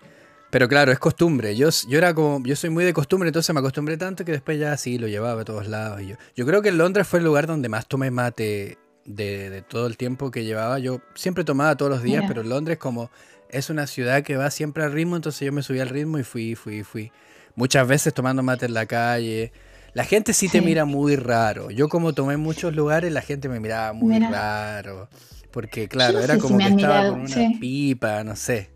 pero 0.49 0.67
claro, 0.67 0.91
es 0.91 0.99
costumbre. 0.99 1.55
Yo, 1.55 1.69
yo 1.87 1.97
era 1.97 2.13
como, 2.13 2.45
yo 2.45 2.57
soy 2.57 2.69
muy 2.69 2.83
de 2.83 2.91
costumbre, 2.91 3.29
entonces 3.29 3.53
me 3.53 3.59
acostumbré 3.59 3.95
tanto 3.95 4.25
que 4.25 4.33
después 4.33 4.59
ya 4.59 4.75
sí 4.75 4.97
lo 4.97 5.07
llevaba 5.07 5.43
a 5.43 5.45
todos 5.45 5.67
lados. 5.67 6.01
yo, 6.01 6.17
yo 6.35 6.45
creo 6.45 6.61
que 6.61 6.69
en 6.69 6.79
Londres 6.79 7.07
fue 7.07 7.19
el 7.19 7.25
lugar 7.25 7.47
donde 7.47 7.69
más 7.69 7.87
tomé 7.87 8.11
mate 8.11 8.77
de, 9.05 9.63
todo 9.67 9.87
el 9.87 9.97
tiempo 9.97 10.31
que 10.31 10.43
llevaba. 10.43 10.79
Yo 10.79 11.01
siempre 11.15 11.43
tomaba 11.43 11.75
todos 11.75 11.91
los 11.91 12.03
días, 12.03 12.23
pero 12.27 12.43
Londres 12.43 12.77
como 12.77 13.09
es 13.49 13.69
una 13.69 13.87
ciudad 13.87 14.23
que 14.23 14.37
va 14.37 14.51
siempre 14.51 14.83
al 14.83 14.91
ritmo, 14.91 15.15
entonces 15.15 15.45
yo 15.45 15.51
me 15.51 15.63
subí 15.63 15.79
al 15.79 15.89
ritmo 15.89 16.19
y 16.19 16.23
fui, 16.23 16.55
fui, 16.55 16.83
fui. 16.83 17.11
Muchas 17.55 17.87
veces 17.87 18.13
tomando 18.13 18.43
mate 18.43 18.67
en 18.67 18.73
la 18.73 18.85
calle. 18.85 19.51
La 19.93 20.03
gente 20.03 20.33
sí, 20.33 20.47
te 20.49 20.61
mira 20.61 20.85
muy 20.85 21.15
raro. 21.15 21.71
Yo 21.71 21.89
como 21.89 22.13
tomé 22.13 22.35
en 22.35 22.39
muchos 22.39 22.75
lugares, 22.75 23.11
la 23.11 23.21
gente 23.21 23.49
me 23.49 23.59
miraba 23.59 23.91
muy 23.93 24.19
raro. 24.19 25.09
Porque 25.51 25.87
claro, 25.87 26.19
era 26.19 26.37
como 26.37 26.59
que 26.59 26.67
estaba 26.67 27.09
con 27.09 27.21
una 27.21 27.59
pipa, 27.59 28.23
no 28.23 28.35
sé. 28.35 28.69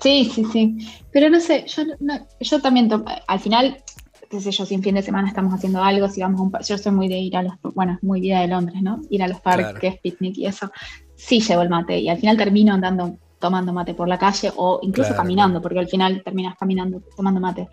Sí, 0.00 0.30
sí, 0.34 0.44
sí. 0.52 0.76
Pero 1.12 1.30
no 1.30 1.40
sé, 1.40 1.64
yo, 1.66 1.82
yo 2.40 2.60
también, 2.60 2.90
al 3.26 3.40
final 3.40 3.82
qué 4.28 4.40
sé 4.40 4.50
yo, 4.50 4.66
si 4.66 4.74
en 4.74 4.82
fin 4.82 4.94
de 4.94 5.02
semana 5.02 5.28
estamos 5.28 5.54
haciendo 5.54 5.82
algo, 5.82 6.08
si 6.08 6.20
vamos 6.20 6.40
a 6.40 6.42
un 6.42 6.52
yo 6.64 6.78
soy 6.78 6.92
muy 6.92 7.08
de 7.08 7.18
ir 7.18 7.36
a 7.36 7.42
los, 7.42 7.54
bueno, 7.74 7.98
muy 8.02 8.20
vida 8.20 8.40
de 8.40 8.48
Londres, 8.48 8.82
¿no? 8.82 9.00
Ir 9.10 9.22
a 9.22 9.28
los 9.28 9.40
parques, 9.40 9.98
picnic 10.00 10.36
y 10.38 10.46
eso, 10.46 10.70
sí 11.16 11.40
llevo 11.40 11.62
el 11.62 11.68
mate 11.68 11.98
y 11.98 12.08
al 12.08 12.18
final 12.18 12.36
termino 12.36 12.74
andando, 12.74 13.18
tomando 13.38 13.72
mate 13.72 13.94
por 13.94 14.08
la 14.08 14.18
calle 14.18 14.52
o 14.56 14.80
incluso 14.82 15.14
caminando, 15.14 15.62
porque 15.62 15.78
al 15.78 15.88
final 15.88 16.22
terminas 16.22 16.56
caminando, 16.58 17.02
tomando 17.16 17.40
mate. 17.40 17.68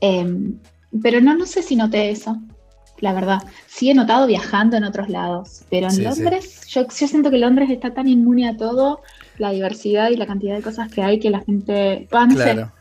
Em, 0.00 0.58
pero 1.02 1.20
no, 1.20 1.34
no 1.34 1.46
sé 1.46 1.62
si 1.62 1.76
noté 1.76 2.10
eso, 2.10 2.36
la 2.98 3.12
verdad. 3.12 3.42
Sí 3.66 3.90
he 3.90 3.94
notado 3.94 4.26
viajando 4.26 4.76
en 4.76 4.84
otros 4.84 5.08
lados, 5.08 5.64
pero 5.70 5.88
en 5.88 6.04
Londres, 6.04 6.66
Yo, 6.68 6.82
yo 6.82 7.08
siento 7.08 7.30
que 7.30 7.38
Londres 7.38 7.70
está 7.70 7.94
tan 7.94 8.08
inmune 8.08 8.48
a 8.48 8.56
todo, 8.56 9.00
la 9.38 9.50
diversidad 9.50 10.10
y 10.10 10.16
la 10.16 10.26
cantidad 10.26 10.56
de 10.56 10.62
cosas 10.62 10.90
que 10.90 11.02
hay 11.02 11.18
que 11.18 11.30
la 11.30 11.40
gente... 11.40 12.06
claro. 12.08 12.72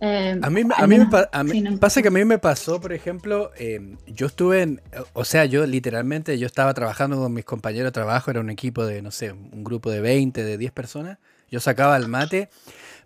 Eh, 0.00 0.38
a 0.40 0.50
mí, 0.50 0.62
a 0.76 0.86
mí, 0.86 0.98
me, 0.98 1.76
pasa 1.78 2.02
que 2.02 2.08
a 2.08 2.10
mí 2.10 2.24
me 2.24 2.38
pasó, 2.38 2.80
por 2.80 2.92
ejemplo, 2.92 3.50
em, 3.56 3.96
yo 4.06 4.26
estuve 4.26 4.62
en, 4.62 4.80
o 5.12 5.24
sea, 5.24 5.44
yo 5.44 5.66
literalmente, 5.66 6.38
yo 6.38 6.46
estaba 6.46 6.72
trabajando 6.72 7.16
con 7.16 7.32
mis 7.32 7.44
compañeros 7.44 7.88
de 7.88 7.92
trabajo, 7.92 8.30
era 8.30 8.40
un 8.40 8.50
equipo 8.50 8.86
de, 8.86 9.02
no 9.02 9.10
sé, 9.10 9.32
un 9.32 9.64
grupo 9.64 9.90
de 9.90 10.00
20, 10.00 10.44
de 10.44 10.56
10 10.56 10.70
personas, 10.70 11.18
yo 11.50 11.60
sacaba 11.60 11.96
el 11.96 12.08
mate. 12.08 12.48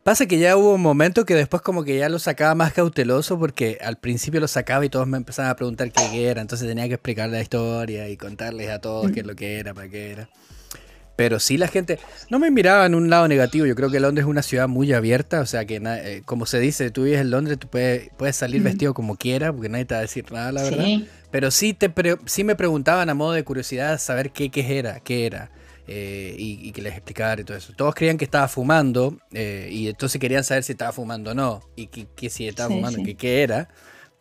Pasa 0.02 0.26
que 0.26 0.38
ya 0.38 0.57
hubo 0.57 0.74
un 0.74 0.83
momento 0.83 1.24
que 1.24 1.37
después 1.37 1.62
como 1.62 1.85
que 1.85 1.96
ya 1.96 2.09
lo 2.09 2.18
sacaba 2.18 2.57
más 2.57 2.72
cauteloso 2.72 3.38
porque 3.38 3.78
al 3.81 3.98
principio 3.98 4.40
lo 4.40 4.48
sacaba 4.48 4.85
y 4.85 4.88
todos 4.88 5.07
me 5.07 5.16
empezaban 5.16 5.50
a 5.50 5.55
preguntar 5.55 5.92
qué 5.92 6.26
era, 6.26 6.40
entonces 6.42 6.66
tenía 6.66 6.88
que 6.88 6.94
explicar 6.94 7.31
la 7.31 7.40
historia 7.40 8.09
y 8.09 8.16
contarles 8.16 8.68
a 8.70 8.81
todos 8.81 9.12
qué 9.12 9.20
es 9.20 9.26
lo 9.26 9.37
que 9.37 9.61
era, 9.61 9.72
para 9.74 9.88
qué 9.88 10.11
era. 10.11 10.28
Pero 11.16 11.40
sí 11.40 11.59
la 11.59 11.68
gente 11.68 11.98
no 12.31 12.38
me 12.38 12.51
miraba 12.51 12.87
en 12.87 12.94
un 12.94 13.11
lado 13.11 13.29
negativo. 13.29 13.66
Yo 13.66 13.75
creo 13.75 13.90
que 13.90 14.01
Londres 14.01 14.25
es 14.25 14.31
una 14.31 14.42
ciudad 14.42 14.68
muy 14.68 14.92
abierta. 14.92 15.40
O 15.40 15.46
sea 15.46 15.64
que, 15.64 15.81
eh, 15.85 16.22
como 16.25 16.46
se 16.46 16.59
dice, 16.59 16.90
tú 16.90 17.05
vives 17.05 17.20
en 17.20 17.31
Londres, 17.31 17.59
tú 17.59 17.68
puedes, 17.68 18.11
puedes 18.16 18.37
salir 18.37 18.62
vestido 18.62 18.94
como 18.94 19.16
quieras, 19.16 19.53
porque 19.53 19.68
nadie 19.68 19.85
te 19.85 19.94
va 19.94 19.98
a 19.98 20.03
decir 20.03 20.31
nada, 20.33 20.53
la 20.53 20.62
verdad. 20.62 20.87
Pero 21.31 21.51
sí, 21.51 21.75
te 21.75 21.92
sí 22.27 22.44
me 22.44 22.57
preguntaban 22.57 23.09
a 23.09 23.14
modo 23.14 23.33
de 23.33 23.44
curiosidad 23.44 23.98
saber 23.98 24.33
qué, 24.33 24.51
qué 24.51 24.79
era, 24.79 25.01
qué 25.01 25.27
era. 25.27 25.51
Eh, 25.88 26.37
y, 26.38 26.70
que 26.70 26.81
les 26.81 26.94
explicara 26.94 27.40
y 27.40 27.44
todo 27.44 27.57
eso. 27.57 27.72
Todos 27.75 27.94
creían 27.94 28.16
que 28.16 28.25
estaba 28.25 28.46
fumando 28.48 29.18
eh, 29.33 29.68
y 29.70 29.88
entonces 29.88 30.20
querían 30.20 30.44
saber 30.44 30.62
si 30.62 30.72
estaba 30.72 30.92
fumando 30.92 31.33
o 31.33 31.35
no. 31.35 31.61
Y 31.77 31.88
que, 31.88 32.31
si 32.31 32.46
estaba 32.46 32.72
fumando, 32.72 33.01
y 33.01 33.14
qué 33.14 33.42
era. 33.42 33.68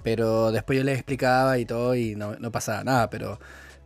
Pero 0.04 0.52
después 0.52 0.78
yo 0.78 0.84
les 0.84 0.96
explicaba 0.96 1.60
y 1.60 1.66
todo 1.66 1.96
y 1.96 2.16
no, 2.16 2.36
no 2.36 2.52
pasaba 2.52 2.84
nada. 2.84 3.10
Pero 3.10 3.40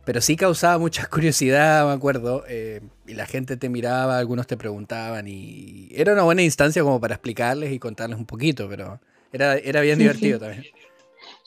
pero 0.06 0.20
sí 0.20 0.36
causaba 0.36 0.78
mucha 0.78 1.06
curiosidad, 1.10 1.84
me 1.86 1.92
acuerdo. 1.92 2.44
Eh, 2.48 2.80
y 3.06 3.14
la 3.14 3.26
gente 3.26 3.58
te 3.58 3.68
miraba, 3.68 4.18
algunos 4.18 4.46
te 4.46 4.56
preguntaban. 4.56 5.26
Y 5.28 5.88
era 5.90 6.14
una 6.14 6.22
buena 6.22 6.42
instancia 6.42 6.82
como 6.82 6.98
para 7.00 7.16
explicarles 7.16 7.72
y 7.72 7.78
contarles 7.78 8.18
un 8.18 8.24
poquito, 8.24 8.68
pero 8.68 9.00
era, 9.32 9.56
era 9.56 9.80
bien 9.82 9.98
divertido 9.98 10.38
también. 10.38 10.64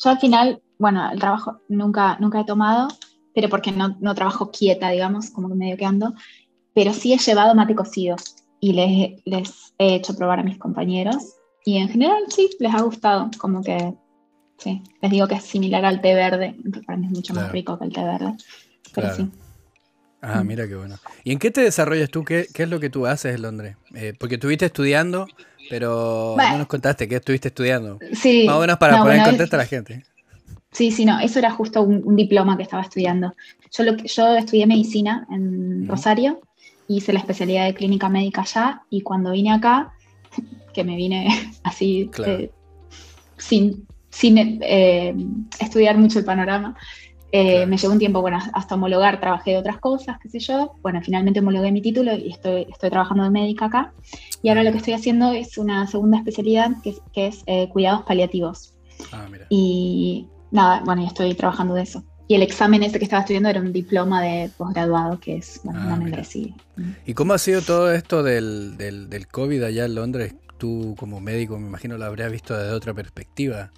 Yo 0.04 0.10
al 0.10 0.20
final, 0.20 0.62
bueno, 0.78 1.10
el 1.10 1.20
trabajo 1.20 1.62
nunca, 1.70 2.18
nunca 2.20 2.42
he 2.42 2.46
tomado, 2.46 2.90
pero 3.34 3.48
porque 3.48 3.72
no, 3.72 3.96
no 4.02 4.14
trabajo 4.14 4.52
quieta, 4.52 4.90
digamos, 4.90 5.30
como 5.30 5.48
que 5.48 5.56
medio 5.56 5.78
que 5.78 5.86
ando. 5.86 6.14
Pero 6.76 6.94
sí 6.94 7.14
he 7.14 7.18
llevado 7.18 7.56
mate 7.56 7.76
cocido 7.76 8.18
y 8.60 8.74
les, 8.74 9.22
les 9.24 9.74
he 9.78 9.96
hecho 9.96 10.16
probar 10.16 10.40
a 10.40 10.44
mis 10.44 10.58
compañeros. 10.58 11.16
Y 11.64 11.78
en 11.78 11.88
general 11.88 12.24
sí, 12.28 12.50
les 12.60 12.74
ha 12.74 12.82
gustado, 12.82 13.32
como 13.38 13.64
que 13.64 13.94
Sí, 14.60 14.84
les 15.02 15.12
digo 15.12 15.28
que 15.28 15.36
es 15.36 15.44
similar 15.44 15.86
al 15.86 16.02
té 16.02 16.14
verde, 16.14 16.56
para 16.86 16.98
mí 16.98 17.08
es 17.08 17.12
mucho 17.14 17.34
más 17.34 17.52
rico 17.52 17.80
que 17.80 17.86
el 17.86 17.94
té 17.94 18.04
verde. 18.04 18.34
Pero 18.94 19.16
sí. 19.16 19.30
Ah, 20.22 20.44
mira 20.44 20.68
qué 20.68 20.76
bueno. 20.76 20.98
¿Y 21.24 21.32
en 21.32 21.40
qué 21.40 21.50
te 21.50 21.62
desarrollas 21.62 22.10
tú? 22.10 22.26
¿Qué, 22.26 22.48
es 22.54 22.70
lo 22.70 22.80
que 22.80 22.90
tú 22.90 23.08
haces 23.08 23.36
en 23.36 23.42
Londres? 23.42 23.78
Eh, 23.96 24.14
porque 24.20 24.36
estuviste 24.36 24.66
estudiando, 24.66 25.28
pero 25.70 26.36
no 26.38 26.58
nos 26.58 26.68
contaste 26.68 27.08
qué 27.08 27.16
estuviste 27.16 27.48
estudiando. 27.48 28.00
Sí. 28.14 28.44
Más 28.46 28.56
o 28.56 28.60
menos 28.60 28.78
para 28.78 29.00
poner 29.00 29.20
en 29.20 29.24
contexto 29.24 29.56
a 29.56 29.60
la 29.60 29.66
gente. 29.66 30.04
Sí, 30.72 30.92
sí, 30.92 31.06
no, 31.06 31.20
eso 31.20 31.40
era 31.40 31.52
justo 31.52 31.82
un, 31.82 32.16
diploma 32.16 32.58
que 32.58 32.64
estaba 32.64 32.84
estudiando. 32.84 33.34
Yo, 33.72 33.84
lo, 33.84 33.96
yo 33.96 34.36
estudié 34.36 34.68
medicina 34.68 35.26
en 35.32 35.88
Rosario, 35.88 36.42
hice 36.88 37.14
la 37.14 37.20
especialidad 37.20 37.66
de 37.66 37.74
clínica 37.74 38.10
médica 38.10 38.42
allá 38.42 38.84
y 38.90 39.02
cuando 39.02 39.32
vine 39.32 39.52
acá, 39.52 39.94
que 40.74 40.84
me 40.84 40.96
vine 40.96 41.30
así 41.64 42.12
eh, 42.26 42.52
sin, 43.38 43.88
sin 44.10 44.60
eh, 44.62 45.16
estudiar 45.60 45.98
mucho 45.98 46.20
el 46.20 46.26
panorama, 46.26 46.76
eh, 47.32 47.66
me 47.68 47.78
llevó 47.78 47.94
un 47.94 48.00
tiempo, 48.00 48.22
bueno, 48.22 48.40
hasta 48.54 48.76
homologar, 48.76 49.20
trabajé 49.20 49.52
de 49.52 49.58
otras 49.58 49.78
cosas, 49.78 50.18
qué 50.22 50.30
sé 50.30 50.40
yo. 50.40 50.74
Bueno, 50.82 51.00
finalmente 51.04 51.40
homologué 51.42 51.72
mi 51.72 51.82
título 51.82 52.16
y 52.16 52.32
estoy, 52.32 52.66
estoy 52.72 52.90
trabajando 52.90 53.24
de 53.24 53.30
médica 53.30 53.66
acá. 53.66 53.94
Y 54.42 54.50
ahora 54.50 54.64
lo 54.64 54.72
que 54.72 54.78
estoy 54.78 54.94
haciendo 54.94 55.32
es 55.34 55.58
una 55.58 55.86
segunda 55.86 56.18
especialidad 56.18 56.72
que 56.84 56.92
es, 56.92 57.02
que 57.14 57.28
es 57.28 57.44
cuidados 57.70 58.04
paliativos. 58.04 58.74
Ah, 59.12 59.28
mira. 59.32 59.46
Y 59.50 60.28
nada, 60.52 60.82
bueno, 60.84 61.06
estoy 61.06 61.34
trabajando 61.36 61.76
de 61.76 61.84
eso. 61.84 62.04
Y 62.30 62.36
el 62.36 62.44
examen 62.44 62.84
ese 62.84 63.00
que 63.00 63.06
estaba 63.06 63.22
estudiando 63.22 63.50
era 63.50 63.60
un 63.60 63.74
diploma 63.74 64.22
de 64.22 64.52
posgraduado, 64.56 65.20
que 65.20 65.38
es 65.38 65.62
bueno, 65.64 65.82
una 65.82 65.96
ah, 65.96 65.98
membresía. 65.98 66.54
¿Y 67.04 67.16
cómo 67.16 67.34
ha 67.34 67.40
sido 67.40 67.64
todo 67.64 67.92
esto 67.92 68.22
del, 68.22 68.78
del, 68.78 69.10
del, 69.10 69.28
COVID 69.28 69.64
allá 69.64 69.86
en 69.86 69.96
Londres? 69.96 70.36
Tú 70.60 70.96
como 71.00 71.22
médico 71.22 71.58
me 71.58 71.66
imagino 71.66 71.98
lo 71.98 72.06
habrías 72.06 72.32
visto 72.32 72.56
desde 72.56 72.72
otra 72.72 72.94
perspectiva. 72.94 73.72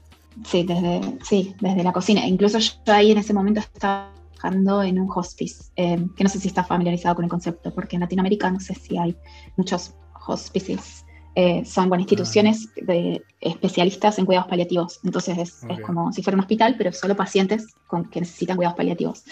Sí, 0.45 0.63
desde, 0.63 1.01
sí, 1.23 1.55
desde 1.59 1.83
la 1.83 1.91
cocina. 1.91 2.25
Incluso 2.25 2.57
yo 2.59 2.73
ahí 2.87 3.11
en 3.11 3.17
ese 3.17 3.33
momento 3.33 3.59
estaba 3.59 4.11
trabajando 4.35 4.81
en 4.81 4.99
un 4.99 5.09
hospice, 5.13 5.65
eh, 5.75 6.05
que 6.15 6.23
no 6.23 6.29
sé 6.29 6.39
si 6.39 6.47
está 6.47 6.63
familiarizado 6.63 7.15
con 7.15 7.25
el 7.25 7.29
concepto, 7.29 7.73
porque 7.73 7.95
en 7.95 8.01
Latinoamérica 8.01 8.49
no 8.49 8.59
sé 8.59 8.73
si 8.75 8.97
hay 8.97 9.15
muchos 9.55 9.93
hospices 10.27 11.05
eh, 11.33 11.63
son 11.65 11.87
bueno, 11.87 12.01
instituciones 12.01 12.67
de 12.75 13.23
especialistas 13.39 14.19
en 14.19 14.25
cuidados 14.25 14.49
paliativos. 14.49 14.99
Entonces 15.03 15.37
es, 15.37 15.81
como 15.85 16.11
si 16.11 16.23
fuera 16.23 16.35
un 16.35 16.41
hospital, 16.41 16.75
pero 16.77 16.91
solo 16.91 17.15
pacientes 17.15 17.67
con, 17.87 18.09
que 18.09 18.19
necesitan 18.19 18.57
cuidados 18.57 18.75
paliativos. 18.75 19.23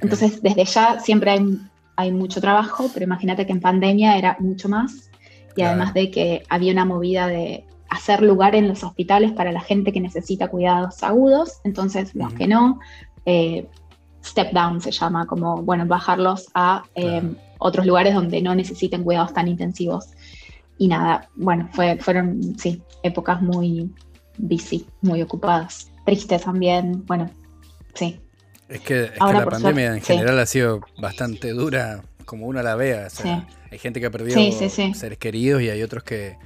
Entonces 0.00 0.42
desde 0.42 0.64
ya 0.64 1.00
siempre 1.00 1.32
hay, 1.32 1.58
hay 1.96 2.12
mucho 2.12 2.40
trabajo, 2.40 2.90
pero 2.94 3.04
imagínate 3.04 3.44
que 3.44 3.52
en 3.52 3.60
pandemia 3.60 4.16
era 4.16 4.36
mucho 4.40 4.70
más. 4.70 5.10
Y 5.56 5.62
además 5.62 5.94
de 5.94 6.10
que 6.10 6.42
había 6.48 6.72
una 6.72 6.84
movida 6.84 7.28
de 7.28 7.64
hacer 7.94 8.22
lugar 8.22 8.54
en 8.54 8.68
los 8.68 8.82
hospitales 8.82 9.32
para 9.32 9.52
la 9.52 9.60
gente 9.60 9.92
que 9.92 10.00
necesita 10.00 10.48
cuidados 10.48 11.02
agudos, 11.02 11.60
entonces 11.64 12.14
los 12.14 12.32
que 12.34 12.48
no, 12.48 12.80
eh, 13.24 13.68
step 14.24 14.52
down 14.52 14.80
se 14.80 14.90
llama, 14.90 15.26
como, 15.26 15.62
bueno, 15.62 15.86
bajarlos 15.86 16.48
a 16.54 16.84
eh, 16.94 17.22
otros 17.58 17.86
lugares 17.86 18.14
donde 18.14 18.42
no 18.42 18.54
necesiten 18.54 19.04
cuidados 19.04 19.32
tan 19.32 19.48
intensivos 19.48 20.08
y 20.78 20.88
nada, 20.88 21.28
bueno, 21.36 21.68
fue, 21.72 21.96
fueron, 21.98 22.58
sí, 22.58 22.82
épocas 23.02 23.40
muy 23.40 23.90
busy, 24.38 24.86
muy 25.02 25.22
ocupadas. 25.22 25.90
Tristes 26.04 26.42
también, 26.42 27.06
bueno, 27.06 27.30
sí. 27.94 28.20
Es 28.68 28.80
que, 28.80 29.10
la 29.20 29.44
pandemia 29.44 29.94
en 29.94 30.02
general 30.02 30.38
ha 30.38 30.46
sido 30.46 30.80
bastante 30.98 31.50
dura, 31.50 32.02
como 32.24 32.46
uno 32.46 32.62
la 32.62 32.74
vea. 32.74 33.08
Hay 33.70 33.78
gente 33.78 34.00
que 34.00 34.06
ha 34.06 34.10
perdido 34.10 34.40
seres 34.94 35.18
queridos 35.18 35.62
y 35.62 35.70
hay 35.70 35.82
otros 35.82 36.02
que 36.02 36.36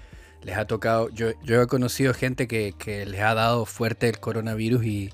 les 0.43 0.57
ha 0.57 0.67
tocado. 0.67 1.09
Yo, 1.11 1.29
yo 1.45 1.63
he 1.63 1.67
conocido 1.67 2.15
gente 2.15 2.49
que, 2.49 2.75
que 2.79 3.07
les 3.07 3.21
ha 3.21 3.35
dado 3.35 3.65
fuerte 3.65 4.09
el 4.09 4.19
coronavirus 4.21 4.85
y, 4.85 5.11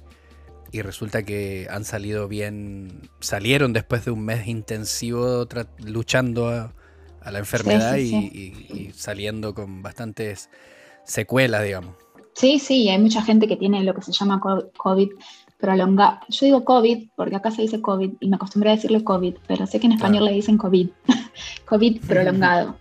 y 0.73 0.83
resulta 0.83 1.23
que 1.23 1.67
han 1.71 1.85
salido 1.85 2.29
bien, 2.29 3.09
salieron 3.21 3.73
después 3.73 4.05
de 4.05 4.11
un 4.11 4.25
mes 4.25 4.47
intensivo 4.47 5.47
luchando 5.85 6.49
a, 6.49 6.73
a 7.25 7.31
la 7.31 7.39
enfermedad 7.39 7.97
y, 7.97 8.91
saliendo 8.95 9.55
con 9.55 9.83
bastantes 9.83 10.51
secuelas, 11.05 11.65
digamos. 11.65 11.97
Sí, 12.35 12.59
sí, 12.59 12.89
hay 12.89 12.99
mucha 12.99 13.23
gente 13.23 13.49
que 13.49 13.57
tiene 13.57 13.83
lo 13.83 13.95
que 13.95 14.03
se 14.03 14.13
llama 14.13 14.41
COVID 14.77 15.11
prolongado. 15.59 16.19
Yo 16.29 16.47
digo 16.47 16.65
COVID 16.65 17.09
porque 17.17 17.37
acá 17.37 17.51
se 17.51 17.63
dice 17.63 17.81
COVID 17.81 18.15
y 18.21 18.29
me 18.29 18.37
acostumbré 18.37 18.71
a 18.71 18.75
decirle 18.75 19.03
COVID, 19.03 19.37
pero 19.47 19.67
sé 19.67 19.81
que 19.81 19.87
en 19.87 19.93
español 19.93 20.25
le 20.27 20.33
dicen 20.33 20.59
COVID, 20.59 20.89
COVID 21.65 22.01
prolongado 22.07 22.77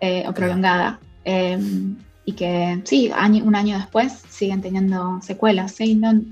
eh, 0.00 0.24
o 0.28 0.32
prolongada. 0.32 1.00
Em, 1.30 1.96
y 2.24 2.32
que 2.32 2.80
sí, 2.84 3.10
un 3.44 3.54
año 3.54 3.76
después 3.76 4.22
siguen 4.30 4.62
teniendo 4.62 5.20
secuelas. 5.20 5.72
¿sí? 5.72 5.94
No, 5.94 6.22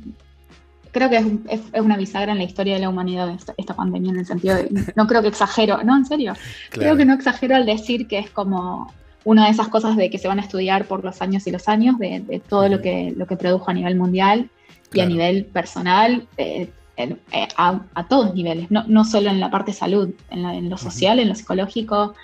creo 0.91 1.11
que 1.11 1.17
es, 1.51 1.61
una 1.79 1.99
bisagra 1.99 2.33
en 2.33 2.39
la 2.39 2.45
historia 2.45 2.75
de 2.75 2.81
la 2.81 2.89
humanidad 2.89 3.31
esta, 3.59 3.75
pandemia, 3.75 4.13
en 4.13 4.19
el 4.21 4.27
sentido 4.27 4.57
de, 4.57 4.71
no 4.97 5.07
creo 5.07 5.21
que 5.21 5.29
exagero, 5.29 5.83
no, 5.85 5.95
en 5.95 6.07
serio, 6.07 6.33
creo 6.71 6.97
que 6.97 7.05
no 7.05 7.13
exagero 7.13 7.57
al 7.57 7.67
decir 7.67 8.09
que 8.09 8.19
es 8.19 8.31
como 8.31 8.91
una 9.25 9.45
de 9.45 9.51
esas 9.51 9.69
cosas 9.69 9.97
de 9.97 10.09
que 10.09 10.17
se 10.17 10.29
van 10.29 10.39
a 10.39 10.43
estudiar 10.43 10.87
por 10.87 11.05
los 11.05 11.21
años 11.21 11.47
y 11.47 11.51
los 11.51 11.69
años, 11.69 11.99
de, 11.99 12.41
todo 12.49 12.69
lo 12.71 12.81
que, 12.81 13.13
lo 13.15 13.27
que 13.27 13.37
produjo 13.37 13.71
a 13.71 13.75
nivel 13.75 13.97
mundial 13.97 14.49
y 14.95 15.01
a 15.01 15.07
nivel 15.07 15.45
personal, 15.45 16.27
eh, 16.39 16.71
eh, 16.97 17.17
a, 17.59 18.07
todos 18.09 18.35
niveles, 18.35 18.71
no, 18.71 18.85
no, 18.89 19.05
solo 19.05 19.29
en 19.29 19.41
la 19.41 19.51
parte 19.51 19.75
salud, 19.75 20.15
en, 20.31 20.71
lo 20.71 20.79
social, 20.79 21.19
en 21.19 21.29
lo 21.29 21.35
psicológico, 21.35 22.15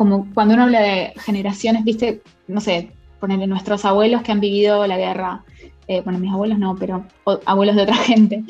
como 0.00 0.32
cuando 0.32 0.54
uno 0.54 0.62
habla 0.62 0.80
de 0.80 1.12
generaciones, 1.18 1.84
viste, 1.84 2.22
no 2.48 2.62
sé, 2.62 2.90
ponerle 3.18 3.46
nuestros 3.46 3.84
abuelos 3.84 4.22
que 4.22 4.32
han 4.32 4.40
vivido 4.40 4.86
la 4.86 4.96
guerra, 4.96 5.44
eh, 5.88 6.00
bueno, 6.00 6.18
mis 6.18 6.32
abuelos 6.32 6.58
no, 6.58 6.74
pero 6.74 7.04
abuelos 7.44 7.76
de 7.76 7.82
otra 7.82 7.96
gente. 8.10 8.42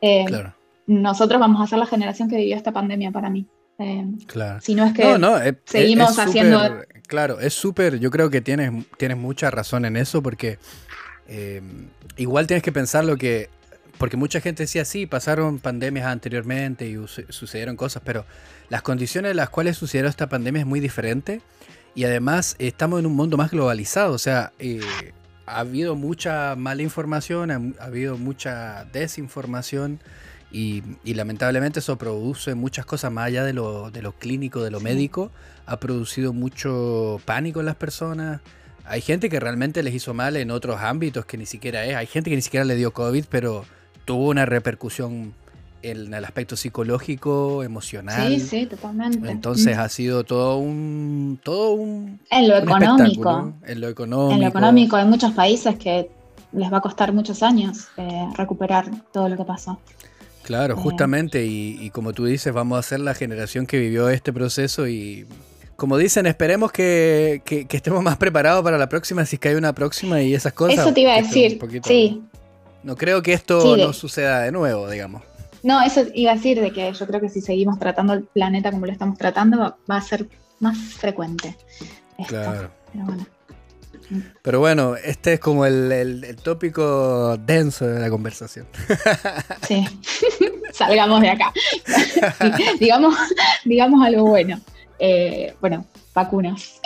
Eh, 0.00 0.24
claro. 0.26 0.54
Nosotros 0.86 1.38
vamos 1.38 1.60
a 1.60 1.66
ser 1.66 1.78
la 1.78 1.84
generación 1.84 2.30
que 2.30 2.36
vivió 2.36 2.56
esta 2.56 2.72
pandemia 2.72 3.10
para 3.10 3.28
mí. 3.28 3.44
Eh, 3.78 4.06
claro. 4.26 4.62
Si 4.62 4.74
no 4.74 4.86
es 4.86 4.94
que 4.94 5.58
seguimos 5.66 6.18
haciendo... 6.18 6.58
claro, 7.06 7.38
es 7.38 7.52
súper, 7.52 7.98
yo 7.98 8.10
creo 8.10 8.30
que 8.30 8.40
tienes, 8.40 8.72
tienes 8.96 9.18
mucha 9.18 9.50
razón 9.50 9.84
en 9.84 9.98
eso 9.98 10.22
porque 10.22 10.58
igual 12.16 12.46
tienes 12.46 12.62
que 12.62 12.72
pensar 12.72 13.04
lo 13.04 13.18
que... 13.18 13.50
Porque 13.98 14.16
mucha 14.16 14.40
gente 14.40 14.62
decía, 14.62 14.86
sí, 14.86 15.04
pasaron 15.04 15.58
pandemias 15.58 16.06
anteriormente 16.06 16.88
y 16.88 16.96
sucedieron 17.28 17.76
cosas, 17.76 18.02
pero 18.06 18.24
las 18.68 18.82
condiciones 18.82 19.32
en 19.32 19.36
las 19.36 19.50
cuales 19.50 19.76
sucedió 19.76 20.08
esta 20.08 20.28
pandemia 20.28 20.60
es 20.60 20.66
muy 20.66 20.80
diferente 20.80 21.40
y 21.94 22.04
además 22.04 22.56
estamos 22.58 23.00
en 23.00 23.06
un 23.06 23.14
mundo 23.14 23.36
más 23.36 23.50
globalizado, 23.50 24.12
o 24.12 24.18
sea, 24.18 24.52
ha 25.46 25.60
habido 25.60 25.94
mucha 25.94 26.56
mala 26.56 26.82
información, 26.82 27.50
ha, 27.50 27.84
habido 27.84 28.16
mucha 28.16 28.84
desinformación 28.92 30.00
y, 30.50 30.82
lamentablemente 31.04 31.80
eso 31.80 31.98
produce 31.98 32.54
muchas 32.54 32.86
cosas 32.86 33.10
más 33.10 33.26
allá 33.26 33.44
de 33.44 33.52
lo, 33.52 33.90
de 33.90 34.02
lo 34.02 34.12
clínico, 34.12 34.62
de 34.62 34.70
lo 34.70 34.78
médico. 34.78 35.32
Ha 35.66 35.80
producido 35.80 36.32
mucho 36.32 37.20
pánico 37.24 37.58
en 37.58 37.66
las 37.66 37.74
personas. 37.74 38.40
Hay 38.84 39.00
gente 39.00 39.28
que 39.28 39.40
realmente 39.40 39.82
les 39.82 39.94
hizo 39.94 40.14
mal 40.14 40.36
en 40.36 40.52
otros 40.52 40.80
ámbitos 40.80 41.26
que 41.26 41.36
ni 41.36 41.46
siquiera 41.46 41.84
es. 41.86 41.96
Hay 41.96 42.06
gente 42.06 42.30
que 42.30 42.36
ni 42.36 42.42
siquiera 42.42 42.64
le 42.64 42.76
dio 42.76 42.92
COVID, 42.92 43.24
pero 43.28 43.64
tuvo 44.04 44.28
una 44.28 44.46
repercusión 44.46 45.34
en 45.84 46.14
el 46.14 46.24
aspecto 46.24 46.56
psicológico, 46.56 47.62
emocional. 47.62 48.28
Sí, 48.28 48.40
sí, 48.40 48.66
totalmente. 48.66 49.30
Entonces 49.30 49.76
ha 49.76 49.88
sido 49.88 50.24
todo 50.24 50.56
un, 50.56 51.38
todo 51.42 51.72
un 51.72 52.20
en 52.30 52.48
lo 52.48 52.56
económico. 52.56 53.52
En 53.66 53.80
lo 53.80 53.88
económico. 53.88 54.32
En 54.32 54.40
lo 54.40 54.46
económico 54.46 54.96
hay 54.96 55.04
muchos 55.04 55.32
países 55.32 55.76
que 55.76 56.10
les 56.52 56.72
va 56.72 56.78
a 56.78 56.80
costar 56.80 57.12
muchos 57.12 57.42
años 57.42 57.88
eh, 57.96 58.26
recuperar 58.36 58.90
todo 59.12 59.28
lo 59.28 59.36
que 59.36 59.44
pasó. 59.44 59.78
Claro, 60.42 60.74
eh. 60.74 60.76
justamente, 60.76 61.44
y, 61.44 61.90
como 61.90 62.12
tú 62.12 62.24
dices, 62.24 62.52
vamos 62.52 62.78
a 62.78 62.82
ser 62.82 63.00
la 63.00 63.14
generación 63.14 63.66
que 63.66 63.78
vivió 63.78 64.08
este 64.08 64.32
proceso 64.32 64.88
y 64.88 65.26
como 65.76 65.98
dicen, 65.98 66.26
esperemos 66.26 66.70
que, 66.70 67.42
estemos 67.70 68.02
más 68.02 68.16
preparados 68.16 68.62
para 68.62 68.78
la 68.78 68.88
próxima, 68.88 69.26
si 69.26 69.36
es 69.36 69.40
que 69.40 69.48
hay 69.48 69.54
una 69.56 69.74
próxima 69.74 70.22
y 70.22 70.34
esas 70.34 70.52
cosas. 70.52 70.78
Eso 70.78 70.94
te 70.94 71.00
iba 71.00 71.14
a 71.14 71.22
decir, 71.22 71.58
sí. 71.84 72.22
No 72.82 72.96
creo 72.96 73.22
que 73.22 73.32
esto 73.32 73.76
no 73.76 73.92
suceda 73.92 74.40
de 74.40 74.52
nuevo, 74.52 74.88
digamos. 74.88 75.22
No, 75.64 75.82
eso 75.82 76.04
iba 76.12 76.32
a 76.32 76.34
decir 76.34 76.60
de 76.60 76.72
que 76.72 76.92
yo 76.92 77.06
creo 77.06 77.22
que 77.22 77.30
si 77.30 77.40
seguimos 77.40 77.78
tratando 77.78 78.12
el 78.12 78.24
planeta 78.24 78.70
como 78.70 78.84
lo 78.84 78.92
estamos 78.92 79.16
tratando, 79.16 79.76
va, 79.90 79.96
a 79.96 80.02
ser 80.02 80.28
más 80.60 80.76
frecuente. 80.78 81.56
Claro. 82.28 82.70
Pero 84.42 84.60
bueno. 84.60 84.94
este 84.96 85.32
es 85.32 85.40
como 85.40 85.64
el, 85.64 86.36
tópico 86.42 87.38
denso 87.38 87.86
de 87.86 87.98
la 87.98 88.10
conversación. 88.10 88.66
Sí, 89.66 89.86
salgamos 90.72 91.22
de 91.22 91.30
acá. 91.30 91.50
digamos, 92.78 93.16
digamos 93.64 94.06
algo 94.06 94.26
bueno. 94.26 94.60
Eh, 94.98 95.54
bueno, 95.62 95.86
vacunas. 96.12 96.78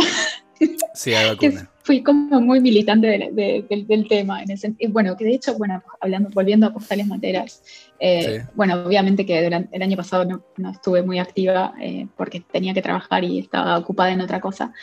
Sí, 0.94 1.14
hay 1.14 1.30
vacunas 1.30 1.66
fui 1.88 2.03
como 2.03 2.38
muy 2.42 2.61
militante 2.61 3.07
del 3.07 4.09
tema. 4.09 4.42
En 4.42 4.51
ese, 4.51 4.74
bueno, 4.90 5.16
que 5.16 5.24
de 5.24 5.33
hecho, 5.37 5.57
bueno, 5.57 5.83
hablando, 6.03 6.29
volviendo 6.35 6.66
a 6.66 6.72
Postales 6.74 7.07
Materas, 7.07 7.62
eh, 7.98 8.44
bueno, 8.55 8.85
obviamente 8.85 9.24
que 9.24 9.42
durante 9.42 9.74
el 9.74 9.81
año 9.81 9.96
pasado 9.96 10.42
no, 10.59 10.70
estuve 10.70 11.03
muy 11.03 11.18
activa 11.18 11.72
eh, 11.81 12.07
porque 12.14 12.42
tenía 12.53 12.74
que 12.74 12.83
trabajar 12.83 13.24
y 13.24 13.38
estaba 13.38 13.79
ocupada 13.79 14.12
en 14.12 14.20
otra 14.20 14.38
cosa, 14.38 14.74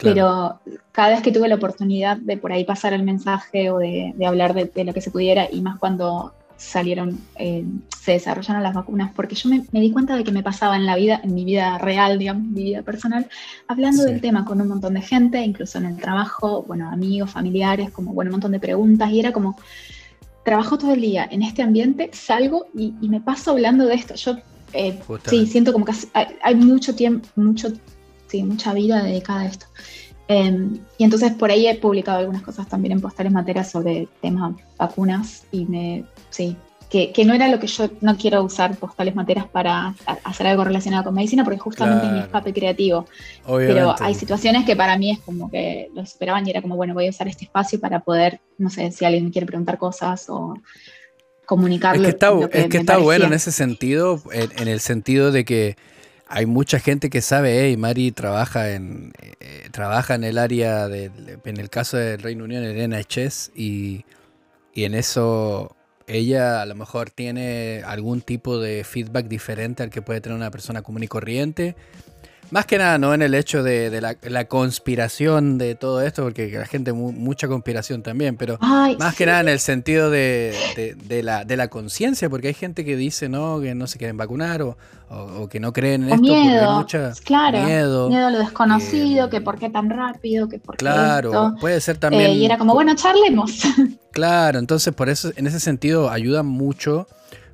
pero 0.00 0.60
cada 0.92 1.08
vez 1.08 1.22
que 1.22 1.32
tuve 1.32 1.48
la 1.48 1.56
oportunidad 1.56 2.16
de 2.18 2.36
por 2.36 2.52
ahí 2.52 2.64
pasar 2.64 2.92
el 2.92 3.02
mensaje 3.02 3.68
o 3.68 3.78
de, 3.78 4.14
hablar 4.24 4.54
de, 4.54 4.84
lo 4.84 4.94
que 4.94 5.00
se 5.00 5.10
pudiera, 5.10 5.48
y 5.50 5.62
más 5.62 5.80
cuando 5.80 6.32
salieron, 6.62 7.18
eh, 7.36 7.64
se 8.02 8.12
desarrollaron 8.12 8.62
las 8.62 8.74
vacunas, 8.74 9.10
porque 9.14 9.34
yo 9.34 9.48
me, 9.48 9.80
di 9.80 9.90
cuenta 9.90 10.16
de 10.16 10.24
que 10.24 10.32
me 10.32 10.42
pasaba 10.42 10.76
en 10.76 10.86
la 10.86 10.96
vida, 10.96 11.20
en 11.22 11.34
mi 11.34 11.44
vida 11.44 11.76
real, 11.78 12.18
digamos, 12.18 12.44
mi 12.44 12.64
vida 12.64 12.82
personal, 12.82 13.28
hablando 13.66 14.04
del 14.04 14.20
tema 14.20 14.44
con 14.44 14.60
un 14.60 14.68
montón 14.68 14.94
de 14.94 15.02
gente, 15.02 15.42
incluso 15.42 15.78
en 15.78 15.86
el 15.86 15.96
trabajo, 15.96 16.62
bueno, 16.62 16.88
amigos, 16.90 17.30
familiares, 17.30 17.90
como, 17.90 18.12
bueno, 18.12 18.30
un 18.30 18.34
montón 18.34 18.52
de 18.52 18.60
preguntas, 18.60 19.10
y 19.10 19.20
era 19.20 19.32
como, 19.32 19.56
trabajo 20.44 20.78
todo 20.78 20.94
el 20.94 21.00
día 21.00 21.28
en 21.30 21.42
este 21.42 21.62
ambiente, 21.62 22.10
salgo 22.12 22.66
y, 22.74 22.92
me 23.08 23.20
paso 23.20 23.52
hablando 23.52 23.86
de 23.86 23.94
esto. 23.94 24.14
Yo 24.14 24.38
eh, 24.72 24.98
sí, 25.26 25.46
siento 25.46 25.72
como 25.72 25.84
que 25.84 25.92
hay, 26.42 26.54
mucho 26.54 26.94
tiempo, 26.94 27.28
mucho, 27.36 27.72
sí, 28.28 28.42
mucha 28.42 28.72
vida 28.72 29.02
dedicada 29.02 29.40
a 29.40 29.46
esto. 29.46 29.66
Em, 30.32 30.78
y 30.96 31.04
entonces 31.04 31.32
por 31.32 31.50
ahí 31.50 31.66
he 31.66 31.74
publicado 31.74 32.20
algunas 32.20 32.42
cosas 32.42 32.66
también 32.66 32.92
en 32.92 33.00
postales 33.00 33.32
materias 33.32 33.70
sobre 33.70 34.08
temas 34.20 34.54
vacunas 34.78 35.44
y 35.52 35.66
me, 35.66 36.04
sí, 36.30 36.56
que, 36.88 37.24
no 37.24 37.32
era 37.32 37.48
lo 37.48 37.58
que 37.58 37.66
yo 37.66 37.88
no 38.02 38.16
quiero 38.18 38.42
usar 38.42 38.76
postales 38.76 39.14
materias 39.14 39.46
para 39.46 39.94
hacer 40.24 40.46
algo 40.46 40.64
relacionado 40.64 41.04
con 41.04 41.14
medicina, 41.14 41.42
porque 41.42 41.58
justamente 41.58 42.06
es 42.06 42.12
mi 42.12 42.18
escape 42.18 42.52
creativo. 42.52 43.06
Pero 43.46 43.94
hay 43.98 44.14
situaciones 44.14 44.66
que 44.66 44.76
para 44.76 44.98
mí 44.98 45.10
es 45.10 45.18
como 45.20 45.50
que 45.50 45.88
lo 45.94 46.02
esperaban 46.02 46.46
y 46.46 46.50
era 46.50 46.60
como, 46.60 46.76
bueno, 46.76 46.92
voy 46.92 47.06
a 47.06 47.10
usar 47.10 47.28
este 47.28 47.44
espacio 47.44 47.80
para 47.80 48.00
poder, 48.00 48.40
no 48.58 48.68
sé, 48.68 48.90
si 48.90 49.06
alguien 49.06 49.24
me 49.24 49.30
quiere 49.30 49.46
preguntar 49.46 49.78
cosas 49.78 50.28
o 50.28 50.54
comunicarlo. 51.46 52.02
Es 52.02 52.08
que 52.08 52.10
está, 52.10 52.58
es 52.58 52.68
que 52.68 52.76
está 52.76 52.98
bueno 52.98 53.24
en 53.24 53.32
ese 53.32 53.52
sentido, 53.52 54.20
en, 54.30 54.68
el 54.68 54.80
sentido 54.80 55.32
de 55.32 55.46
que 55.46 55.76
hay 56.34 56.46
mucha 56.46 56.78
gente 56.78 57.10
que 57.10 57.20
sabe, 57.20 57.60
hey, 57.60 57.76
Mari 57.76 58.10
trabaja 58.10 58.70
en, 58.70 59.12
eh, 59.40 59.68
trabaja 59.70 60.14
en 60.14 60.24
el 60.24 60.38
área, 60.38 60.88
de, 60.88 61.10
en 61.44 61.56
el 61.58 61.68
caso 61.68 61.98
del 61.98 62.22
Reino 62.22 62.44
Unido, 62.44 62.62
en 62.62 62.70
el 62.74 62.90
NHS, 62.90 63.50
y, 63.54 64.06
y 64.72 64.84
en 64.84 64.94
eso 64.94 65.76
ella 66.06 66.62
a 66.62 66.66
lo 66.66 66.74
mejor 66.74 67.10
tiene 67.10 67.82
algún 67.84 68.22
tipo 68.22 68.58
de 68.58 68.82
feedback 68.82 69.28
diferente 69.28 69.82
al 69.82 69.90
que 69.90 70.00
puede 70.00 70.22
tener 70.22 70.34
una 70.34 70.50
persona 70.50 70.80
común 70.80 71.02
y 71.02 71.08
corriente. 71.08 71.76
Más 72.52 72.66
que 72.66 72.76
nada, 72.76 72.98
no 72.98 73.14
en 73.14 73.22
el 73.22 73.32
hecho 73.34 73.62
de, 73.62 73.98
la, 74.02 74.44
conspiración 74.44 75.56
de 75.56 75.74
todo 75.74 76.02
esto, 76.02 76.22
porque 76.22 76.50
la 76.50 76.66
gente, 76.66 76.92
mucha 76.92 77.48
conspiración 77.48 78.02
también, 78.02 78.36
pero 78.36 78.58
más 78.98 79.16
que 79.16 79.24
nada 79.24 79.40
en 79.40 79.48
el 79.48 79.58
sentido 79.58 80.10
de, 80.10 80.54
la, 81.24 81.46
de 81.46 81.56
la 81.56 81.68
conciencia, 81.68 82.28
porque 82.28 82.48
hay 82.48 82.54
gente 82.54 82.84
que 82.84 82.94
dice 82.94 83.30
no, 83.30 83.58
que 83.62 83.74
no 83.74 83.86
se 83.86 83.96
quieren 83.96 84.18
vacunar 84.18 84.60
o, 84.60 84.76
que 85.48 85.60
no 85.60 85.72
creen 85.72 86.02
en 86.02 86.10
esto. 86.10 86.20
Miedo, 86.20 86.72
mucha, 86.72 87.12
claro, 87.24 87.62
miedo, 87.62 88.10
miedo 88.10 88.26
a 88.26 88.30
lo 88.30 88.38
desconocido, 88.40 89.28
eh, 89.28 89.30
que 89.30 89.40
por 89.40 89.58
qué 89.58 89.70
tan 89.70 89.88
rápido, 89.88 90.46
que 90.46 90.58
por 90.58 90.76
qué. 90.76 90.84
Claro, 90.84 91.54
puede 91.58 91.80
ser 91.80 91.96
también. 91.96 92.32
Eh, 92.32 92.34
y 92.34 92.44
era 92.44 92.58
como, 92.58 92.74
bueno, 92.74 92.94
charlemos. 92.94 93.62
Claro, 94.12 94.58
entonces 94.58 94.92
por 94.92 95.08
eso, 95.08 95.32
en 95.36 95.46
ese 95.46 95.58
sentido, 95.58 96.10
ayuda 96.10 96.42
mucho 96.42 97.06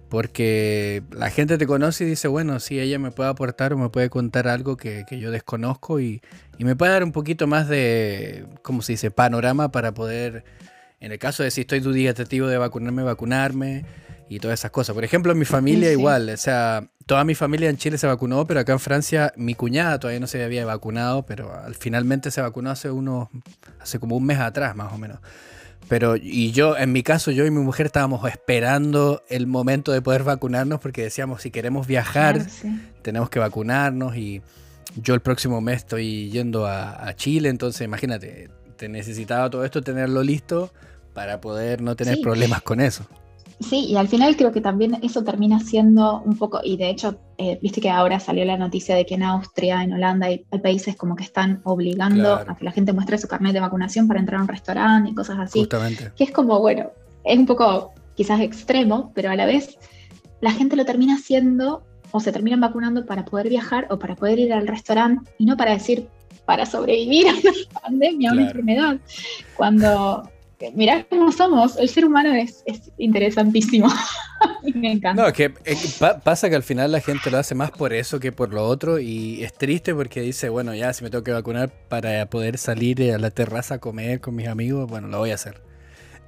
porque 0.08 1.02
la 1.10 1.30
gente 1.30 1.58
te 1.58 1.66
conoce 1.66 2.04
y 2.04 2.06
dice, 2.06 2.28
bueno, 2.28 2.60
sí, 2.60 2.80
ella 2.80 2.98
me 2.98 3.10
puede 3.10 3.28
aportar 3.28 3.72
o 3.72 3.78
me 3.78 3.90
puede 3.90 4.08
contar 4.08 4.48
algo 4.48 4.76
que, 4.76 5.04
yo 5.10 5.30
desconozco 5.30 6.00
y, 6.00 6.22
me 6.58 6.74
puede 6.74 6.92
dar 6.92 7.04
un 7.04 7.12
poquito 7.12 7.46
más 7.46 7.68
de, 7.68 8.46
¿cómo 8.62 8.82
se 8.82 8.94
dice?, 8.94 9.10
panorama 9.10 9.70
para 9.70 9.92
poder, 9.92 10.44
en 11.00 11.12
el 11.12 11.18
caso 11.18 11.42
de 11.42 11.50
si 11.50 11.60
estoy 11.60 11.80
dudativo 11.80 12.48
de 12.48 12.58
vacunarme, 12.58 13.02
vacunarme 13.02 13.84
y 14.28 14.40
todas 14.40 14.60
esas 14.60 14.70
cosas. 14.70 14.94
Por 14.94 15.04
ejemplo, 15.04 15.32
en 15.32 15.38
mi 15.38 15.44
familia 15.44 15.92
igual, 15.92 16.28
o 16.30 16.36
sea, 16.36 16.88
toda 17.06 17.24
mi 17.24 17.34
familia 17.34 17.70
en 17.70 17.76
Chile 17.76 17.96
se 17.96 18.06
vacunó, 18.06 18.46
pero 18.46 18.60
acá 18.60 18.72
en 18.72 18.80
Francia 18.80 19.32
mi 19.36 19.54
cuñada 19.54 19.98
todavía 20.00 20.20
no 20.20 20.26
se 20.26 20.42
había 20.42 20.66
vacunado, 20.66 21.24
pero 21.26 21.54
al, 21.54 21.74
finalmente 21.74 22.30
se 22.30 22.40
vacunó 22.40 22.70
hace 22.70 22.90
unos, 22.90 23.28
hace 23.80 23.98
como 23.98 24.16
un 24.16 24.26
mes 24.26 24.38
atrás 24.38 24.74
más 24.74 24.92
o 24.92 24.98
menos. 24.98 25.20
Pero, 25.88 26.16
y 26.16 26.52
yo, 26.52 26.76
en 26.76 26.92
mi 26.92 27.02
caso, 27.02 27.30
yo 27.30 27.46
y 27.46 27.50
mi 27.50 27.60
mujer 27.60 27.86
estábamos 27.86 28.28
esperando 28.28 29.22
el 29.28 29.46
momento 29.46 29.92
de 29.92 30.02
poder 30.02 30.22
vacunarnos 30.22 30.80
porque 30.80 31.02
decíamos, 31.02 31.42
si 31.42 31.50
queremos 31.50 31.86
viajar, 31.86 32.46
tenemos 33.02 33.30
que 33.30 33.38
vacunarnos 33.38 34.16
y 34.16 34.42
yo 34.96 35.14
el 35.14 35.20
próximo 35.20 35.60
mes 35.60 35.78
estoy 35.78 36.30
yendo 36.30 36.66
a, 36.66 37.14
Chile, 37.14 37.48
entonces 37.48 37.82
imagínate, 37.82 38.50
te 38.76 38.88
necesitaba 38.88 39.48
todo 39.48 39.64
esto, 39.64 39.82
tenerlo 39.82 40.22
listo 40.22 40.72
para 41.14 41.40
poder 41.40 41.80
no 41.80 41.96
tener 41.96 42.18
problemas 42.20 42.62
con 42.62 42.80
eso. 42.80 43.06
Sí, 43.60 43.86
y 43.86 43.96
al 43.96 44.06
final 44.06 44.36
creo 44.36 44.52
que 44.52 44.60
también 44.60 44.98
eso 45.02 45.24
termina 45.24 45.58
siendo 45.58 46.20
un 46.20 46.36
poco, 46.38 46.60
y 46.62 46.76
de 46.76 46.90
hecho, 46.90 47.18
eh, 47.38 47.58
viste 47.60 47.80
que 47.80 47.90
ahora 47.90 48.20
salió 48.20 48.44
la 48.44 48.56
noticia 48.56 48.94
de 48.94 49.04
que 49.04 49.14
en 49.14 49.24
Austria, 49.24 49.82
en 49.82 49.92
Holanda, 49.92 50.26
hay, 50.26 50.44
países 50.62 50.96
como 50.96 51.16
que 51.16 51.24
están 51.24 51.60
obligando 51.64 52.34
a 52.34 52.56
que 52.56 52.64
la 52.64 52.70
gente 52.70 52.92
muestre 52.92 53.18
su 53.18 53.26
carnet 53.26 53.52
de 53.52 53.60
vacunación 53.60 54.06
para 54.06 54.20
entrar 54.20 54.38
a 54.40 54.42
un 54.42 54.48
restaurante 54.48 55.10
y 55.10 55.14
cosas 55.14 55.38
así. 55.38 55.60
Justamente. 55.60 56.12
Que 56.16 56.24
es 56.24 56.30
como, 56.30 56.60
bueno, 56.60 56.90
es 57.24 57.38
un 57.38 57.46
poco 57.46 57.92
quizás 58.14 58.40
extremo, 58.40 59.12
pero 59.14 59.30
a 59.30 59.36
la 59.36 59.46
vez 59.46 59.76
la 60.40 60.52
gente 60.52 60.76
lo 60.76 60.84
termina 60.84 61.14
haciendo 61.14 61.82
o 62.10 62.20
se 62.20 62.32
terminan 62.32 62.60
vacunando 62.60 63.06
para 63.06 63.24
poder 63.24 63.48
viajar 63.48 63.86
o 63.90 63.98
para 63.98 64.14
poder 64.14 64.38
ir 64.38 64.52
al 64.52 64.66
restaurante 64.66 65.30
y 65.38 65.44
no 65.44 65.56
para 65.56 65.72
decir 65.72 66.08
para 66.44 66.64
sobrevivir 66.64 67.28
a 67.28 67.32
una 67.42 67.80
pandemia, 67.82 68.30
a 68.30 68.32
una 68.32 68.42
enfermedad. 68.42 68.98
Cuando 69.56 70.30
mirá 70.74 71.06
cómo 71.08 71.30
somos, 71.32 71.76
el 71.76 71.88
ser 71.88 72.04
humano 72.04 72.34
es, 72.34 72.64
interesantísimo. 72.98 73.88
Me 74.74 74.92
encanta. 74.92 75.22
No, 75.22 75.32
que 75.32 75.52
eh, 75.64 75.76
pasa 76.24 76.48
que 76.48 76.56
al 76.56 76.62
final 76.62 76.92
la 76.92 77.00
gente 77.00 77.30
lo 77.30 77.38
hace 77.38 77.54
más 77.54 77.70
por 77.70 77.92
eso 77.92 78.20
que 78.20 78.32
por 78.32 78.52
lo 78.52 78.66
otro 78.66 78.98
y 78.98 79.42
es 79.42 79.52
triste 79.54 79.94
porque 79.94 80.20
dice, 80.20 80.48
bueno, 80.48 80.74
ya 80.74 80.92
si 80.92 81.04
me 81.04 81.10
tengo 81.10 81.24
que 81.24 81.32
vacunar 81.32 81.70
para 81.88 82.26
poder 82.26 82.58
salir 82.58 83.12
a 83.12 83.18
la 83.18 83.30
terraza 83.30 83.74
a 83.74 83.78
comer 83.78 84.20
con 84.20 84.36
mis 84.36 84.48
amigos, 84.48 84.88
bueno, 84.88 85.08
lo 85.08 85.18
voy 85.18 85.30
a 85.30 85.34
hacer. 85.34 85.62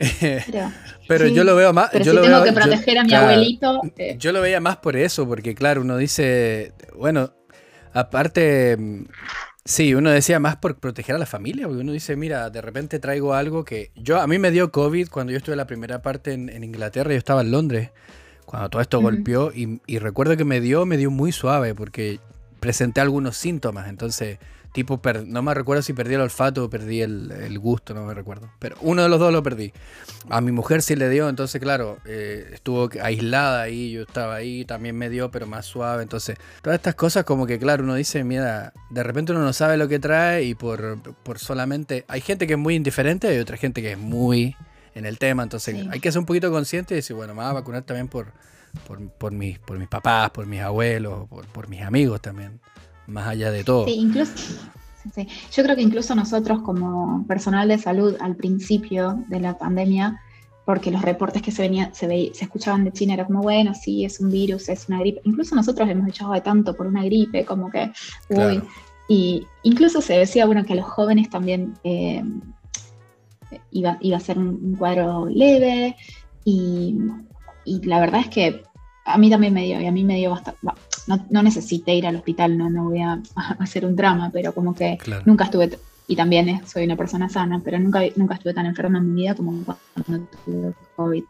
Pero, 1.08 1.26
yo 1.26 1.44
lo 1.44 1.54
veo 1.54 1.72
más. 1.72 1.90
Pero 1.92 2.04
yo 2.04 2.12
si 2.12 2.16
lo 2.16 2.22
tengo 2.22 2.44
que 2.44 2.52
proteger 2.52 2.98
a 2.98 3.04
mi 3.04 3.14
abuelito. 3.14 3.80
Eh. 3.98 4.16
Yo 4.18 4.32
lo 4.32 4.40
veía 4.40 4.60
más 4.60 4.78
por 4.78 4.96
eso, 4.96 5.26
porque 5.28 5.54
claro, 5.54 5.82
uno 5.82 5.96
dice, 5.98 6.72
bueno, 6.96 7.32
aparte 7.92 8.78
Sí, 9.70 9.94
uno 9.94 10.10
decía 10.10 10.40
más 10.40 10.56
por 10.56 10.80
proteger 10.80 11.14
a 11.14 11.18
la 11.18 11.26
familia, 11.26 11.68
porque 11.68 11.82
uno 11.82 11.92
dice, 11.92 12.16
mira, 12.16 12.50
de 12.50 12.60
repente 12.60 12.98
traigo 12.98 13.34
algo 13.34 13.64
que 13.64 13.92
yo 13.94 14.20
a 14.20 14.26
mí 14.26 14.36
me 14.36 14.50
dio 14.50 14.72
COVID 14.72 15.08
cuando 15.10 15.30
yo 15.30 15.38
estuve 15.38 15.54
la 15.54 15.68
primera 15.68 16.02
parte 16.02 16.32
en, 16.32 16.64
Inglaterra, 16.64 17.12
yo 17.12 17.16
estaba 17.16 17.42
en 17.42 17.52
Londres, 17.52 17.90
cuando 18.46 18.68
todo 18.68 18.82
esto 18.82 19.00
golpeó 19.00 19.52
y, 19.54 19.80
y, 19.86 20.00
recuerdo 20.00 20.36
que 20.36 20.44
me 20.44 20.60
dio, 20.60 20.86
me 20.86 20.96
dio 20.96 21.12
muy 21.12 21.30
suave 21.30 21.76
porque 21.76 22.18
presenté 22.58 23.00
algunos 23.00 23.36
síntomas, 23.36 23.88
entonces 23.88 24.40
tipo, 24.72 25.00
no 25.26 25.42
me 25.42 25.54
recuerdo 25.54 25.82
si 25.82 25.92
perdí 25.92 26.14
el 26.14 26.20
olfato 26.20 26.64
o 26.64 26.70
perdí 26.70 27.02
el, 27.02 27.58
gusto, 27.58 27.94
no 27.94 28.04
me 28.04 28.14
recuerdo. 28.14 28.50
Pero 28.58 28.76
uno 28.80 29.02
de 29.02 29.08
los 29.08 29.18
dos 29.18 29.32
lo 29.32 29.42
perdí. 29.42 29.72
A 30.28 30.40
mi 30.40 30.52
mujer 30.52 30.82
sí 30.82 30.96
le 30.96 31.08
dio, 31.08 31.28
entonces, 31.28 31.60
claro, 31.60 31.98
eh, 32.06 32.50
estuvo 32.52 32.88
aislada 33.02 33.62
ahí, 33.62 33.90
yo 33.90 34.02
estaba 34.02 34.36
ahí, 34.36 34.64
también 34.64 34.96
me 34.96 35.10
dio, 35.10 35.30
pero 35.30 35.46
más 35.46 35.66
suave. 35.66 36.02
Entonces, 36.02 36.38
todas 36.62 36.76
estas 36.76 36.94
cosas, 36.94 37.24
como 37.24 37.46
que, 37.46 37.58
claro, 37.58 37.84
uno 37.84 37.94
dice, 37.94 38.22
mira, 38.24 38.72
de 38.90 39.02
repente 39.02 39.32
uno 39.32 39.42
no 39.42 39.52
sabe 39.52 39.76
lo 39.76 39.88
que 39.88 39.98
trae 39.98 40.44
y 40.44 40.54
por, 40.54 41.00
por 41.22 41.38
solamente. 41.38 42.04
Hay 42.08 42.20
gente 42.20 42.46
que 42.46 42.54
es 42.54 42.58
muy 42.58 42.76
indiferente 42.76 43.34
y 43.34 43.38
otra 43.38 43.56
gente 43.56 43.82
que 43.82 43.92
es 43.92 43.98
muy 43.98 44.56
en 44.94 45.06
el 45.06 45.18
tema, 45.18 45.44
entonces 45.44 45.86
hay 45.88 46.00
que 46.00 46.10
ser 46.10 46.18
un 46.18 46.26
poquito 46.26 46.50
consciente 46.50 46.94
y 46.94 46.96
decir, 46.96 47.14
bueno, 47.14 47.32
me 47.32 47.42
voy 47.42 47.50
a 47.50 47.52
vacunar 47.52 47.84
también 47.84 48.08
por, 48.08 48.32
por, 49.18 49.30
mis, 49.30 49.58
por 49.60 49.78
mis 49.78 49.86
papás, 49.86 50.30
por 50.30 50.46
mis 50.46 50.60
abuelos, 50.60 51.28
por, 51.28 51.46
por 51.46 51.68
mis 51.68 51.82
amigos 51.82 52.20
también 52.20 52.60
más 53.06 53.28
allá 53.28 53.50
de 53.50 53.64
todo. 53.64 53.86
Sí, 53.86 53.94
incluso, 53.94 54.32
yo 55.52 55.62
creo 55.62 55.76
que 55.76 55.82
incluso 55.82 56.14
nosotros 56.14 56.60
como 56.60 57.24
personal 57.26 57.68
de 57.68 57.78
salud 57.78 58.16
al 58.20 58.36
principio 58.36 59.24
de 59.28 59.40
la 59.40 59.56
pandemia, 59.58 60.20
porque 60.64 60.90
los 60.90 61.02
reportes 61.02 61.42
que 61.42 61.50
se, 61.50 61.62
venía, 61.62 61.92
se, 61.92 62.06
se 62.06 62.44
escuchaban 62.44 62.84
de 62.84 62.92
China 62.92 63.14
era 63.14 63.26
como, 63.26 63.42
bueno, 63.42 63.74
sí, 63.74 64.04
es 64.04 64.20
un 64.20 64.30
virus, 64.30 64.68
es 64.68 64.88
una 64.88 65.00
gripe. 65.00 65.20
Incluso 65.24 65.54
nosotros 65.54 65.88
hemos 65.88 66.08
echado 66.08 66.32
de 66.32 66.40
tanto 66.40 66.76
por 66.76 66.86
una 66.86 67.04
gripe, 67.04 67.44
como 67.44 67.70
que, 67.70 67.90
uy. 68.28 68.62
Y 69.08 69.44
incluso 69.64 70.00
se 70.00 70.12
decía, 70.12 70.46
bueno, 70.46 70.64
que 70.64 70.74
a 70.74 70.76
los 70.76 70.86
jóvenes 70.86 71.28
también 71.28 71.74
eh, 71.82 72.22
iba, 73.72 73.98
iba, 74.00 74.16
a 74.16 74.20
ser 74.20 74.38
un, 74.38 74.76
cuadro 74.76 75.26
leve. 75.26 75.96
Y, 76.44 76.96
y, 77.64 77.84
la 77.86 77.98
verdad 77.98 78.20
es 78.20 78.28
que 78.28 78.62
a 79.04 79.18
mí 79.18 79.28
también 79.28 79.52
me 79.52 79.64
dio, 79.64 79.80
y 79.80 79.86
a 79.86 79.90
mí 79.90 80.04
me 80.04 80.16
dio 80.16 80.30
bastante, 80.30 80.60
no, 81.06 81.26
no 81.30 81.42
necesité 81.42 81.94
ir 81.94 82.06
al 82.06 82.16
hospital, 82.16 82.56
no, 82.56 82.70
no 82.70 82.84
voy 82.84 83.00
a, 83.00 83.20
hacer 83.58 83.84
un 83.84 83.96
drama, 83.96 84.30
pero 84.32 84.52
como 84.52 84.74
que 84.74 84.98
nunca 85.24 85.44
estuve, 85.44 85.78
y 86.06 86.16
también 86.16 86.66
soy 86.66 86.84
una 86.84 86.96
persona 86.96 87.28
sana, 87.28 87.60
pero 87.64 87.78
nunca, 87.78 88.00
nunca 88.16 88.34
estuve 88.34 88.54
tan 88.54 88.66
enferma 88.66 88.98
en 88.98 89.14
mi 89.14 89.22
vida 89.22 89.34
como 89.34 89.64
cuando 89.64 90.26
tuve 90.44 90.74
COVID. 90.96 91.24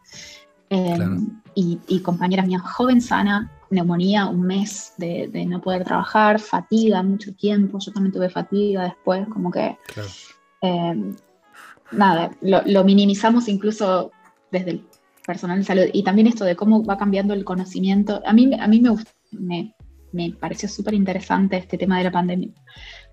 Em, 0.72 1.40
y, 1.54 2.00
compañeras 2.00 2.46
mías, 2.46 2.62
joven 2.62 3.00
sana, 3.00 3.50
neumonía, 3.70 4.26
un 4.26 4.42
mes 4.42 4.92
de, 4.98 5.28
no 5.46 5.60
poder 5.60 5.84
trabajar, 5.84 6.38
fatiga 6.38 7.02
mucho 7.02 7.34
tiempo, 7.34 7.78
yo 7.80 7.92
también 7.92 8.12
tuve 8.12 8.30
fatiga 8.30 8.84
después, 8.84 9.26
como 9.28 9.50
que... 9.50 9.76
Em, 10.62 11.16
nada, 11.90 12.30
lo, 12.40 12.62
lo 12.66 12.84
minimizamos 12.84 13.48
incluso 13.48 14.12
desde 14.52 14.70
el 14.70 14.84
personal 15.26 15.58
de 15.58 15.64
salud. 15.64 15.84
Y 15.92 16.02
también 16.02 16.26
esto 16.26 16.44
de 16.44 16.56
cómo 16.56 16.84
va 16.84 16.98
cambiando 16.98 17.34
el 17.34 17.44
conocimiento. 17.44 18.22
A 18.26 18.32
mí, 18.32 18.50
a 18.58 18.66
mí 18.66 18.80
me, 18.80 18.90
me, 19.32 19.74
me 20.12 20.32
pareció 20.32 20.68
súper 20.68 20.94
interesante 20.94 21.56
este 21.56 21.78
tema 21.78 21.98
de 21.98 22.04
la 22.04 22.12
pandemia, 22.12 22.50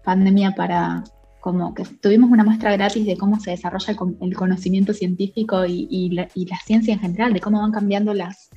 pandemia 0.04 0.52
para 0.56 1.04
como 1.40 1.74
que 1.74 1.86
tuvimos 1.86 2.30
una 2.30 2.44
muestra 2.44 2.74
gratis 2.74 3.06
de 3.06 3.16
cómo 3.16 3.40
se 3.40 3.52
desarrolla 3.52 3.96
el, 4.20 4.36
conocimiento 4.36 4.94
científico 4.94 5.66
y, 5.66 6.10
la, 6.10 6.28
ciencia 6.66 6.94
en 6.94 7.00
general, 7.00 7.32
de 7.32 7.40
cómo 7.40 7.62
van 7.62 7.72
cambiando 7.72 8.14
las, 8.14 8.50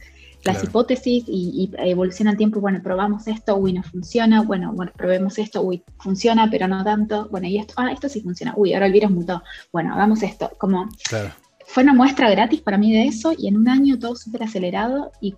las 0.43 0.65
hipótesis 0.65 1.25
y, 1.29 1.71
y, 1.73 1.89
evoluciona 1.89 2.33
el 2.33 2.37
tiempo. 2.37 2.61
Bueno, 2.61 2.81
probamos 2.83 3.29
esto, 3.29 3.57
uy, 3.57 3.75
no 3.75 3.85
funciona. 3.85 4.43
Bueno, 4.43 4.73
bueno, 4.73 4.91
probemos 4.97 5.39
esto, 5.39 5.63
uy, 5.63 5.85
funciona, 5.99 6.49
pero 6.51 6.67
no 6.67 6.83
tanto. 6.83 7.29
Bueno, 7.31 7.47
y 7.47 7.59
esto, 7.59 7.75
ah, 7.77 7.93
esto 7.93 8.09
sí 8.09 8.23
funciona. 8.23 8.55
Uy, 8.57 8.75
ahora 8.75 8.87
el 8.87 8.93
virus 8.93 9.13
mutó. 9.13 9.43
Bueno, 9.73 9.95
hagamos 9.95 10.23
esto. 10.25 10.51
Como 10.59 10.89
fue 11.67 11.85
una 11.85 11.95
muestra 11.95 12.29
gratis 12.29 12.61
para 12.63 12.79
mí 12.79 12.93
de 12.93 13.05
eso 13.05 13.33
y 13.39 13.47
en 13.47 13.57
un 13.57 13.69
año 13.69 13.97
todo 13.97 14.17
súper 14.17 14.43
acelerado 14.43 15.13
y, 15.21 15.37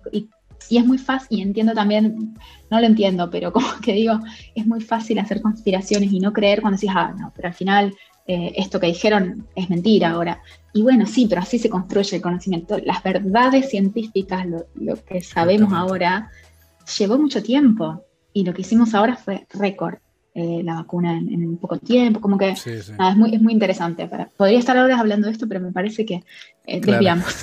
y, 0.69 0.77
es 0.77 0.85
muy 0.85 0.97
fácil, 0.97 1.39
y 1.39 1.41
entiendo 1.41 1.73
también, 1.73 2.35
no 2.69 2.79
lo 2.79 2.85
entiendo, 2.85 3.29
pero 3.29 3.51
como 3.51 3.67
que 3.81 3.93
digo, 3.93 4.19
es 4.55 4.65
muy 4.65 4.81
fácil 4.81 5.19
hacer 5.19 5.41
conspiraciones 5.41 6.11
y 6.11 6.19
no 6.19 6.33
creer 6.33 6.61
cuando 6.61 6.77
decís, 6.77 6.91
ah, 6.95 7.13
no, 7.17 7.31
pero 7.35 7.47
al 7.49 7.53
final 7.53 7.95
eh, 8.25 8.53
esto 8.55 8.79
que 8.79 8.87
dijeron 8.87 9.47
es 9.55 9.69
mentira 9.69 10.11
ahora. 10.11 10.41
Y 10.73 10.81
bueno, 10.81 11.05
sí, 11.05 11.27
pero 11.27 11.41
así 11.41 11.59
se 11.59 11.69
construye 11.69 12.15
el 12.15 12.21
conocimiento. 12.21 12.77
Las 12.83 13.03
verdades 13.03 13.69
científicas, 13.69 14.45
lo, 14.75 15.03
que 15.03 15.21
sabemos 15.21 15.73
ahora, 15.73 16.31
llevó 16.97 17.17
mucho 17.17 17.43
tiempo 17.43 18.03
y 18.31 18.43
lo 18.43 18.53
que 18.53 18.61
hicimos 18.61 18.93
ahora 18.93 19.15
fue 19.15 19.45
récord. 19.49 19.97
Eh, 20.35 20.61
la 20.63 20.73
vacuna 20.73 21.15
en, 21.15 21.57
poco 21.57 21.77
tiempo, 21.77 22.19
como 22.19 22.39
que 22.39 22.49
es, 22.49 22.91
muy, 23.15 23.35
es 23.35 23.41
muy 23.41 23.53
interesante. 23.53 24.09
podría 24.35 24.57
estar 24.57 24.75
ahora 24.75 24.99
hablando 24.99 25.27
de 25.27 25.33
esto, 25.33 25.47
pero 25.47 25.59
me 25.59 25.71
parece 25.71 26.07
que 26.07 26.23
eh, 26.65 26.81
desviamos. 26.81 27.31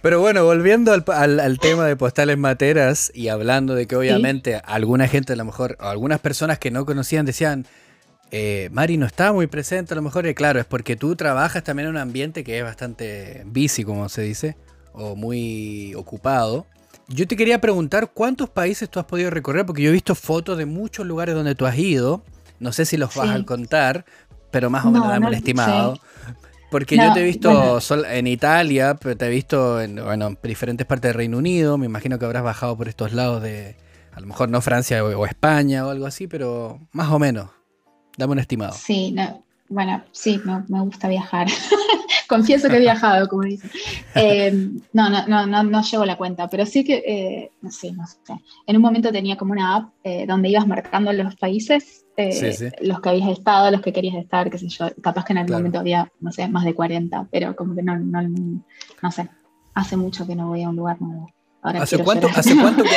pero 0.00 0.20
bueno, 0.20 0.42
volviendo 0.42 0.92
al, 0.92 1.58
tema 1.58 1.84
de 1.84 1.96
postales 1.96 2.38
materas 2.38 3.12
y 3.14 3.28
hablando 3.28 3.74
de 3.74 3.86
que 3.86 3.94
obviamente 3.94 4.62
alguna 4.64 5.06
gente 5.06 5.34
a 5.34 5.36
lo 5.36 5.44
mejor, 5.44 5.76
o 5.80 5.84
algunas 5.84 6.18
personas 6.18 6.58
que 6.58 6.70
no 6.70 6.86
conocían 6.86 7.26
decían, 7.26 7.66
eh, 8.30 8.70
Mari 8.72 8.96
no 8.96 9.04
está 9.04 9.34
muy 9.34 9.48
presente, 9.48 9.92
a 9.92 9.96
lo 9.96 10.02
mejor, 10.02 10.26
y 10.26 10.32
claro, 10.32 10.60
es 10.60 10.66
porque 10.66 10.96
tú 10.96 11.14
trabajas 11.14 11.62
también 11.62 11.88
en 11.88 11.96
un 11.96 12.00
ambiente 12.00 12.42
que 12.42 12.56
es 12.56 12.64
bastante 12.64 13.42
busy, 13.44 13.84
como 13.84 14.08
se 14.08 14.22
dice, 14.22 14.56
o 14.94 15.14
muy 15.14 15.94
ocupado. 15.94 16.64
Yo 17.12 17.26
te 17.26 17.36
quería 17.36 17.60
preguntar 17.60 18.12
cuántos 18.12 18.48
países 18.48 18.88
tú 18.88 19.00
has 19.00 19.06
podido 19.06 19.30
recorrer, 19.30 19.66
porque 19.66 19.82
yo 19.82 19.90
he 19.90 19.92
visto 19.92 20.14
fotos 20.14 20.56
de 20.56 20.64
muchos 20.64 21.04
lugares 21.04 21.34
donde 21.34 21.56
tú 21.56 21.66
has 21.66 21.76
ido. 21.76 22.22
No 22.60 22.72
sé 22.72 22.86
si 22.86 22.96
los 22.96 23.14
vas 23.16 23.30
a 23.30 23.44
contar, 23.44 24.04
pero 24.50 24.70
más 24.70 24.84
o 24.84 24.90
menos 24.90 25.08
dame 25.08 25.36
estimado. 25.36 25.98
Porque 26.70 26.96
yo 26.96 27.12
te 27.12 27.20
he 27.20 27.24
visto 27.24 27.80
en 28.08 28.26
Italia, 28.28 28.94
pero 28.94 29.16
te 29.16 29.26
he 29.26 29.30
visto 29.30 29.80
en 29.80 29.96
bueno, 29.96 30.36
diferentes 30.42 30.86
partes 30.86 31.08
del 31.08 31.14
Reino 31.14 31.38
Unido. 31.38 31.78
Me 31.78 31.86
imagino 31.86 32.18
que 32.18 32.26
habrás 32.26 32.44
bajado 32.44 32.76
por 32.76 32.88
estos 32.88 33.12
lados 33.12 33.42
de, 33.42 33.76
a 34.12 34.20
lo 34.20 34.28
mejor 34.28 34.48
no 34.48 34.60
Francia 34.60 35.04
o 35.04 35.26
España 35.26 35.84
o 35.84 35.90
algo 35.90 36.06
así, 36.06 36.28
pero 36.28 36.78
más 36.92 37.08
o 37.10 37.18
menos. 37.18 37.50
Dame 38.16 38.34
un 38.34 38.38
estimado. 38.38 38.74
Sí, 38.74 39.16
bueno, 39.68 40.04
sí, 40.12 40.40
me, 40.44 40.80
gusta 40.82 41.08
viajar. 41.08 41.48
Confieso 42.30 42.68
que 42.68 42.76
he 42.76 42.80
viajado, 42.80 43.28
como 43.28 43.42
dicen. 43.42 43.68
Eh, 44.14 44.52
no, 44.92 45.10
no, 45.10 45.26
no, 45.26 45.46
no, 45.46 45.64
no 45.64 45.82
llevo 45.82 46.04
la 46.04 46.16
cuenta, 46.16 46.48
pero 46.48 46.64
sí 46.64 46.84
que, 46.84 47.02
eh, 47.04 47.50
no 47.60 47.72
sé, 47.72 47.90
no 47.90 48.06
sé. 48.06 48.16
En 48.66 48.76
un 48.76 48.82
momento 48.82 49.10
tenía 49.10 49.36
como 49.36 49.50
una 49.50 49.74
app 49.74 49.92
eh, 50.04 50.26
donde 50.28 50.48
ibas 50.48 50.64
marcando 50.64 51.12
los 51.12 51.34
países, 51.34 52.06
los 52.82 53.00
que 53.00 53.08
habías 53.08 53.30
estado, 53.30 53.70
los 53.72 53.80
que 53.80 53.92
querías 53.92 54.14
estar, 54.14 54.48
qué 54.48 54.58
sé 54.58 54.68
yo. 54.68 54.86
Capaz 55.02 55.24
que 55.24 55.32
en 55.32 55.38
algún 55.38 55.56
momento 55.56 55.80
había, 55.80 56.08
no 56.20 56.30
sé, 56.30 56.46
más 56.46 56.64
de 56.64 56.72
40, 56.72 57.26
pero 57.32 57.56
como 57.56 57.74
que 57.74 57.82
no, 57.82 57.98
no, 57.98 58.22
no 58.22 59.10
sé. 59.10 59.28
Hace 59.74 59.96
mucho 59.96 60.24
que 60.24 60.36
no 60.36 60.48
voy 60.48 60.62
a 60.62 60.68
un 60.68 60.76
lugar 60.76 61.02
nuevo. 61.02 61.32
¿Hace 61.62 61.98
cuánto, 61.98 62.28
¿hace, 62.34 62.56
cuánto 62.60 62.84
que, 62.84 62.96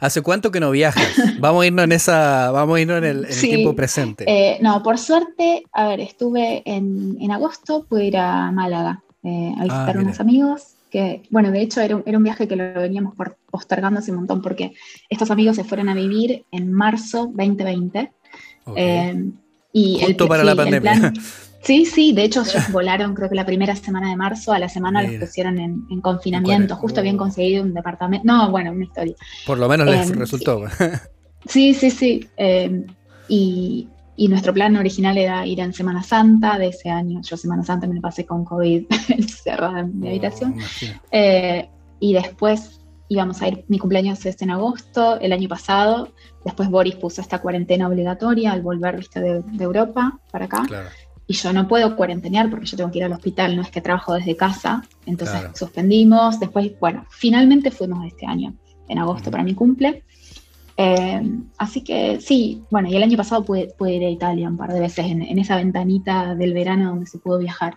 ¿Hace 0.00 0.22
cuánto 0.22 0.50
que 0.50 0.60
no 0.60 0.70
viajas? 0.70 1.06
Vamos 1.38 1.62
a 1.62 1.66
irnos 1.66 1.84
en 1.84 1.92
esa, 1.92 2.50
vamos 2.50 2.76
a 2.76 2.80
irnos 2.80 2.98
en 2.98 3.04
el, 3.04 3.26
tiempo 3.28 3.74
presente. 3.76 4.24
Eh, 4.26 4.58
no, 4.62 4.82
por 4.82 4.98
suerte, 4.98 5.64
a 5.72 5.88
ver, 5.88 6.00
estuve 6.00 6.62
en, 6.64 7.18
en 7.20 7.30
agosto, 7.30 7.84
pude 7.88 8.06
ir 8.06 8.16
a 8.16 8.50
Málaga 8.50 9.02
eh, 9.24 9.52
a 9.56 9.60
ah, 9.60 9.64
visitar 9.64 9.98
unos 9.98 10.20
amigos. 10.20 10.62
Que, 10.90 11.22
bueno, 11.28 11.50
de 11.50 11.60
hecho 11.60 11.82
era 11.82 11.96
un, 11.96 12.02
era 12.06 12.16
un, 12.16 12.24
viaje 12.24 12.48
que 12.48 12.56
lo 12.56 12.72
veníamos 12.80 13.14
postergando 13.50 14.00
hace 14.00 14.10
un 14.10 14.18
montón 14.18 14.40
porque 14.40 14.72
estos 15.10 15.30
amigos 15.30 15.56
se 15.56 15.64
fueron 15.64 15.90
a 15.90 15.94
vivir 15.94 16.44
en 16.50 16.72
marzo 16.72 17.26
2020. 17.34 18.10
Eh, 18.74 19.24
y 19.72 20.00
Justo 20.02 20.26
para 20.26 20.44
la 20.44 20.56
pandemia. 20.56 21.12
Sí, 21.62 21.84
sí, 21.84 22.12
de 22.12 22.24
hecho 22.24 22.42
ellos 22.42 22.62
volaron 22.72 23.14
creo 23.14 23.28
que 23.28 23.34
la 23.34 23.46
primera 23.46 23.74
semana 23.74 24.10
de 24.10 24.16
marzo, 24.16 24.52
a 24.52 24.58
la 24.58 24.68
semana 24.68 25.02
los 25.02 25.14
pusieron 25.20 25.58
en, 25.58 26.00
confinamiento, 26.00 26.76
justo 26.76 27.00
habían 27.00 27.16
conseguido 27.16 27.62
un 27.62 27.74
departamento, 27.74 28.26
no, 28.26 28.50
bueno, 28.50 28.72
una 28.72 28.84
historia. 28.84 29.14
Por 29.46 29.58
lo 29.58 29.68
menos 29.68 29.86
les 29.86 30.10
em, 30.10 30.18
resultó. 30.18 30.64
Sí, 31.46 31.74
sí, 31.78 31.90
sí. 31.90 32.28
Em, 32.36 32.86
y, 33.28 33.88
nuestro 34.28 34.52
plan 34.52 34.76
original 34.76 35.16
era 35.16 35.46
ir 35.46 35.60
en 35.60 35.72
Semana 35.72 36.02
Santa 36.02 36.58
de 36.58 36.68
ese 36.68 36.90
año. 36.90 37.20
Yo 37.22 37.36
Semana 37.36 37.62
Santa 37.62 37.86
me 37.86 37.94
lo 37.94 38.00
pasé 38.00 38.26
con 38.26 38.44
COVID 38.44 38.86
encerrada 39.10 39.80
en 39.80 40.00
mi 40.00 40.08
oh, 40.08 40.10
habitación. 40.10 40.56
Eh, 41.12 41.68
y 42.00 42.14
después 42.14 42.80
íbamos 43.08 43.40
a 43.40 43.48
ir, 43.48 43.64
mi 43.68 43.78
cumpleaños 43.78 44.26
es 44.26 44.42
en 44.42 44.50
agosto, 44.50 45.20
el 45.20 45.32
año 45.32 45.48
pasado. 45.48 46.12
Después 46.44 46.68
Boris 46.68 46.96
puso 46.96 47.20
esta 47.20 47.38
cuarentena 47.38 47.86
obligatoria 47.86 48.52
al 48.52 48.62
volver 48.62 48.96
¿viste, 48.96 49.20
de, 49.20 49.42
de 49.42 49.64
Europa 49.64 50.18
para 50.32 50.46
acá. 50.46 50.64
Claro 50.66 50.88
y 51.30 51.34
yo 51.34 51.52
no 51.52 51.68
puedo 51.68 51.94
cuarentenear 51.94 52.48
porque 52.48 52.64
yo 52.64 52.78
tengo 52.78 52.90
que 52.90 52.98
ir 52.98 53.04
al 53.04 53.12
hospital, 53.12 53.54
no 53.54 53.60
es 53.60 53.70
que 53.70 53.82
trabajo 53.82 54.14
desde 54.14 54.34
casa, 54.34 54.82
entonces 55.04 55.42
suspendimos, 55.54 56.40
después, 56.40 56.72
bueno, 56.80 57.04
finalmente 57.10 57.70
fuimos 57.70 58.04
este 58.06 58.26
año, 58.26 58.54
en 58.88 58.98
agosto 58.98 59.30
para 59.30 59.44
mi 59.44 59.54
cumple. 59.54 60.02
Eh, 60.78 61.20
así 61.58 61.82
que 61.82 62.18
sí, 62.20 62.62
bueno, 62.70 62.88
y 62.88 62.96
el 62.96 63.02
año 63.02 63.18
pasado 63.18 63.44
pude, 63.44 63.74
ir 63.92 64.04
a 64.04 64.08
Italia 64.08 64.48
un 64.48 64.56
par 64.56 64.72
de 64.72 64.80
veces 64.80 65.04
en, 65.04 65.38
esa 65.38 65.56
ventanita 65.56 66.34
del 66.34 66.54
verano 66.54 66.90
donde 66.90 67.06
se 67.06 67.18
pudo 67.18 67.38
viajar. 67.38 67.76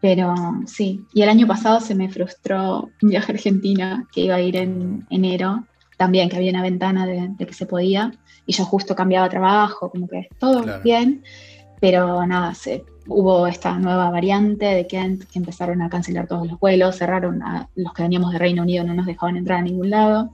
Pero 0.00 0.34
sí, 0.66 1.04
y 1.12 1.22
el 1.22 1.28
año 1.28 1.48
pasado 1.48 1.80
se 1.80 1.96
me 1.96 2.10
frustró 2.10 2.90
un 3.02 3.08
viaje 3.08 3.32
a 3.32 3.34
Argentina 3.34 4.06
que 4.12 4.20
iba 4.20 4.36
a 4.36 4.40
ir 4.40 4.56
en 4.56 5.04
enero, 5.10 5.66
también 5.96 6.28
que 6.28 6.36
había 6.36 6.50
una 6.50 6.62
ventana 6.62 7.06
de, 7.06 7.34
que 7.38 7.54
se 7.54 7.66
podía, 7.66 8.12
y 8.46 8.52
yo 8.52 8.64
justo 8.64 8.94
cambiaba 8.94 9.28
trabajo, 9.28 9.90
como 9.90 10.06
que 10.06 10.28
todo 10.38 10.80
bien 10.82 11.22
pero 11.82 12.24
nada, 12.28 12.54
se, 12.54 12.84
hubo 13.08 13.44
esta 13.48 13.76
nueva 13.76 14.08
variante 14.08 14.66
de 14.66 14.86
Kent 14.86 15.24
que 15.24 15.40
empezaron 15.40 15.82
a 15.82 15.88
cancelar 15.88 16.28
todos 16.28 16.46
los 16.46 16.60
vuelos, 16.60 16.96
cerraron 16.96 17.42
a 17.42 17.68
los 17.74 17.92
que 17.92 18.04
veníamos 18.04 18.30
de 18.32 18.38
Reino 18.38 18.62
Unido, 18.62 18.84
no 18.84 18.94
nos 18.94 19.04
dejaban 19.04 19.36
entrar 19.36 19.58
a 19.58 19.62
ningún 19.62 19.90
lado, 19.90 20.30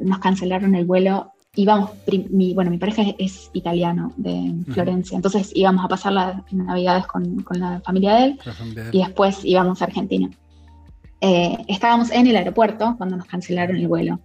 nos 0.00 0.18
cancelaron 0.18 0.74
el 0.74 0.84
vuelo. 0.84 1.32
Íbamos, 1.56 1.92
mi, 2.28 2.52
bueno, 2.52 2.70
mi 2.70 2.76
pareja 2.76 3.04
es, 3.18 3.48
italiano 3.54 4.12
de 4.18 4.54
Florencia, 4.68 5.16
entonces 5.16 5.50
íbamos 5.54 5.82
a 5.82 5.88
pasar 5.88 6.12
las 6.12 6.52
navidades 6.52 7.06
con, 7.06 7.42
con 7.42 7.58
la 7.58 7.80
familia 7.80 8.16
de 8.16 8.24
él 8.24 8.40
y 8.92 8.98
después 8.98 9.42
íbamos 9.46 9.80
a 9.80 9.86
Argentina. 9.86 10.28
Eh, 11.22 11.56
estábamos 11.68 12.10
en 12.10 12.26
el 12.26 12.36
aeropuerto 12.36 12.96
cuando 12.98 13.16
nos 13.16 13.26
cancelaron 13.26 13.76
el 13.76 13.88
vuelo 13.88 14.20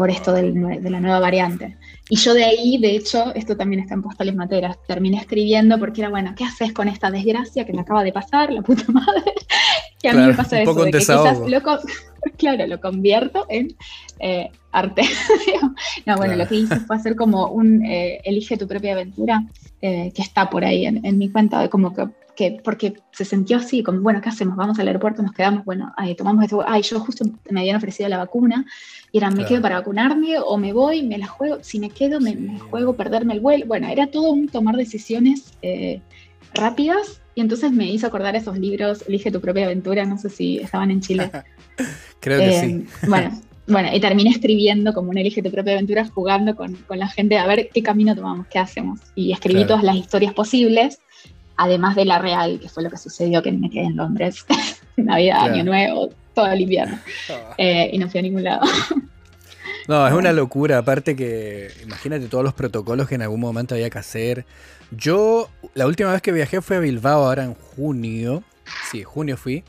por 0.00 0.08
esto 0.08 0.32
de 0.32 0.80
la 0.88 0.98
nueva 0.98 1.20
variante. 1.20 1.76
Y 2.08 2.16
yo 2.16 2.32
de 2.32 2.42
ahí, 2.42 2.78
de 2.78 2.96
hecho, 2.96 3.34
esto 3.34 3.54
también 3.54 3.82
está 3.82 3.92
en 3.92 4.00
Postales 4.00 4.34
Materas, 4.34 4.78
terminé 4.88 5.18
escribiendo 5.18 5.78
porque 5.78 6.00
era, 6.00 6.08
bueno, 6.08 6.32
¿qué 6.34 6.42
haces 6.42 6.72
con 6.72 6.88
esta 6.88 7.10
desgracia 7.10 7.66
que 7.66 7.74
me 7.74 7.82
acaba 7.82 8.02
de 8.02 8.10
pasar, 8.10 8.50
la 8.50 8.62
puta 8.62 8.90
madre? 8.90 9.34
que 10.02 10.08
a 10.08 10.14
mí 10.14 10.22
me 10.22 10.32
pasa 10.32 10.62
eso, 10.62 10.72
de 10.72 10.90
que 10.90 10.98
quizás 11.00 11.38
lo, 11.38 11.60
claro, 12.38 12.66
lo 12.66 12.80
convierto 12.80 13.44
en 13.50 13.76
eh, 14.20 14.48
arte. 14.72 15.02
no, 16.06 16.16
bueno, 16.16 16.34
lo 16.34 16.48
que 16.48 16.54
hice 16.54 16.76
fue 16.76 16.96
hacer 16.96 17.14
como 17.14 17.48
un 17.48 17.84
eh, 17.84 18.22
elige 18.24 18.56
tu 18.56 18.66
propia 18.66 18.92
aventura, 18.92 19.44
eh, 19.82 20.12
que 20.14 20.22
está 20.22 20.48
por 20.48 20.64
ahí 20.64 20.86
en, 20.86 21.18
mi 21.18 21.28
cuenta, 21.28 21.68
como 21.68 21.92
que, 21.92 22.08
que, 22.40 22.58
porque 22.64 22.94
se 23.12 23.26
sintió 23.26 23.58
así, 23.58 23.82
como, 23.82 24.00
bueno, 24.00 24.22
¿qué 24.22 24.30
hacemos? 24.30 24.56
Vamos 24.56 24.78
al 24.78 24.86
aeropuerto, 24.86 25.22
nos 25.22 25.32
quedamos, 25.32 25.62
bueno, 25.66 25.92
ahí 25.98 26.14
tomamos 26.14 26.42
esto, 26.42 26.64
ay, 26.66 26.80
yo 26.80 26.98
justo 26.98 27.26
me 27.50 27.60
habían 27.60 27.76
ofrecido 27.76 28.08
la 28.08 28.16
vacuna, 28.16 28.64
y 29.12 29.18
era, 29.18 29.30
¿me 29.30 29.44
quedo 29.44 29.60
para 29.60 29.78
vacunarme 29.78 30.38
o 30.38 30.56
me 30.56 30.72
voy, 30.72 31.02
me 31.02 31.18
la 31.18 31.26
juego? 31.26 31.58
Si 31.60 31.78
me 31.78 31.90
quedo, 31.90 32.18
me, 32.18 32.58
juego 32.70 32.94
perderme 32.94 33.34
el 33.34 33.40
vuelo. 33.40 33.66
Bueno, 33.66 33.88
era 33.88 34.06
todo 34.06 34.30
un 34.30 34.48
tomar 34.48 34.76
decisiones 34.76 35.52
eh, 35.60 36.00
rápidas 36.54 37.20
y 37.34 37.42
entonces 37.42 37.72
me 37.72 37.90
hizo 37.90 38.06
acordar 38.06 38.36
esos 38.36 38.56
libros, 38.58 39.04
Elige 39.06 39.30
tu 39.30 39.42
propia 39.42 39.66
aventura, 39.66 40.06
no 40.06 40.16
sé 40.16 40.30
si 40.30 40.58
estaban 40.58 40.90
en 40.90 41.02
Chile. 41.02 41.30
Creo 42.20 42.38
que 42.38 42.52
sí. 42.52 42.66
Eh, 42.66 42.86
bueno, 43.06 43.38
bueno, 43.66 43.88
y 43.92 44.00
terminé 44.00 44.30
escribiendo 44.30 44.94
como 44.94 45.10
un 45.10 45.18
Elige 45.18 45.42
tu 45.42 45.50
propia 45.50 45.74
aventura, 45.74 46.06
jugando 46.06 46.56
con, 46.56 46.78
la 46.88 47.08
gente 47.08 47.36
a 47.36 47.46
ver 47.46 47.68
qué 47.74 47.82
camino 47.82 48.14
tomamos, 48.14 48.46
qué 48.46 48.58
hacemos. 48.58 49.00
Y 49.14 49.32
escribí 49.32 49.66
todas 49.66 49.84
las 49.84 49.96
historias 49.96 50.32
posibles, 50.32 51.00
además 51.60 51.94
de 51.94 52.06
la 52.06 52.18
real, 52.18 52.58
que 52.58 52.70
fue 52.70 52.82
lo 52.82 52.88
que 52.88 52.96
sucedió 52.96 53.42
que 53.42 53.52
me 53.52 53.68
quedé 53.68 53.84
en 53.84 53.96
Londres, 53.96 54.46
Navidad, 54.96 55.42
Año 55.42 55.62
Nuevo, 55.62 56.08
todo 56.34 56.46
el 56.46 56.62
invierno. 56.62 56.98
Ah. 57.28 57.54
Eh, 57.58 57.90
y 57.92 57.98
no 57.98 58.08
fui 58.08 58.20
a 58.20 58.22
ningún 58.22 58.44
lado. 58.44 58.62
No, 59.86 60.06
es 60.06 60.14
una 60.14 60.32
locura. 60.32 60.78
Aparte 60.78 61.16
que, 61.16 61.70
imagínate 61.82 62.28
todos 62.28 62.44
los 62.44 62.54
protocolos 62.54 63.08
que 63.08 63.16
en 63.16 63.22
algún 63.22 63.40
momento 63.40 63.74
había 63.74 63.90
que 63.90 63.98
hacer. 63.98 64.46
Yo, 64.90 65.50
la 65.74 65.86
última 65.86 66.12
vez 66.12 66.22
que 66.22 66.32
viajé 66.32 66.62
fue 66.62 66.76
a 66.76 66.80
Bilbao, 66.80 67.24
ahora 67.24 67.44
en 67.44 67.54
junio. 67.54 68.42
Sí, 68.90 69.02
junio 69.02 69.36
fui. 69.36 69.64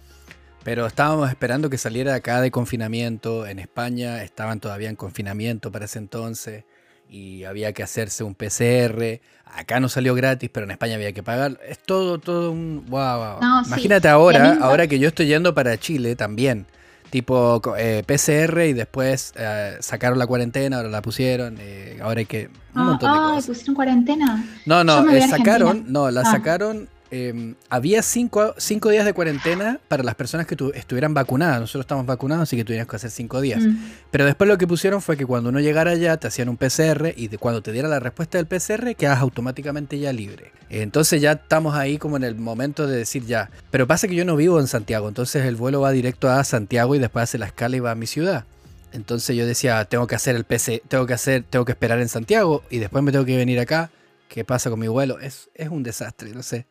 Pero 0.63 0.85
estábamos 0.85 1.29
esperando 1.29 1.69
que 1.69 1.77
saliera 1.77 2.13
acá 2.13 2.39
de 2.39 2.51
confinamiento. 2.51 3.47
En 3.47 3.59
España 3.59 4.23
estaban 4.23 4.59
todavía 4.59 4.89
en 4.89 4.95
confinamiento 4.95 5.71
para 5.71 5.85
ese 5.85 5.99
entonces. 5.99 6.63
Y 7.11 7.43
había 7.43 7.73
que 7.73 7.83
hacerse 7.83 8.23
un 8.23 8.35
PCR. 8.35 9.19
Acá 9.43 9.81
no 9.81 9.89
salió 9.89 10.15
gratis, 10.15 10.49
pero 10.51 10.63
en 10.63 10.71
España 10.71 10.95
había 10.95 11.11
que 11.11 11.21
pagar. 11.21 11.59
Es 11.67 11.77
todo, 11.79 12.19
todo 12.19 12.53
un. 12.53 12.85
Wow, 12.87 13.39
Imagínate 13.65 14.07
ahora, 14.07 14.57
ahora 14.61 14.87
que 14.87 14.97
yo 14.97 15.09
estoy 15.09 15.27
yendo 15.27 15.53
para 15.53 15.77
Chile 15.77 16.15
también. 16.15 16.65
Tipo 17.09 17.61
eh, 17.77 18.03
PCR 18.07 18.61
y 18.61 18.71
después 18.71 19.33
eh, 19.35 19.75
sacaron 19.81 20.17
la 20.17 20.25
cuarentena, 20.25 20.77
ahora 20.77 20.87
la 20.87 21.01
pusieron. 21.01 21.57
Eh, 21.59 21.99
ahora 22.01 22.19
hay 22.19 22.25
que. 22.25 22.45
Un 22.73 22.81
ah, 22.81 22.83
montón 22.85 23.11
de 23.11 23.19
ah, 23.19 23.21
cosas. 23.23 23.47
pusieron 23.47 23.75
cuarentena. 23.75 24.45
No, 24.65 24.85
no, 24.85 25.03
sacaron, 25.27 25.83
no, 25.91 26.09
la 26.09 26.21
ah. 26.21 26.31
sacaron 26.31 26.87
em, 27.11 27.55
había 27.69 28.01
cinco, 28.01 28.55
cinco, 28.57 28.89
días 28.89 29.05
de 29.05 29.13
cuarentena 29.13 29.79
para 29.87 30.03
las 30.03 30.15
personas 30.15 30.47
que 30.47 30.57
estuvieran 30.73 31.13
vacunadas. 31.13 31.59
Nosotros 31.59 31.83
estamos 31.83 32.05
vacunados, 32.05 32.43
así 32.43 32.55
que 32.55 32.63
tuvieras 32.63 32.87
que 32.87 32.95
hacer 32.95 33.11
cinco 33.11 33.41
días. 33.41 33.61
Mm. 33.61 33.77
Pero 34.09 34.25
después 34.25 34.47
lo 34.47 34.57
que 34.57 34.67
pusieron 34.67 35.01
fue 35.01 35.17
que 35.17 35.25
cuando 35.25 35.49
uno 35.49 35.59
llegara 35.59 35.91
allá 35.91 36.17
te 36.17 36.27
hacían 36.27 36.49
un 36.49 36.57
PCR 36.57 37.13
y 37.15 37.27
de 37.27 37.37
cuando 37.37 37.61
te 37.61 37.71
diera 37.71 37.87
la 37.87 37.99
respuesta 37.99 38.37
del 38.37 38.47
PCR 38.47 38.95
quedas 38.95 39.19
automáticamente 39.19 39.99
ya 39.99 40.11
libre. 40.11 40.51
Entonces 40.69 41.21
ya 41.21 41.33
estamos 41.33 41.75
ahí 41.75 41.97
como 41.97 42.17
en 42.17 42.23
el 42.23 42.35
momento 42.35 42.87
de 42.87 42.97
decir 42.97 43.25
ya. 43.25 43.49
Pero 43.69 43.87
pasa 43.87 44.07
que 44.07 44.15
yo 44.15 44.25
no 44.25 44.35
vivo 44.35 44.59
en 44.59 44.67
Santiago, 44.67 45.07
entonces 45.07 45.45
el 45.45 45.55
vuelo 45.55 45.81
va 45.81 45.91
directo 45.91 46.29
a 46.29 46.43
Santiago 46.43 46.95
y 46.95 46.99
después 46.99 47.23
hace 47.23 47.37
la 47.37 47.47
escala 47.47 47.75
y 47.75 47.79
va 47.79 47.91
a 47.91 47.95
mi 47.95 48.07
ciudad. 48.07 48.45
Entonces 48.93 49.35
yo 49.35 49.45
decía, 49.45 49.85
tengo 49.85 50.07
que 50.07 50.15
hacer 50.15 50.35
el 50.35 50.43
PC, 50.43 50.83
tengo 50.87 51.05
que 51.05 51.13
hacer, 51.13 51.43
tengo 51.49 51.65
que 51.65 51.71
esperar 51.71 51.99
en 51.99 52.09
Santiago 52.09 52.63
y 52.69 52.79
después 52.79 53.03
me 53.03 53.11
tengo 53.11 53.25
que 53.25 53.37
venir 53.37 53.59
acá. 53.59 53.89
¿Qué 54.27 54.45
pasa 54.45 54.69
con 54.69 54.79
mi 54.79 54.87
vuelo? 54.87 55.19
Es, 55.19 55.49
es 55.55 55.69
un 55.69 55.83
desastre, 55.83 56.31
no 56.31 56.43
sé. 56.43 56.65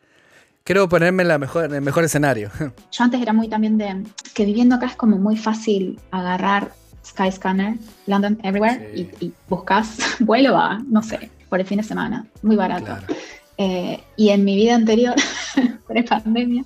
Quiero 0.70 0.88
ponerme 0.88 1.22
en, 1.24 1.28
la 1.28 1.36
mejor, 1.36 1.64
en 1.64 1.74
el 1.74 1.80
mejor 1.80 2.04
escenario. 2.04 2.48
Yo 2.92 3.02
antes 3.02 3.20
era 3.20 3.32
muy 3.32 3.48
también 3.48 3.76
de 3.76 4.04
que 4.34 4.44
viviendo 4.44 4.76
acá 4.76 4.86
es 4.86 4.94
como 4.94 5.18
muy 5.18 5.36
fácil 5.36 5.98
agarrar 6.12 6.70
Skyscanner, 7.04 7.74
London 8.06 8.38
Everywhere 8.44 8.88
y, 8.94 9.32
buscas 9.48 9.98
vuelo 10.20 10.56
a, 10.56 10.78
no 10.86 11.02
sé, 11.02 11.28
por 11.48 11.58
el 11.58 11.66
fin 11.66 11.78
de 11.78 11.82
semana, 11.82 12.24
muy 12.42 12.54
barato. 12.54 12.98
Eh, 13.58 14.00
y 14.16 14.28
en 14.28 14.44
mi 14.44 14.54
vida 14.54 14.76
anterior, 14.76 15.16
pre 15.88 16.04
pandemia, 16.04 16.62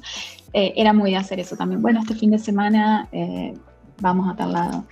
eh, 0.52 0.74
era 0.76 0.92
muy 0.92 1.12
de 1.12 1.16
hacer 1.16 1.40
eso 1.40 1.56
también. 1.56 1.80
Bueno, 1.80 2.00
este 2.00 2.14
fin 2.14 2.30
de 2.30 2.38
semana 2.38 3.08
eh, 3.10 3.54
vamos 4.02 4.30
a 4.30 4.36
tal 4.36 4.52
lado. 4.52 4.84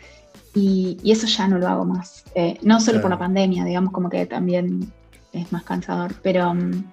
Y, 0.54 0.96
eso 1.04 1.26
ya 1.26 1.48
no 1.48 1.58
lo 1.58 1.68
hago 1.68 1.84
más. 1.84 2.24
Eh, 2.34 2.56
no 2.62 2.80
solo 2.80 3.02
por 3.02 3.10
la 3.10 3.18
pandemia, 3.18 3.66
digamos, 3.66 3.92
como 3.92 4.08
que 4.08 4.24
también 4.24 4.90
es 5.34 5.52
más 5.52 5.64
cansador, 5.64 6.14
pero 6.22 6.54
mm, 6.54 6.84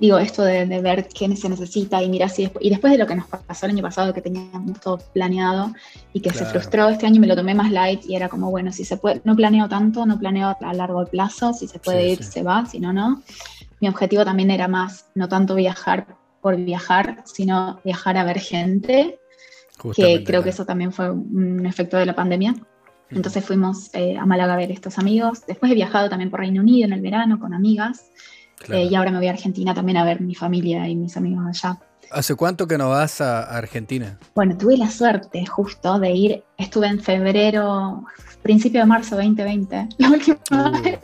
digo, 0.00 0.18
esto 0.18 0.42
de, 0.42 0.66
ver 0.80 1.08
qué 1.08 1.34
se 1.36 1.48
necesita 1.48 2.02
y 2.02 2.08
mira 2.08 2.28
si 2.28 2.42
después, 2.42 2.64
y 2.64 2.70
después 2.70 2.92
de 2.92 2.98
lo 2.98 3.06
que 3.06 3.14
nos 3.14 3.26
pasó 3.26 3.66
el 3.66 3.72
año 3.72 3.82
pasado, 3.82 4.12
que 4.12 4.20
teníamos 4.20 4.80
todo 4.80 4.98
planeado 5.12 5.72
y 6.12 6.20
que 6.20 6.30
se 6.30 6.44
frustró 6.44 6.88
este 6.88 7.06
año, 7.06 7.20
me 7.20 7.26
lo 7.26 7.36
tomé 7.36 7.54
más 7.54 7.70
light 7.70 8.04
y 8.06 8.16
era 8.16 8.28
como, 8.28 8.50
bueno, 8.50 8.72
si 8.72 8.84
se 8.84 8.96
puede, 8.96 9.20
no 9.24 9.36
planeo 9.36 9.68
tanto, 9.68 10.04
no 10.06 10.18
planeo 10.18 10.56
a 10.60 10.74
largo 10.74 11.04
plazo, 11.06 11.52
si 11.52 11.66
se 11.66 11.78
puede 11.78 12.08
ir, 12.08 12.24
se 12.24 12.42
va, 12.42 12.66
si 12.66 12.80
no, 12.80 12.92
no. 12.92 13.22
Mi 13.80 13.88
objetivo 13.88 14.24
también 14.24 14.50
era 14.50 14.68
más, 14.68 15.06
no 15.14 15.28
tanto 15.28 15.54
viajar 15.54 16.06
por 16.40 16.56
viajar, 16.56 17.22
sino 17.24 17.80
viajar 17.84 18.16
a 18.18 18.24
ver 18.24 18.38
gente, 18.38 19.18
que 19.94 20.24
creo 20.24 20.42
que 20.42 20.50
eso 20.50 20.64
también 20.64 20.92
fue 20.92 21.10
un 21.10 21.64
efecto 21.66 21.96
de 21.96 22.06
la 22.06 22.14
pandemia. 22.14 22.54
Entonces 23.10 23.44
fuimos 23.44 23.90
eh, 23.94 24.16
a 24.16 24.26
Málaga 24.26 24.54
a 24.54 24.56
ver 24.56 24.70
estos 24.70 24.98
amigos. 24.98 25.46
Después 25.46 25.70
he 25.70 25.74
viajado 25.74 26.08
también 26.08 26.30
por 26.30 26.40
Reino 26.40 26.62
Unido 26.62 26.86
en 26.86 26.92
el 26.92 27.00
verano 27.00 27.38
con 27.38 27.54
amigas. 27.54 28.10
Eh, 28.68 28.84
y 28.84 28.94
ahora 28.94 29.10
me 29.10 29.18
voy 29.18 29.26
a 29.28 29.30
Argentina 29.30 29.74
también 29.74 29.98
a 29.98 30.04
ver 30.04 30.20
mi 30.20 30.34
familia 30.34 30.88
y 30.88 30.96
mis 30.96 31.16
amigos 31.16 31.44
allá. 31.46 31.78
¿Hace 32.10 32.34
cuánto 32.34 32.66
que 32.66 32.78
no 32.78 32.90
vas 32.90 33.20
a 33.20 33.42
Argentina? 33.42 34.18
Bueno, 34.34 34.56
tuve 34.56 34.76
la 34.76 34.90
suerte 34.90 35.44
justo 35.46 35.98
de 35.98 36.10
ir, 36.10 36.44
estuve 36.56 36.86
en 36.86 37.00
febrero, 37.00 38.04
principio 38.42 38.80
de 38.80 38.86
marzo 38.86 39.16
2020, 39.16 39.88
la 39.98 40.10
última 40.10 40.38
uh. 40.50 40.82
vez. 40.82 41.00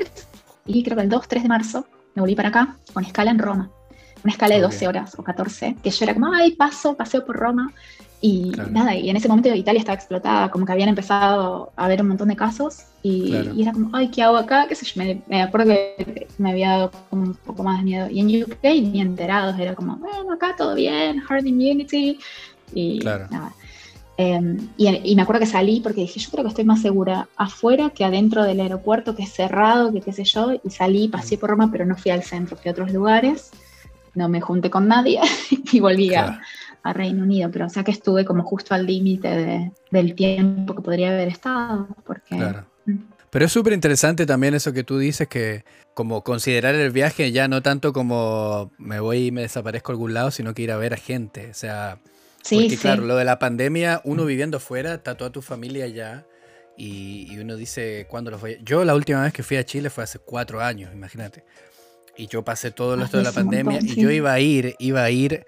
Y 0.66 0.82
creo 0.84 0.96
que 0.96 1.02
el 1.02 1.08
2, 1.08 1.28
3 1.28 1.42
de 1.42 1.48
marzo 1.48 1.86
me 2.14 2.20
volví 2.20 2.34
para 2.34 2.50
acá 2.50 2.76
con 2.92 3.04
escala 3.04 3.30
en 3.30 3.38
Roma. 3.38 3.70
Una 4.22 4.32
escala 4.32 4.54
de 4.54 4.60
12 4.60 4.86
horas 4.86 5.14
o 5.18 5.24
14, 5.24 5.76
que 5.82 5.90
yo 5.90 6.04
era 6.04 6.14
como, 6.14 6.32
ay, 6.32 6.52
paso, 6.52 6.94
paseo 6.94 7.24
por 7.24 7.36
Roma. 7.36 7.72
Y 8.22 8.52
nada, 8.70 8.94
y 8.94 9.08
en 9.08 9.16
ese 9.16 9.28
momento 9.28 9.48
Italia 9.54 9.78
estaba 9.78 9.96
explotada, 9.96 10.50
como 10.50 10.66
que 10.66 10.72
habían 10.72 10.90
empezado 10.90 11.72
a 11.74 11.86
haber 11.86 12.02
un 12.02 12.08
montón 12.08 12.28
de 12.28 12.36
casos 12.36 12.84
y, 13.02 13.34
era 13.58 13.72
como, 13.72 13.88
ay, 13.96 14.08
¿qué 14.08 14.22
hago 14.22 14.36
acá? 14.36 14.66
¿Qué 14.68 14.74
sé 14.74 14.84
yo? 14.84 15.02
Me, 15.26 15.42
acuerdo 15.42 15.72
que 15.72 16.26
me 16.36 16.50
había 16.50 16.70
dado 16.70 16.90
como 17.08 17.22
un 17.22 17.34
poco 17.34 17.62
más 17.62 17.78
de 17.78 17.84
miedo. 17.84 18.08
Y 18.10 18.20
en 18.20 18.42
UK 18.42 18.62
ni 18.62 19.00
enterados, 19.00 19.58
era 19.58 19.74
como, 19.74 19.96
bueno, 19.96 20.32
acá 20.32 20.54
todo 20.54 20.74
bien, 20.74 21.22
hard 21.26 21.46
immunity 21.46 22.18
y 22.74 22.98
nada. 22.98 23.54
Em, 24.18 24.68
y, 24.76 25.16
me 25.16 25.22
acuerdo 25.22 25.40
que 25.40 25.46
salí 25.46 25.80
porque 25.80 26.02
dije, 26.02 26.20
yo 26.20 26.30
creo 26.30 26.44
que 26.44 26.50
estoy 26.50 26.64
más 26.66 26.82
segura 26.82 27.26
afuera 27.38 27.88
que 27.88 28.04
adentro 28.04 28.44
del 28.44 28.60
aeropuerto, 28.60 29.14
que 29.14 29.22
es 29.22 29.32
cerrado, 29.32 29.94
que 29.94 30.02
qué 30.02 30.12
sé 30.12 30.24
yo, 30.24 30.60
y 30.62 30.68
salí, 30.68 31.08
pasé 31.08 31.38
por 31.38 31.48
Roma, 31.48 31.70
pero 31.72 31.86
no 31.86 31.96
fui 31.96 32.10
al 32.10 32.22
centro, 32.22 32.58
fui 32.58 32.68
a 32.68 32.72
otros 32.72 32.92
lugares, 32.92 33.50
no 34.14 34.28
me 34.28 34.42
junté 34.42 34.68
con 34.68 34.88
nadie 34.88 35.20
y 35.72 35.80
volví 35.80 36.14
a 36.14 36.38
a 36.82 36.92
Reino 36.92 37.22
Unido, 37.22 37.50
pero 37.52 37.66
o 37.66 37.68
sea 37.68 37.84
que 37.84 37.90
estuve 37.90 38.24
como 38.24 38.42
justo 38.42 38.74
al 38.74 38.86
límite 38.86 39.72
del 39.90 40.14
tiempo 40.14 40.74
que 40.74 40.82
podría 40.82 41.10
haber 41.10 41.28
estado, 41.28 41.88
porque... 42.04 42.36
Mm. 42.86 42.98
Pero 43.30 43.44
es 43.44 43.52
súper 43.52 43.72
interesante 43.72 44.26
también 44.26 44.54
eso 44.54 44.72
que 44.72 44.82
tú 44.82 44.98
dices, 44.98 45.28
que 45.28 45.64
como 45.94 46.24
considerar 46.24 46.74
el 46.74 46.90
viaje 46.90 47.30
ya 47.30 47.46
no 47.46 47.62
tanto 47.62 47.92
como 47.92 48.72
me 48.76 48.98
voy 48.98 49.26
y 49.26 49.30
me 49.30 49.42
desaparezco 49.42 49.92
a 49.92 49.94
algún 49.94 50.14
lado, 50.14 50.32
sino 50.32 50.52
que 50.52 50.62
ir 50.62 50.72
a 50.72 50.76
ver 50.76 50.94
a 50.94 50.96
gente. 50.96 51.48
O 51.48 51.54
sea, 51.54 52.00
porque 52.48 52.76
claro, 52.76 53.04
lo 53.04 53.14
de 53.16 53.24
la 53.24 53.38
pandemia, 53.38 54.00
uno 54.04 54.24
viviendo 54.24 54.58
fuera, 54.58 54.94
está 54.94 55.16
toda 55.16 55.30
tu 55.30 55.42
familia 55.42 55.84
allá 55.84 56.26
y, 56.76 57.38
uno 57.38 57.56
dice, 57.56 58.06
¿cuándo 58.08 58.30
los 58.30 58.40
voy 58.40 58.54
a...? 58.54 58.58
Yo 58.62 58.84
la 58.84 58.94
última 58.94 59.22
vez 59.22 59.32
que 59.32 59.42
fui 59.42 59.58
a 59.58 59.64
Chile 59.64 59.90
fue 59.90 60.02
hace 60.02 60.18
cuatro 60.18 60.60
años, 60.60 60.92
imagínate. 60.92 61.44
Y 62.16 62.26
yo 62.26 62.42
pasé 62.42 62.70
todo 62.70 63.00
esto 63.02 63.18
de 63.18 63.22
la 63.22 63.32
pandemia 63.32 63.78
y 63.80 63.94
yo 63.94 64.10
iba 64.10 64.32
a 64.32 64.40
ir, 64.40 64.74
iba 64.78 65.04
a 65.04 65.10
ir 65.10 65.46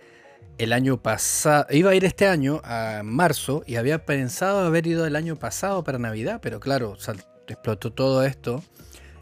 el 0.59 0.73
año 0.73 1.03
pasado, 1.03 1.67
iba 1.71 1.91
a 1.91 1.95
ir 1.95 2.05
este 2.05 2.27
año 2.27 2.61
a 2.65 3.03
marzo 3.05 3.63
y 3.67 3.77
había 3.77 4.05
pensado 4.05 4.61
haber 4.61 4.87
ido 4.87 5.07
el 5.07 5.17
año 5.17 5.37
pasado 5.37 5.83
para 5.85 5.99
Navidad, 5.99 6.41
pero 6.43 6.61
claro, 6.61 6.97
explotó 7.49 7.93
todo 7.93 8.25
esto 8.25 8.63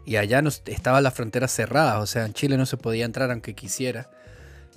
y 0.05 0.17
allá 0.17 0.41
no, 0.41 0.49
estaban 0.49 1.03
las 1.03 1.13
fronteras 1.13 1.51
cerradas, 1.51 2.01
o 2.01 2.05
sea, 2.05 2.25
en 2.25 2.33
Chile 2.33 2.57
no 2.57 2.65
se 2.65 2.77
podía 2.77 3.05
entrar 3.05 3.31
aunque 3.31 3.53
quisiera. 3.53 4.09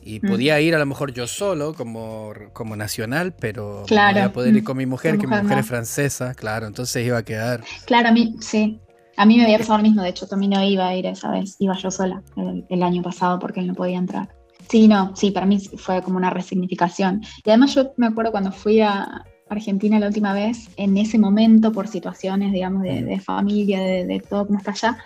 Y 0.07 0.21
mm. 0.21 0.29
podía 0.29 0.61
ir 0.61 0.75
a 0.75 0.79
lo 0.79 0.85
mejor 0.85 1.15
yo 1.15 1.27
solo 1.27 1.73
como, 1.75 2.33
como 2.53 2.77
nacional, 2.77 3.33
pero 3.33 3.85
no 3.89 4.11
iba 4.11 4.25
a 4.25 4.33
poder 4.33 4.55
ir 4.55 4.63
con 4.63 4.77
mi 4.77 4.85
mujer, 4.85 5.19
que 5.19 5.27
mi 5.27 5.35
mujer 5.35 5.59
es 5.59 5.67
francesa, 5.67 6.35
claro, 6.35 6.67
entonces 6.67 7.07
iba 7.07 7.17
a 7.17 7.23
quedar. 7.23 7.65
Claro, 7.87 8.09
a 8.09 8.13
mí, 8.13 8.37
sí. 8.41 8.81
A 9.17 9.25
mí 9.25 9.39
me 9.39 9.45
había 9.45 9.59
pasado 9.59 9.79
lo 9.79 9.85
mismo, 9.85 10.03
de 10.03 10.11
hecho, 10.11 10.27
también 10.27 10.51
no 10.51 10.63
iba 10.63 10.89
a 10.89 10.95
ir 10.95 11.07
esa 11.07 11.31
vez, 11.31 11.57
iba 11.59 11.77
yo 11.79 11.91
sola 11.91 12.23
el 12.69 12.83
año 12.83 13.01
pasado 13.01 13.39
porque 13.39 13.61
él 13.61 13.69
no 13.69 13.75
podía 13.75 13.97
entrar. 13.97 14.29
Sí, 14.69 14.89
no, 14.89 15.15
sí, 15.15 15.31
para 15.31 15.47
mí 15.47 15.61
fue 15.61 16.03
como 16.03 16.17
una 16.17 16.31
resignificación. 16.31 17.23
Y 17.45 17.51
además 17.51 17.75
yo 17.75 17.93
me 17.97 18.07
acuerdo 18.07 18.33
cuando 18.33 18.53
fui 18.53 18.81
a 18.81 19.25
Argentina 19.49 19.99
la 19.99 20.07
última 20.07 20.33
vez, 20.33 20.71
en 20.77 20.97
ese 20.97 21.19
momento, 21.19 21.73
por 21.73 21.89
situaciones, 21.89 22.53
digamos, 22.53 22.83
de, 22.83 23.21
familia, 23.21 23.81
de, 23.81 24.23
todo 24.29 24.47
como 24.47 24.59
está 24.59 24.73
allá, 24.73 24.99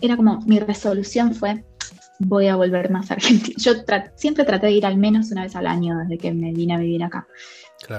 era 0.00 0.16
como 0.16 0.40
mi 0.46 0.58
resolución 0.58 1.34
fue, 1.34 1.64
voy 2.20 2.46
a 2.46 2.56
volver 2.56 2.90
más 2.90 3.10
a 3.10 3.14
Argentina. 3.14 3.56
Yo 3.58 3.72
siempre 4.14 4.44
traté 4.44 4.66
de 4.66 4.72
ir 4.72 4.86
al 4.86 4.96
menos 4.96 5.30
una 5.30 5.42
vez 5.42 5.56
al 5.56 5.66
año 5.66 5.98
desde 5.98 6.18
que 6.18 6.32
me 6.32 6.52
vine 6.52 6.74
a 6.74 6.78
vivir 6.78 7.02
acá. 7.02 7.26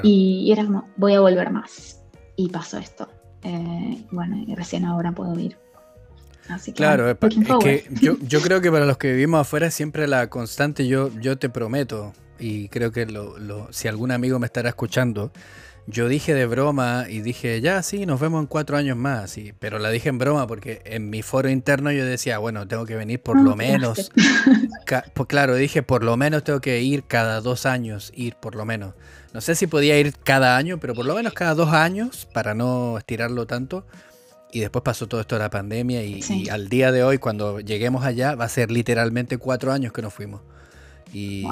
Y, 0.03 0.51
era 0.51 0.65
como, 0.65 0.87
voy 0.97 1.13
a 1.13 1.21
volver 1.21 1.51
más. 1.51 2.03
Y 2.35 2.49
pasó 2.49 2.77
esto. 2.77 3.07
Eh, 3.43 4.05
bueno, 4.11 4.37
y 4.47 4.53
recién 4.55 4.85
ahora 4.85 5.11
puedo 5.11 5.37
ir 5.39 5.57
claro, 6.75 7.09
es, 7.09 7.17
que 7.61 7.85
yo, 8.01 8.17
yo, 8.21 8.41
creo 8.43 8.61
que 8.61 8.71
para 8.71 8.85
los 8.85 8.97
que 8.97 9.11
vivimos 9.11 9.41
afuera 9.41 9.71
siempre 9.71 10.07
la 10.07 10.29
constante, 10.29 10.87
yo, 10.87 11.11
yo 11.19 11.37
te 11.37 11.49
prometo, 11.49 12.13
y 12.39 12.69
creo 12.69 12.91
que 12.91 13.05
lo, 13.05 13.71
si 13.71 13.87
algún 13.87 14.11
amigo 14.11 14.39
me 14.39 14.47
estará 14.47 14.69
escuchando, 14.69 15.31
yo 15.87 16.07
dije 16.07 16.33
de 16.33 16.45
broma 16.45 17.05
y 17.09 17.21
dije, 17.21 17.59
ya 17.59 17.81
sí, 17.83 18.05
nos 18.05 18.19
vemos 18.19 18.41
en 18.41 18.47
cuatro 18.47 18.77
años 18.77 18.97
más, 18.97 19.35
pero 19.59 19.79
la 19.79 19.89
dije 19.89 20.09
en 20.09 20.17
broma 20.17 20.47
porque 20.47 20.81
en 20.85 21.09
mi 21.09 21.21
foro 21.21 21.49
interno 21.49 21.91
yo 21.91 22.05
decía, 22.05 22.37
bueno, 22.37 22.67
tengo 22.67 22.85
que 22.85 22.95
venir 22.95 23.21
por 23.21 23.39
lo 23.41 23.55
menos, 23.55 24.11
pues 25.13 25.27
claro, 25.27 25.55
dije, 25.55 25.83
por 25.83 26.03
lo 26.03 26.17
menos 26.17 26.43
tengo 26.43 26.61
que 26.61 26.81
ir 26.81 27.03
cada 27.03 27.41
dos 27.41 27.65
años, 27.65 28.11
ir 28.15 28.35
por 28.35 28.55
lo 28.55 28.65
menos. 28.65 28.93
No 29.33 29.39
sé 29.39 29.55
si 29.55 29.65
podía 29.65 29.97
ir 29.97 30.13
cada 30.13 30.57
año, 30.57 30.77
pero 30.79 30.93
por 30.93 31.05
lo 31.05 31.15
menos 31.15 31.33
cada 31.33 31.55
dos 31.55 31.73
años, 31.73 32.27
para 32.33 32.53
no 32.53 32.97
estirarlo 32.97 33.47
tanto. 33.47 33.85
Y 34.51 34.59
después 34.59 34.83
pasó 34.83 35.07
todo 35.07 35.21
esto 35.21 35.35
de 35.35 35.39
la 35.39 35.49
pandemia 35.49 36.03
y, 36.03 36.49
al 36.49 36.67
día 36.67 36.91
de 36.91 37.03
hoy, 37.03 37.17
cuando 37.17 37.59
lleguemos 37.59 38.03
allá, 38.03 38.35
va 38.35 38.45
a 38.45 38.49
ser 38.49 38.69
literalmente 38.71 39.37
cuatro 39.37 39.71
años 39.71 39.93
que 39.93 40.01
nos 40.01 40.13
fuimos. 40.13 40.41
Y 41.13 41.45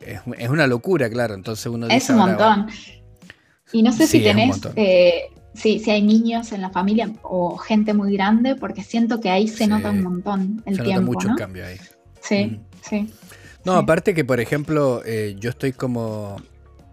es, 0.00 0.48
una 0.48 0.66
locura, 0.66 1.10
claro. 1.10 1.34
Entonces 1.34 1.66
uno 1.66 1.86
dice... 1.86 1.96
Es 1.96 2.10
un 2.10 2.16
montón. 2.16 2.68
y 3.72 3.82
no 3.82 3.92
sé 3.92 4.06
si 4.06 4.20
tenés... 4.20 4.60
Eh, 4.76 5.30
si, 5.54 5.82
hay 5.90 6.02
niños 6.02 6.52
en 6.52 6.62
la 6.62 6.70
familia 6.70 7.10
o 7.22 7.56
gente 7.56 7.92
muy 7.92 8.12
grande, 8.12 8.54
porque 8.54 8.84
siento 8.84 9.20
que 9.20 9.30
ahí 9.30 9.48
se 9.48 9.66
nota 9.66 9.90
un 9.90 10.02
montón 10.02 10.62
el 10.66 10.76
se 10.76 10.82
tiempo. 10.84 11.12
Nota 11.12 11.28
mucho 11.28 11.36
cambio 11.36 11.66
ahí. 11.66 11.76
Sí, 12.20 12.44
mm. 12.46 12.60
sí. 12.82 13.12
No, 13.64 13.72
aparte 13.72 14.14
que, 14.14 14.24
por 14.24 14.38
ejemplo, 14.38 15.02
eh, 15.04 15.34
yo 15.38 15.50
estoy 15.50 15.72
como 15.72 16.36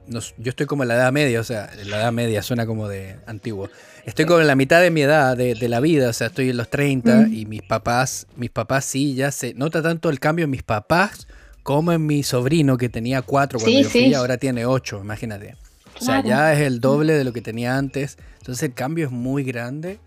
yo 0.07 0.49
estoy 0.49 0.65
como 0.65 0.83
en 0.83 0.89
la 0.89 0.95
edad 0.95 1.11
media, 1.11 1.39
o 1.39 1.43
sea, 1.43 1.69
la 1.85 1.97
edad 1.97 2.11
media 2.11 2.41
suena 2.41 2.65
como 2.65 2.87
de 2.87 3.17
antiguo. 3.25 3.69
Estoy 4.05 4.25
como 4.25 4.39
en 4.39 4.47
la 4.47 4.55
mitad 4.55 4.81
de 4.81 4.91
mi 4.91 5.01
edad 5.01 5.35
de, 5.35 5.55
la 5.67 5.79
vida, 5.79 6.09
o 6.09 6.13
sea, 6.13 6.27
estoy 6.27 6.51
en 6.51 6.57
los 6.57 6.69
30 6.69 7.15
mm. 7.15 7.33
y 7.33 7.45
mis 7.47 7.63
papás, 7.63 8.27
mis 8.35 8.51
papás 8.51 8.85
sí, 8.85 9.15
ya 9.15 9.31
se 9.31 9.55
nota 9.55 9.81
tanto 9.81 10.11
el 10.11 10.19
cambio 10.19 10.45
en 10.45 10.51
mis 10.51 10.61
papás 10.61 11.27
como 11.63 11.91
en 11.91 12.05
mi 12.05 12.21
sobrino 12.21 12.77
que 12.77 12.87
tenía 12.87 13.23
cuatro 13.23 13.59
cuando 13.59 13.81
yo 13.81 13.89
fui, 13.89 14.13
ahora 14.13 14.37
tiene 14.37 14.67
ocho, 14.67 15.01
imagínate. 15.01 15.55
O 15.99 16.03
sea, 16.03 16.23
ya 16.23 16.53
es 16.53 16.59
el 16.59 16.81
doble 16.81 17.13
de 17.13 17.23
lo 17.23 17.33
que 17.33 17.41
tenía 17.41 17.77
antes. 17.77 18.17
Entonces 18.39 18.61
el 18.63 18.73
cambio 18.73 19.05
es 19.05 19.11
muy 19.11 19.43
grande 19.43 19.99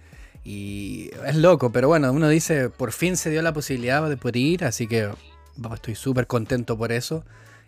y 0.45 1.11
es 1.27 1.35
loco, 1.35 1.73
pero 1.73 1.89
bueno, 1.89 2.13
uno 2.13 2.29
dice, 2.29 2.69
por 2.69 2.93
fin 2.93 3.17
se 3.17 3.31
dio 3.31 3.43
la 3.43 3.53
posibilidad 3.53 4.09
de 4.09 4.17
poder 4.17 4.37
ir, 4.37 4.65
así 4.65 4.87
que 4.87 5.11
estoy 5.75 5.97
súper 5.97 6.29
contento 6.29 6.79
por 6.79 6.93
eso. 6.93 7.25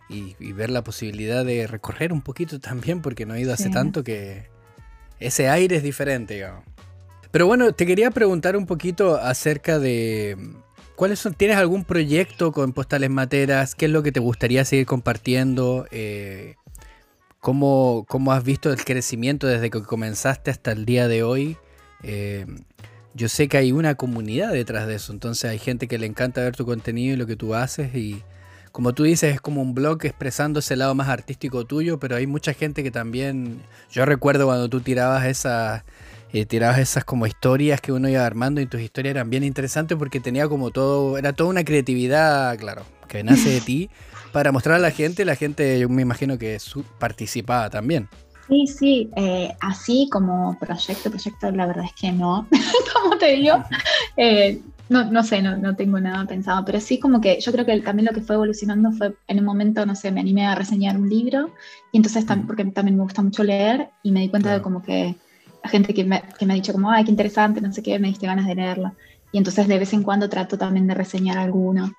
y, 0.08 0.34
ver 0.52 0.70
la 0.70 0.84
posibilidad 0.84 1.44
de 1.44 1.66
recorrer 1.66 2.12
un 2.12 2.20
poquito 2.20 2.60
también, 2.60 3.02
porque 3.02 3.26
no 3.26 3.34
he 3.34 3.40
ido 3.40 3.52
hace 3.52 3.70
tanto 3.70 4.04
que 4.04 4.49
ese 5.20 5.48
aire 5.48 5.76
es 5.76 5.82
diferente, 5.82 6.34
digamos. 6.34 6.64
Pero 7.30 7.46
bueno, 7.46 7.72
te 7.72 7.86
quería 7.86 8.10
preguntar 8.10 8.56
un 8.56 8.66
poquito 8.66 9.16
acerca 9.16 9.78
de 9.78 10.36
cuáles 10.96 11.20
son, 11.20 11.34
¿tienes 11.34 11.56
algún 11.56 11.84
proyecto 11.84 12.50
con 12.50 12.72
Postales 12.72 13.10
Materas? 13.10 13.74
¿Qué 13.74 13.86
es 13.86 13.92
lo 13.92 14.02
que 14.02 14.10
te 14.10 14.20
gustaría 14.20 14.64
seguir 14.64 14.86
compartiendo? 14.86 15.86
Eh, 15.92 16.56
¿cómo, 17.38 18.06
has 18.32 18.44
visto 18.44 18.72
el 18.72 18.84
crecimiento 18.84 19.46
desde 19.46 19.70
que 19.70 19.82
comenzaste 19.82 20.50
hasta 20.50 20.72
el 20.72 20.84
día 20.84 21.06
de 21.06 21.22
hoy? 21.22 21.56
Eh, 22.02 22.46
yo 23.14 23.28
sé 23.28 23.48
que 23.48 23.58
hay 23.58 23.72
una 23.72 23.94
comunidad 23.94 24.52
detrás 24.52 24.86
de 24.86 24.96
eso, 24.96 25.12
entonces 25.12 25.50
hay 25.50 25.58
gente 25.58 25.88
que 25.88 25.98
le 25.98 26.06
encanta 26.06 26.42
ver 26.42 26.56
tu 26.56 26.64
contenido 26.64 27.14
y 27.14 27.16
lo 27.16 27.26
que 27.26 27.36
tú 27.36 27.54
haces 27.54 27.94
y 27.94 28.22
como 28.72 28.92
tú 28.92 29.04
dices 29.04 29.34
es 29.34 29.40
como 29.40 29.62
un 29.62 29.74
blog 29.74 30.04
expresando 30.04 30.60
ese 30.60 30.76
lado 30.76 30.94
más 30.94 31.08
artístico 31.08 31.64
tuyo, 31.64 31.98
pero 31.98 32.16
hay 32.16 32.26
mucha 32.26 32.54
gente 32.54 32.82
que 32.82 32.90
también, 32.90 33.60
yo 33.90 34.04
recuerdo 34.04 34.46
cuando 34.46 34.68
tú 34.68 34.80
tirabas 34.80 35.26
esas, 35.26 35.82
eh, 36.32 36.46
tirabas 36.46 36.78
esas 36.78 37.04
como 37.04 37.26
historias 37.26 37.80
que 37.80 37.92
uno 37.92 38.08
iba 38.08 38.24
armando 38.24 38.60
y 38.60 38.66
tus 38.66 38.80
historias 38.80 39.12
eran 39.16 39.30
bien 39.30 39.44
interesantes 39.44 39.98
porque 39.98 40.20
tenía 40.20 40.48
como 40.48 40.70
todo, 40.70 41.18
era 41.18 41.32
toda 41.32 41.50
una 41.50 41.64
creatividad, 41.64 42.56
claro, 42.58 42.82
que 43.08 43.24
nace 43.24 43.50
de 43.50 43.60
ti 43.60 43.90
para 44.32 44.52
mostrar 44.52 44.76
a 44.76 44.80
la 44.80 44.90
gente, 44.90 45.24
la 45.24 45.34
gente 45.34 45.78
yo 45.80 45.88
me 45.88 46.02
imagino 46.02 46.38
que 46.38 46.58
participaba 46.98 47.70
también. 47.70 48.08
Sí, 48.48 48.66
sí, 48.66 49.10
eh, 49.16 49.54
así 49.60 50.08
como 50.10 50.58
proyecto, 50.58 51.08
proyecto, 51.08 51.52
la 51.52 51.66
verdad 51.66 51.84
es 51.84 51.92
que 51.92 52.10
no, 52.10 52.48
como 52.94 53.16
te 53.16 53.36
digo, 53.36 53.62
eh, 54.16 54.60
no, 54.90 55.04
no 55.04 55.22
sé, 55.22 55.40
no, 55.40 55.56
no, 55.56 55.76
tengo 55.76 56.00
nada 56.00 56.26
pensado, 56.26 56.64
pero 56.64 56.80
sí 56.80 56.98
como 56.98 57.20
que 57.20 57.40
yo 57.40 57.52
creo 57.52 57.64
que 57.64 57.80
también 57.80 58.06
lo 58.06 58.12
que 58.12 58.22
fue 58.22 58.34
evolucionando 58.34 58.90
fue 58.90 59.14
en 59.28 59.38
un 59.38 59.44
momento, 59.44 59.86
no 59.86 59.94
sé, 59.94 60.10
me 60.10 60.20
animé 60.20 60.44
a 60.46 60.56
reseñar 60.56 60.98
un 60.98 61.08
libro 61.08 61.54
y 61.92 61.98
entonces 61.98 62.26
porque 62.44 62.64
también 62.64 62.96
me 62.96 63.04
gusta 63.04 63.22
mucho 63.22 63.44
leer 63.44 63.90
y 64.02 64.10
me 64.10 64.20
di 64.20 64.28
cuenta 64.28 64.52
de 64.52 64.60
como 64.60 64.82
que 64.82 65.14
la 65.62 65.70
gente 65.70 65.94
que 65.94 66.04
me, 66.04 66.24
que 66.36 66.44
me 66.44 66.54
ha 66.54 66.56
dicho 66.56 66.72
como, 66.72 66.90
ay, 66.90 67.04
qué 67.04 67.12
interesante, 67.12 67.60
no 67.60 67.72
sé 67.72 67.84
qué, 67.84 68.00
me 68.00 68.08
diste 68.08 68.26
ganas 68.26 68.48
de 68.48 68.56
leerlo. 68.56 68.92
Y 69.30 69.38
entonces 69.38 69.68
de 69.68 69.78
vez 69.78 69.92
en 69.92 70.02
cuando 70.02 70.28
trato 70.28 70.58
también 70.58 70.88
de 70.88 70.94
reseñar 70.94 71.38
alguno. 71.38 71.92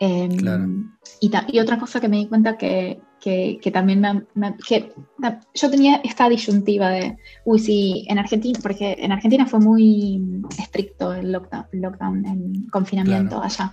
Em, 0.00 0.90
y, 1.20 1.30
y, 1.48 1.58
otra 1.58 1.78
cosa 1.78 2.00
que 2.00 2.08
me 2.08 2.16
di 2.16 2.28
cuenta 2.28 2.56
que, 2.56 2.98
que, 3.20 3.70
también 3.72 4.26
me, 4.34 4.56
que, 4.66 4.92
yo 5.54 5.70
tenía 5.70 5.96
esta 6.04 6.28
disyuntiva 6.28 6.90
de, 6.90 7.16
uy, 7.44 7.58
sí, 7.58 8.06
en 8.08 8.18
Argentina, 8.18 8.58
porque 8.62 8.96
en 8.98 9.12
Argentina 9.12 9.46
fue 9.46 9.60
muy 9.60 10.42
estricto 10.58 11.12
el 11.12 11.32
lockdown, 11.32 11.66
lockdown 11.72 12.24
el 12.26 12.70
confinamiento 12.70 13.42
allá. 13.42 13.72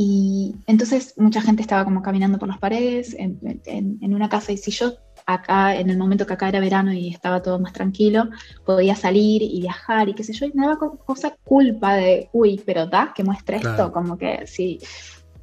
Y 0.00 0.54
entonces 0.68 1.14
mucha 1.16 1.40
gente 1.40 1.62
estaba 1.62 1.84
como 1.84 2.02
caminando 2.02 2.38
por 2.38 2.48
las 2.48 2.58
paredes 2.58 3.16
en, 3.18 3.40
en, 3.66 4.14
una 4.14 4.28
casa 4.28 4.52
y 4.52 4.56
si 4.56 4.70
yo 4.70 4.92
acá, 5.26 5.74
en 5.74 5.90
el 5.90 5.98
momento 5.98 6.24
que 6.24 6.34
acá 6.34 6.48
era 6.48 6.60
verano 6.60 6.92
y 6.92 7.08
estaba 7.08 7.42
todo 7.42 7.58
más 7.58 7.72
tranquilo, 7.72 8.28
podía 8.64 8.94
salir 8.94 9.42
y 9.42 9.60
viajar 9.60 10.08
y 10.08 10.14
qué 10.14 10.22
sé 10.22 10.32
yo, 10.34 10.46
y 10.46 10.52
me 10.54 10.66
daba 10.66 10.78
cosa 10.78 11.34
culpa 11.42 11.94
de, 11.94 12.30
uy, 12.32 12.62
pero 12.64 12.86
da 12.86 13.12
que 13.12 13.24
muestre 13.24 13.56
esto, 13.56 13.92
como 13.92 14.16
que 14.16 14.46
sí. 14.46 14.78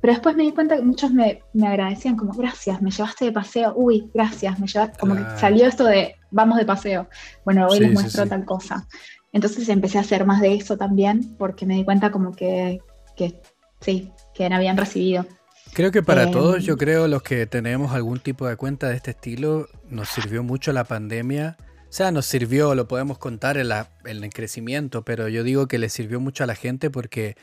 Pero 0.05 0.13
después 0.13 0.35
me 0.35 0.43
di 0.43 0.51
cuenta 0.51 0.75
que 0.75 0.83
muchos 0.83 1.09
me, 1.09 1.41
me, 1.53 1.67
agradecían 1.67 2.15
como, 2.15 2.31
gracias, 2.33 2.79
me 2.79 2.91
llevaste 2.91 3.25
de 3.25 3.31
paseo, 3.31 3.73
uy, 3.75 4.07
gracias, 4.13 4.59
me 4.59 4.67
llevaste, 4.67 4.99
como 4.99 5.15
que 5.15 5.23
salió 5.39 5.65
esto 5.65 5.83
de, 5.83 6.13
vamos 6.29 6.59
de 6.59 6.65
paseo, 6.65 7.09
bueno, 7.43 7.65
hoy 7.65 7.79
les 7.79 7.91
muestro 7.91 8.27
tal 8.27 8.45
cosa. 8.45 8.87
Entonces 9.33 9.67
empecé 9.67 9.97
a 9.97 10.01
hacer 10.01 10.23
más 10.27 10.41
de 10.41 10.53
eso 10.53 10.77
también, 10.77 11.35
porque 11.39 11.65
me 11.65 11.73
di 11.73 11.83
cuenta 11.83 12.11
como 12.11 12.35
que, 12.35 12.81
que 13.15 13.41
sí, 13.81 14.11
que 14.35 14.47
no 14.47 14.57
habían 14.57 14.77
recibido. 14.77 15.25
Creo 15.73 15.91
que 15.91 16.03
para 16.03 16.29
todos, 16.29 16.63
yo 16.63 16.77
creo, 16.77 17.07
los 17.07 17.23
que 17.23 17.47
tenemos 17.47 17.91
algún 17.91 18.19
tipo 18.19 18.47
de 18.47 18.57
cuenta 18.57 18.89
de 18.89 18.97
este 18.97 19.09
estilo, 19.09 19.67
nos 19.89 20.09
sirvió 20.09 20.43
mucho 20.43 20.71
la 20.71 20.83
pandemia. 20.83 21.57
O 21.59 21.87
sea, 21.89 22.11
nos 22.11 22.27
sirvió, 22.27 22.75
lo 22.75 22.87
podemos 22.87 23.17
contar 23.17 23.57
en, 23.57 23.69
la, 23.69 23.89
en 24.05 24.23
el 24.23 24.29
crecimiento, 24.29 25.03
pero 25.03 25.29
yo 25.29 25.41
digo 25.43 25.67
que 25.67 25.79
le 25.79 25.89
sirvió 25.89 26.19
mucho 26.19 26.43
a 26.43 26.47
la 26.47 26.53
gente 26.53 26.91
porque 26.91 27.37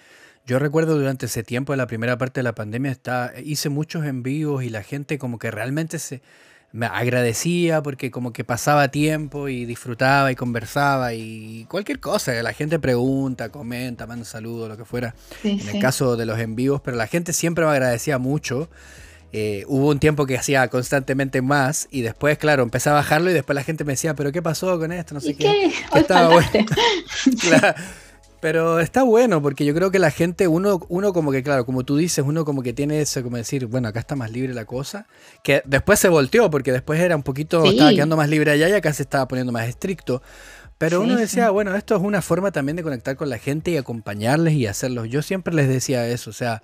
yo 0.46 0.58
recuerdo 0.58 0.98
durante 0.98 1.26
ese 1.26 1.42
tiempo, 1.42 1.72
en 1.72 1.78
la 1.78 1.86
primera 1.86 2.18
parte 2.18 2.40
de 2.40 2.44
la 2.44 2.54
pandemia, 2.54 2.90
está, 2.90 3.32
hice 3.42 3.68
muchos 3.68 4.04
envíos 4.04 4.64
y 4.64 4.70
la 4.70 4.82
gente 4.82 5.18
como 5.18 5.38
que 5.38 5.50
realmente 5.50 5.98
se 5.98 6.20
me 6.72 6.86
agradecía 6.86 7.82
porque 7.82 8.10
como 8.10 8.32
que 8.32 8.44
pasaba 8.44 8.88
tiempo 8.88 9.48
y 9.48 9.66
disfrutaba 9.66 10.32
y 10.32 10.36
conversaba 10.36 11.12
y 11.14 11.66
cualquier 11.68 12.00
cosa. 12.00 12.32
La 12.42 12.54
gente 12.54 12.78
pregunta, 12.78 13.50
comenta, 13.50 14.06
manda 14.06 14.24
saludos, 14.24 14.68
lo 14.68 14.76
que 14.76 14.84
fuera. 14.84 15.14
en 15.44 15.68
el 15.68 15.80
caso 15.80 16.16
de 16.16 16.26
los 16.26 16.38
envíos, 16.38 16.80
pero 16.80 16.96
la 16.96 17.06
gente 17.06 17.32
siempre 17.32 17.64
me 17.64 17.70
agradecía 17.70 18.18
mucho. 18.18 18.68
Eh, 19.34 19.64
hubo 19.66 19.88
un 19.88 19.98
tiempo 19.98 20.26
que 20.26 20.36
hacía 20.36 20.68
constantemente 20.68 21.40
más 21.40 21.88
y 21.90 22.02
después, 22.02 22.36
claro, 22.36 22.62
empecé 22.62 22.90
a 22.90 22.92
bajarlo 22.92 23.30
y 23.30 23.32
después 23.32 23.54
la 23.54 23.64
gente 23.64 23.84
me 23.84 23.94
decía, 23.94 24.14
pero 24.14 24.30
¿qué 24.30 24.42
pasó 24.42 24.78
con 24.78 24.92
esto? 24.92 25.14
No 25.14 25.20
sé 25.20 25.34
qué. 25.34 25.72
qué? 25.92 25.98
estaba 25.98 26.28
bueno. 26.28 26.50
claro. 27.40 27.74
Pero 28.42 28.80
está 28.80 29.04
bueno 29.04 29.40
porque 29.40 29.64
yo 29.64 29.72
creo 29.72 29.92
que 29.92 30.00
la 30.00 30.10
gente, 30.10 30.48
uno, 30.48 30.80
uno 30.88 31.12
como 31.12 31.30
que, 31.30 31.44
claro, 31.44 31.64
como 31.64 31.84
tú 31.84 31.96
dices, 31.96 32.24
uno 32.26 32.44
como 32.44 32.64
que 32.64 32.72
tiene 32.72 33.00
eso, 33.00 33.22
como 33.22 33.36
decir, 33.36 33.66
bueno, 33.66 33.86
acá 33.86 34.00
está 34.00 34.16
más 34.16 34.32
libre 34.32 34.52
la 34.52 34.64
cosa, 34.64 35.06
que 35.44 35.62
después 35.64 36.00
se 36.00 36.08
volteó 36.08 36.50
porque 36.50 36.72
después 36.72 36.98
era 36.98 37.14
un 37.14 37.22
poquito, 37.22 37.64
estaba 37.64 37.90
quedando 37.90 38.16
más 38.16 38.28
libre 38.28 38.50
allá 38.50 38.68
y 38.68 38.72
acá 38.72 38.92
se 38.92 39.04
estaba 39.04 39.28
poniendo 39.28 39.52
más 39.52 39.68
estricto. 39.68 40.22
Pero 40.76 41.02
uno 41.02 41.14
decía, 41.14 41.50
bueno, 41.50 41.76
esto 41.76 41.94
es 41.94 42.02
una 42.02 42.20
forma 42.20 42.50
también 42.50 42.74
de 42.74 42.82
conectar 42.82 43.14
con 43.14 43.30
la 43.30 43.38
gente 43.38 43.70
y 43.70 43.76
acompañarles 43.76 44.54
y 44.54 44.66
hacerlos. 44.66 45.08
Yo 45.08 45.22
siempre 45.22 45.54
les 45.54 45.68
decía 45.68 46.08
eso, 46.08 46.30
o 46.30 46.32
sea, 46.32 46.62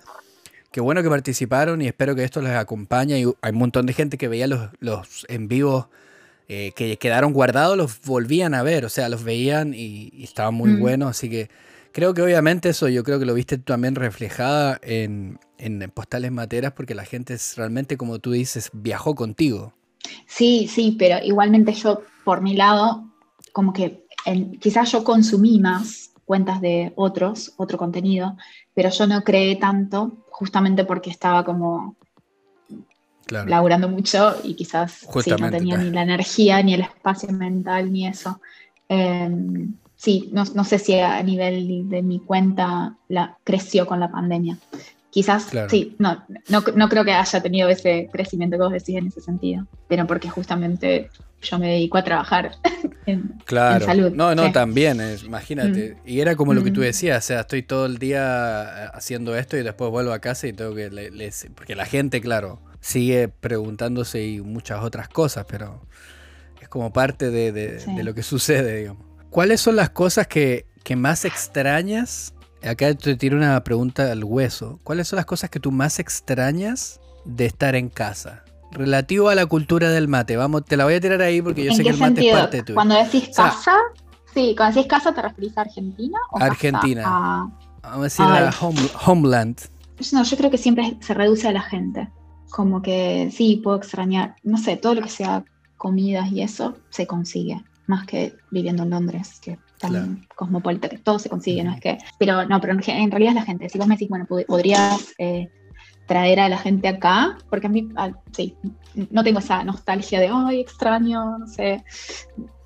qué 0.73 0.81
bueno 0.81 1.01
que 1.01 1.09
participaron 1.09 1.81
y 1.81 1.87
espero 1.87 2.13
que 2.13 2.25
esto 2.25 2.41
les 2.41 2.57
acompañe. 2.57 3.21
Y 3.21 3.23
hay 3.41 3.51
un 3.53 3.57
montón 3.57 3.85
de 3.85 3.93
gente 3.93 4.17
que 4.17 4.27
veía 4.27 4.47
los, 4.47 4.69
los 4.81 5.25
en 5.29 5.47
vivos 5.47 5.85
eh, 6.49 6.73
que 6.75 6.97
quedaron 6.97 7.31
guardados, 7.31 7.77
los 7.77 8.01
volvían 8.01 8.53
a 8.53 8.63
ver, 8.63 8.83
o 8.83 8.89
sea, 8.89 9.07
los 9.07 9.23
veían 9.23 9.73
y, 9.73 10.11
estaban 10.21 10.55
muy 10.55 10.71
mm. 10.71 10.79
buenos, 10.81 11.09
así 11.11 11.29
que 11.29 11.47
Creo 11.91 12.13
que 12.13 12.21
obviamente 12.21 12.69
eso 12.69 12.87
yo 12.87 13.03
creo 13.03 13.19
que 13.19 13.25
lo 13.25 13.33
viste 13.33 13.57
también 13.57 13.95
reflejada 13.95 14.79
en, 14.83 15.39
postales 15.93 16.31
materas 16.31 16.73
porque 16.73 16.95
la 16.95 17.05
gente 17.05 17.33
es 17.33 17.55
realmente, 17.57 17.97
como 17.97 18.19
tú 18.19 18.31
dices, 18.31 18.69
viajó 18.73 19.15
contigo. 19.15 19.73
Sí, 20.27 20.67
sí, 20.67 20.95
pero 20.97 21.17
igualmente 21.23 21.73
yo, 21.73 22.03
por 22.23 22.41
mi 22.41 22.55
lado, 22.55 23.05
como 23.51 23.73
que 23.73 24.05
quizás 24.59 24.91
yo 24.91 25.03
consumí 25.03 25.59
más 25.59 26.11
cuentas 26.25 26.61
de 26.61 26.93
otros, 26.95 27.53
otro 27.57 27.77
contenido, 27.77 28.37
pero 28.73 28.89
yo 28.89 29.07
no 29.07 29.23
creé 29.23 29.55
tanto 29.55 30.25
justamente 30.29 30.85
porque 30.85 31.09
estaba 31.09 31.43
como 31.43 31.95
laburando 33.27 33.89
mucho 33.89 34.35
y 34.43 34.53
quizás 34.55 35.07
no 35.39 35.51
tenía 35.51 35.77
ni 35.77 35.91
la 35.91 36.03
energía, 36.03 36.61
ni 36.61 36.75
el 36.75 36.81
espacio 36.81 37.31
mental, 37.31 37.91
ni 37.91 38.07
eso. 38.07 38.39
Em, 38.87 39.73
sí, 39.99 40.29
no, 40.31 40.45
no, 40.55 40.63
sé 40.63 40.79
si 40.79 40.97
a 40.97 41.21
nivel 41.21 41.89
de 41.89 42.01
mi 42.01 42.19
cuenta 42.19 42.95
la, 43.09 43.37
creció 43.43 43.85
con 43.85 43.99
la 43.99 44.09
pandemia. 44.09 44.57
Quizás, 45.09 45.47
sí, 45.69 45.95
no, 45.99 46.23
no, 46.47 46.63
no, 46.75 46.87
creo 46.87 47.03
que 47.03 47.11
haya 47.11 47.41
tenido 47.41 47.67
ese 47.67 48.09
crecimiento 48.11 48.57
que 48.57 48.63
vos 48.63 48.71
decís 48.71 48.95
en 48.95 49.07
ese 49.07 49.19
sentido, 49.19 49.67
pero 49.87 50.07
porque 50.07 50.29
justamente 50.29 51.09
yo 51.41 51.59
me 51.59 51.71
dedico 51.71 51.97
a 51.97 52.03
trabajar 52.03 52.51
en, 53.07 53.33
claro. 53.43 53.85
salud. 53.85 54.11
No, 54.13 54.35
no, 54.35 54.51
también, 54.53 55.01
imagínate. 55.25 55.95
Mm. 55.95 56.09
Y 56.09 56.21
era 56.21 56.35
como 56.37 56.53
lo 56.53 56.63
que 56.63 56.71
tú 56.71 56.79
mm. 56.79 56.83
decías, 56.83 57.25
o 57.25 57.27
sea, 57.27 57.41
estoy 57.41 57.63
todo 57.63 57.85
el 57.85 57.97
día 57.97 58.63
eh, 58.63 58.89
haciendo 58.93 59.35
esto 59.35 59.57
y 59.57 59.63
después 59.63 59.91
vuelvo 59.91 60.13
a 60.13 60.19
casa 60.19 60.47
y 60.47 60.53
tengo 60.53 60.75
que... 60.75 60.89
porque 61.55 61.75
la 61.75 61.85
gente, 61.85 62.21
claro, 62.21 62.61
sigue 62.79 63.27
preguntándse 63.27 64.25
y 64.25 64.39
muchas 64.39 64.81
otras 64.81 65.09
cosas, 65.09 65.45
pero 65.49 65.81
es 66.61 66.69
como 66.69 66.93
parte 66.93 67.31
de, 67.31 67.51
de 67.51 68.03
lo 68.03 68.13
que 68.13 68.23
sucede, 68.23 68.77
digamos. 68.77 69.08
¿Cuáles 69.29 69.61
son 69.61 69.75
las 69.75 69.91
cosas 69.91 70.27
que, 70.27 70.65
más 70.97 71.23
extrañas? 71.23 72.33
Acá 72.63 72.93
te 72.95 73.15
tiro 73.15 73.37
una 73.37 73.63
pregunta 73.63 74.11
al 74.11 74.23
hueso. 74.23 74.79
¿Cuáles 74.83 75.07
son 75.07 75.17
las 75.17 75.25
cosas 75.25 75.49
que 75.49 75.59
tú 75.59 75.71
más 75.71 75.99
extrañas 75.99 76.99
de 77.25 77.45
estar 77.45 77.75
en 77.75 77.89
casa? 77.89 78.43
Relativo 78.71 79.29
a 79.29 79.35
la 79.35 79.45
cultura 79.45 79.89
del 79.91 80.07
mate. 80.07 80.35
Vamos, 80.35 80.65
te 80.65 80.77
la 80.77 80.85
voy 80.85 80.95
a 80.95 80.99
tirar 80.99 81.21
ahí 81.21 81.41
porque 81.41 81.63
yo 81.63 81.73
sé 81.73 81.83
que 81.83 81.89
el 81.89 81.97
mate 81.97 82.27
es 82.27 82.35
parte 82.35 82.63
tuyo. 82.63 82.75
Cuando 82.75 82.95
decís 82.95 83.29
casa, 83.35 83.77
sí, 84.33 84.55
cuando 84.57 84.75
decís 84.75 84.89
casa 84.89 85.13
te 85.13 85.21
referís 85.21 85.57
a 85.57 85.61
Argentina 85.61 86.17
o 86.31 86.39
Argentina. 86.39 87.03
Vamos 87.83 87.99
a 87.99 88.03
decir 88.03 88.25
a 88.25 88.51
Homeland. 89.05 89.59
No, 90.11 90.23
yo 90.23 90.37
creo 90.37 90.49
que 90.49 90.57
siempre 90.57 90.97
se 91.01 91.13
reduce 91.13 91.47
a 91.47 91.51
la 91.51 91.61
gente. 91.61 92.09
Como 92.49 92.81
que 92.81 93.29
sí, 93.31 93.61
puedo 93.63 93.77
extrañar, 93.77 94.35
no 94.43 94.57
sé, 94.57 94.75
todo 94.75 94.95
lo 94.95 95.01
que 95.03 95.09
sea 95.09 95.43
comidas 95.77 96.31
y 96.31 96.41
eso 96.41 96.75
se 96.89 97.05
consigue 97.05 97.63
más 97.89 98.05
que 98.05 98.35
viviendo 98.51 98.83
en 98.83 98.91
Londres, 98.91 99.39
que 99.41 99.57
tan 99.79 100.27
cosmopolita, 100.35 100.87
que 100.87 100.99
todo 100.99 101.17
se 101.17 101.29
consigue, 101.29 101.63
¿no? 101.63 101.73
Es 101.73 101.81
que, 101.81 101.97
pero 102.17 102.45
no, 102.45 102.61
pero 102.61 102.73
en, 102.73 103.11
realidad 103.11 103.31
es 103.31 103.35
la 103.35 103.45
gente. 103.45 103.67
Si 103.67 103.77
vos 103.77 103.87
me 103.87 103.95
decís, 103.95 104.09
bueno, 104.09 104.25
podrías 104.25 105.15
eh, 105.17 105.49
traer 106.05 106.39
a 106.39 106.49
la 106.49 106.57
gente 106.57 106.87
acá, 106.87 107.37
porque 107.49 107.67
a 107.67 107.69
mí, 107.69 107.89
sí, 108.31 108.55
no 109.09 109.23
tengo 109.23 109.39
esa 109.39 109.63
nostalgia 109.63 110.19
de, 110.19 110.29
ay, 110.31 110.61
extraño, 110.61 111.39
no 111.39 111.47
sé. 111.47 111.83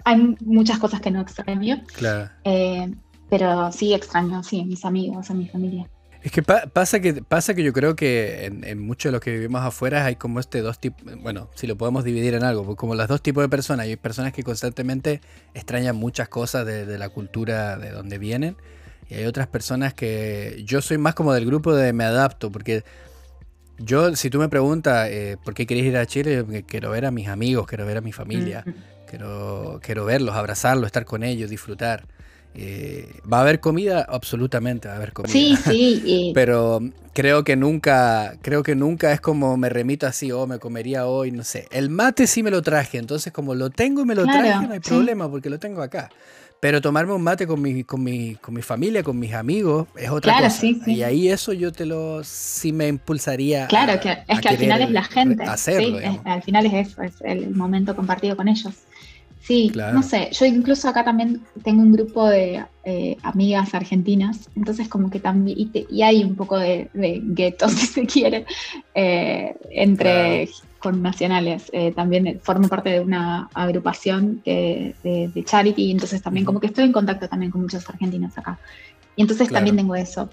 Hay 0.03 0.36
muchas 0.41 0.78
cosas 0.80 0.99
que 0.99 1.11
no 1.11 1.21
extraño. 1.21 1.82
Claro. 1.95 2.30
Eh, 2.43 2.93
pero 3.30 3.71
sí 3.71 3.93
extraño, 3.93 4.43
sí, 4.43 4.61
a 4.61 4.65
mis 4.65 4.84
amigos, 4.84 5.30
a 5.30 5.34
mi 5.34 5.47
familia. 5.47 5.89
Es 6.24 6.32
que 6.32 6.41
pasa 6.41 7.01
que 7.01 7.15
pasa 7.15 7.53
que 7.53 7.63
yo 7.63 7.74
creo 7.74 7.97
que 7.97 8.45
en, 8.45 8.63
en 8.63 8.80
muchos 8.80 9.09
de 9.09 9.11
los 9.11 9.21
que 9.21 9.32
vivimos 9.32 9.61
afuera 9.61 10.05
hay 10.05 10.15
como 10.15 10.39
este 10.39 10.61
dos 10.61 10.80
tipos, 10.80 11.03
bueno, 11.21 11.49
si 11.53 11.67
lo 11.67 11.76
podemos 11.76 12.05
dividir 12.05 12.34
en 12.34 12.45
algo, 12.45 12.63
pues 12.63 12.78
como 12.78 12.95
los 12.95 13.09
dos 13.09 13.21
tipos 13.21 13.43
de 13.43 13.49
personas. 13.49 13.88
Hay 13.88 13.97
personas 13.97 14.32
que 14.32 14.41
constantemente 14.41 15.19
extrañan 15.53 15.97
muchas 15.97 16.30
cosas 16.30 16.65
de, 16.65 16.97
la 16.97 17.09
cultura 17.09 17.78
de 17.78 17.91
donde 17.91 18.19
vienen 18.19 18.55
y 19.09 19.15
hay 19.15 19.26
otras 19.26 19.47
personas 19.47 19.93
que 19.93 20.63
yo 20.65 20.82
soy 20.82 20.97
más 20.97 21.13
como 21.13 21.34
del 21.34 21.45
grupo 21.45 21.76
de 21.76 21.91
me 21.91 22.05
adapto, 22.05 22.49
porque 22.53 22.86
yo, 23.78 24.15
si 24.15 24.30
tú 24.30 24.39
me 24.39 24.47
preguntas 24.47 25.09
eh, 25.09 25.36
por 25.43 25.53
qué 25.53 25.65
querés 25.65 25.84
ir 25.84 25.97
a 25.97 26.05
Chile, 26.05 26.63
quiero 26.65 26.91
ver 26.91 27.05
a 27.05 27.11
mis 27.11 27.28
amigos, 27.28 27.67
quiero 27.67 27.86
ver 27.86 27.97
a 27.97 28.01
mi 28.01 28.13
familia, 28.13 28.63
quiero, 29.09 29.82
quiero 29.84 30.05
verlos, 30.05 30.36
abrazarlos, 30.36 30.86
estar 30.86 31.03
con 31.03 31.24
ellos, 31.24 31.49
disfrutar. 31.49 32.07
Eh, 32.56 33.20
¿Va 33.32 33.39
a 33.39 33.41
haber 33.41 33.60
comida? 33.60 34.06
Absolutamente 34.08 34.88
va 34.88 34.95
a 34.95 34.97
haber 34.97 35.14
comida. 35.14 35.32
Sí, 35.32 35.56
sí. 35.56 36.32
Pero 36.36 36.82
creo 37.14 37.43
que 37.43 37.56
nunca, 37.56 38.36
creo 38.41 38.64
que 38.64 38.76
nunca 38.76 39.12
es 39.12 39.22
como 39.22 39.58
me 39.58 39.70
remito 39.70 40.08
así, 40.08 40.32
o 40.32 40.41
oh, 40.41 40.47
me 40.47 40.60
comería 40.60 41.08
hoy, 41.08 41.32
no 41.32 41.43
sé. 41.43 41.68
El 41.72 41.89
mate 41.89 42.28
sí 42.28 42.43
me 42.43 42.51
lo 42.51 42.62
traje, 42.62 42.97
entonces 42.97 43.34
como 43.34 43.56
lo 43.56 43.70
tengo 43.70 44.01
y 44.01 44.06
me 44.06 44.16
lo 44.16 44.26
traje, 44.26 44.68
no 44.68 44.74
hay 44.74 44.80
problema 44.80 45.30
porque 45.30 45.49
lo 45.49 45.60
tengo 45.60 45.82
acá. 45.82 46.10
Pero 46.60 46.80
tomarme 46.80 47.12
un 47.12 47.22
mate 47.22 47.45
con 47.45 47.62
mi, 47.62 47.84
con 47.84 48.01
mi, 48.01 48.36
con 48.36 48.54
mi 48.54 48.62
familia, 48.62 49.04
con 49.04 49.20
mis 49.20 49.34
amigos, 49.34 49.86
es 49.97 50.10
otra 50.10 50.39
cosa. 50.39 50.66
Y 50.86 51.04
ahí 51.04 51.28
eso 51.28 51.51
yo 51.51 51.74
te 51.74 51.86
lo 51.86 52.24
sí 52.24 52.72
me 52.72 52.88
impulsaría. 52.88 53.68
Claro, 53.68 53.99
que 53.99 54.20
es 54.26 54.39
que 54.39 54.47
al 54.47 54.58
final 54.58 54.82
es 54.82 54.91
la 54.91 55.04
gente. 55.04 55.43
Hacerlo, 55.43 55.99
al 56.24 56.41
final 56.41 56.66
es 56.68 56.88
eso, 56.88 57.01
es 57.01 57.16
el 57.26 57.54
momento 57.54 57.97
compartido 57.97 58.38
con 58.38 58.47
ellos. 58.47 58.74
Sí, 59.44 59.74
no 59.76 60.02
sé, 60.04 60.30
yo 60.32 60.46
incluso 60.46 60.88
acá 60.88 61.04
también 61.04 61.41
tengo 61.66 61.82
un 61.82 61.91
grupo 61.91 62.30
de 62.30 62.64
eh, 62.86 63.18
amigas 63.24 63.74
argentinas, 63.74 64.50
entonces 64.56 64.88
como 64.88 65.10
que 65.10 65.20
también, 65.20 65.70
y, 65.89 66.02
hay 66.02 66.24
un 66.24 66.38
poco 66.38 66.58
de, 66.58 66.89
de 66.94 67.20
gueto, 67.22 67.68
si 67.70 67.86
se 67.86 68.06
quiere, 68.06 68.46
eh, 68.96 69.54
entre 69.70 70.48
con 70.80 71.02
nacionales. 71.02 71.70
Eh, 71.74 71.91
también 71.91 72.39
formo 72.41 72.70
parte 72.70 72.89
de 72.89 73.02
una 73.02 73.50
agrupación 73.54 74.41
de, 74.46 74.96
de, 75.04 75.44
charity, 75.44 75.91
entonces 75.91 76.22
también 76.22 76.46
como 76.46 76.62
que 76.62 76.68
estoy 76.68 76.86
en 76.86 76.94
contacto 76.94 77.28
también 77.28 77.52
con 77.52 77.64
muchos 77.64 77.89
argentinos 77.89 78.38
acá. 78.38 78.58
Y 79.18 79.24
entonces 79.24 79.50
también 79.50 79.76
tengo 79.76 79.94
eso. 79.94 80.30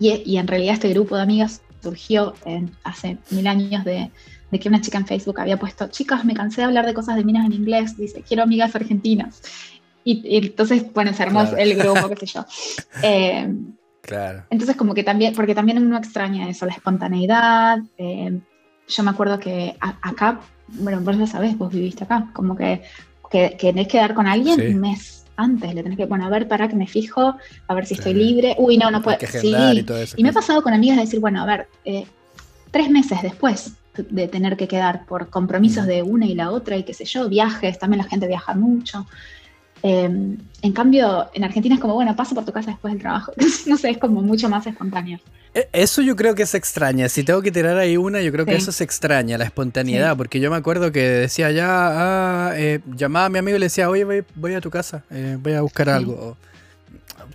Y, 0.00 0.20
y, 0.26 0.36
en 0.36 0.48
realidad 0.48 0.74
este 0.74 0.88
grupo 0.88 1.14
de 1.14 1.22
amigas 1.22 1.62
surgió 1.80 2.34
hace 2.82 3.18
mil 3.30 3.46
años 3.46 3.84
de 3.84 4.10
de 4.50 4.58
que 4.58 4.68
una 4.68 4.80
chica 4.80 4.98
en 4.98 5.06
Facebook 5.06 5.40
había 5.40 5.58
puesto, 5.58 5.88
chicas, 5.88 6.24
me 6.24 6.34
cansé 6.34 6.62
de 6.62 6.66
hablar 6.66 6.86
de 6.86 6.94
cosas 6.94 7.16
de 7.16 7.24
minas 7.24 7.46
en 7.46 7.52
inglés, 7.52 7.96
dice, 7.96 8.22
quiero 8.26 8.42
amigas 8.42 8.74
argentinas. 8.74 9.42
Y, 10.04 10.38
entonces, 10.38 10.90
bueno, 10.94 11.12
se 11.12 11.22
armó 11.22 11.42
el 11.42 11.76
grupo, 11.76 12.08
qué 12.08 12.26
sé 12.26 12.26
yo. 12.26 12.44
Eh, 13.02 13.52
claro. 14.00 14.44
Entonces, 14.48 14.76
como 14.76 14.94
que 14.94 15.04
también, 15.04 15.34
porque 15.34 15.54
también 15.54 15.82
uno 15.82 15.98
extraña 15.98 16.48
eso, 16.48 16.64
la 16.64 16.72
espontaneidad. 16.72 17.80
Eh, 17.98 18.40
yo 18.88 19.02
me 19.02 19.10
acuerdo 19.10 19.38
que 19.38 19.76
acá, 19.80 20.40
bueno, 20.68 21.00
vos 21.02 21.16
lo 21.16 21.26
sabés, 21.26 21.58
vos 21.58 21.70
viviste 21.70 22.04
acá, 22.04 22.30
como 22.32 22.56
que, 22.56 22.82
que, 23.30 23.50
tenés 23.58 23.88
que 23.88 23.98
dar 23.98 24.14
con 24.14 24.26
alguien 24.26 24.60
un 24.60 24.80
mes 24.80 25.26
antes, 25.36 25.74
le 25.74 25.82
tenés 25.82 25.98
que 25.98 26.06
poner, 26.06 26.26
a 26.26 26.30
ver, 26.30 26.48
para 26.48 26.68
que 26.68 26.74
me 26.74 26.86
fijo, 26.86 27.36
a 27.68 27.74
ver 27.74 27.84
si 27.84 27.94
estoy 27.94 28.14
libre. 28.14 28.56
Uy, 28.58 28.78
no, 28.78 28.90
no 28.90 29.02
puedo. 29.02 29.18
Sí. 29.20 29.54
Y, 30.16 30.22
me 30.22 30.30
ha 30.30 30.32
pasado 30.32 30.62
con 30.62 30.72
amigas 30.72 30.96
de 30.96 31.04
decir, 31.04 31.20
bueno, 31.20 31.42
a 31.42 31.46
ver, 31.46 31.68
eh, 31.84 32.06
tres 32.70 32.90
meses 32.90 33.22
después, 33.22 33.72
de 34.02 34.28
tener 34.28 34.56
que 34.56 34.68
quedar 34.68 35.06
por 35.06 35.28
compromisos 35.28 35.86
de 35.86 36.02
una 36.02 36.26
y 36.26 36.34
la 36.34 36.50
otra 36.50 36.76
y 36.76 36.84
qué 36.84 36.94
sé 36.94 37.04
yo, 37.04 37.28
viajes, 37.28 37.78
también 37.78 38.02
la 38.02 38.08
gente 38.08 38.26
viaja 38.26 38.54
mucho. 38.54 39.06
Em, 39.82 40.36
en 40.62 40.72
cambio, 40.72 41.30
en 41.34 41.44
Argentina 41.44 41.74
es 41.74 41.80
como, 41.80 41.94
bueno, 41.94 42.14
paso 42.16 42.34
por 42.34 42.44
tu 42.44 42.52
casa 42.52 42.70
después 42.70 42.92
del 42.92 43.00
trabajo. 43.00 43.32
no 43.66 43.76
sé, 43.76 43.90
es 43.90 43.98
como 43.98 44.22
mucho 44.22 44.48
más 44.48 44.66
espontáneo. 44.66 45.18
E, 45.54 45.68
eso 45.72 46.02
yo 46.02 46.16
creo 46.16 46.34
que 46.34 46.46
se 46.46 46.56
extraña. 46.56 47.08
Si 47.08 47.22
tengo 47.22 47.42
que 47.42 47.52
tirar 47.52 47.76
ahí 47.78 47.96
una, 47.96 48.20
yo 48.20 48.32
creo 48.32 48.44
que 48.44 48.56
eso 48.56 48.72
se 48.72 48.84
extraña, 48.84 49.38
la 49.38 49.44
espontaneidad. 49.44 50.16
Porque 50.16 50.40
yo 50.40 50.50
me 50.50 50.56
acuerdo 50.56 50.90
que 50.90 51.02
decía 51.02 51.50
ya, 51.50 51.66
ah, 51.68 52.52
eh, 52.56 52.80
llamaba 52.96 53.26
a 53.26 53.28
mi 53.28 53.38
amigo 53.38 53.56
y 53.56 53.60
le 53.60 53.66
decía, 53.66 53.88
oye, 53.88 54.24
voy, 54.34 54.54
a 54.54 54.60
tu 54.60 54.70
casa, 54.70 55.04
eh, 55.10 55.36
voy 55.40 55.52
a 55.52 55.60
buscar 55.60 55.88
algo. 55.88 56.36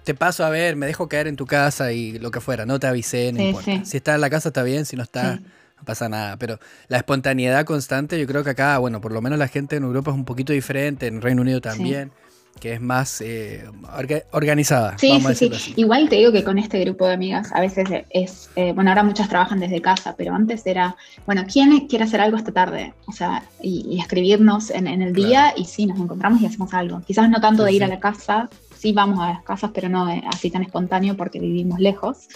te 0.03 0.13
paso 0.13 0.43
a 0.43 0.49
ver, 0.49 0.75
me 0.75 0.85
dejo 0.85 1.07
caer 1.07 1.27
en 1.27 1.37
tu 1.37 1.45
casa 1.45 1.93
y 1.93 2.19
lo 2.19 2.29
que 2.29 2.41
fuera. 2.41 2.65
No 2.65 2.79
te 2.79 2.87
avisé, 2.87 3.31
no 3.31 3.41
importa. 3.41 3.85
Si 3.85 3.97
está 3.97 4.15
en 4.15 4.21
la 4.21 4.29
casa 4.29 4.49
está 4.49 4.63
bien, 4.63 4.85
si 4.85 4.97
no 4.97 5.03
está 5.03 5.39
pasa 5.83 6.09
nada. 6.09 6.37
Pero 6.37 6.59
la 6.87 6.97
espontaneidad 6.97 7.65
constante, 7.65 8.19
yo 8.19 8.27
creo 8.27 8.43
que 8.43 8.51
acá, 8.51 8.77
bueno, 8.77 9.01
por 9.01 9.11
lo 9.11 9.21
menos 9.21 9.39
la 9.39 9.47
gente 9.47 9.75
en 9.75 9.83
Europa 9.83 10.11
es 10.11 10.17
un 10.17 10.25
poquito 10.25 10.53
diferente, 10.53 11.07
en 11.07 11.21
Reino 11.21 11.41
Unido 11.41 11.61
también. 11.61 12.11
que 12.59 12.73
es 12.73 12.81
más 12.81 13.19
eh, 13.21 13.65
organizada. 14.31 14.95
Sí, 14.99 15.19
sí, 15.33 15.49
sí. 15.55 15.73
Igual 15.75 16.07
te 16.07 16.17
digo 16.17 16.31
que 16.31 16.43
con 16.43 16.59
este 16.59 16.79
grupo 16.81 17.07
de 17.07 17.15
amigas 17.15 17.51
a 17.51 17.59
veces 17.59 17.89
es, 18.11 18.51
eh, 18.55 18.73
bueno, 18.73 18.91
ahora 18.91 19.03
muchas 19.03 19.27
trabajan 19.27 19.59
desde 19.59 19.81
casa, 19.81 20.13
pero 20.15 20.35
antes 20.35 20.65
era, 20.67 20.95
bueno, 21.25 21.45
¿quién 21.51 21.87
quiere 21.87 22.05
hacer 22.05 22.21
algo 22.21 22.37
esta 22.37 22.51
tarde? 22.51 22.93
O 23.07 23.11
sea, 23.11 23.43
y, 23.59 23.99
escribirnos 23.99 24.69
en, 24.69 24.87
el 24.87 25.13
día 25.13 25.53
y 25.57 25.65
sí, 25.65 25.87
nos 25.87 25.99
encontramos 25.99 26.41
y 26.41 26.45
hacemos 26.45 26.73
algo. 26.75 27.01
Quizás 27.01 27.27
no 27.27 27.41
tanto 27.41 27.63
de 27.63 27.73
ir 27.73 27.83
a 27.83 27.87
la 27.87 27.99
casa, 27.99 28.49
sí 28.77 28.93
vamos 28.93 29.19
a 29.19 29.29
las 29.29 29.43
casas, 29.43 29.71
pero 29.73 29.89
no 29.89 30.07
así 30.31 30.51
tan 30.51 30.61
espontáneo 30.61 31.17
porque 31.17 31.39
vivimos 31.39 31.79
lejos. 31.79 32.27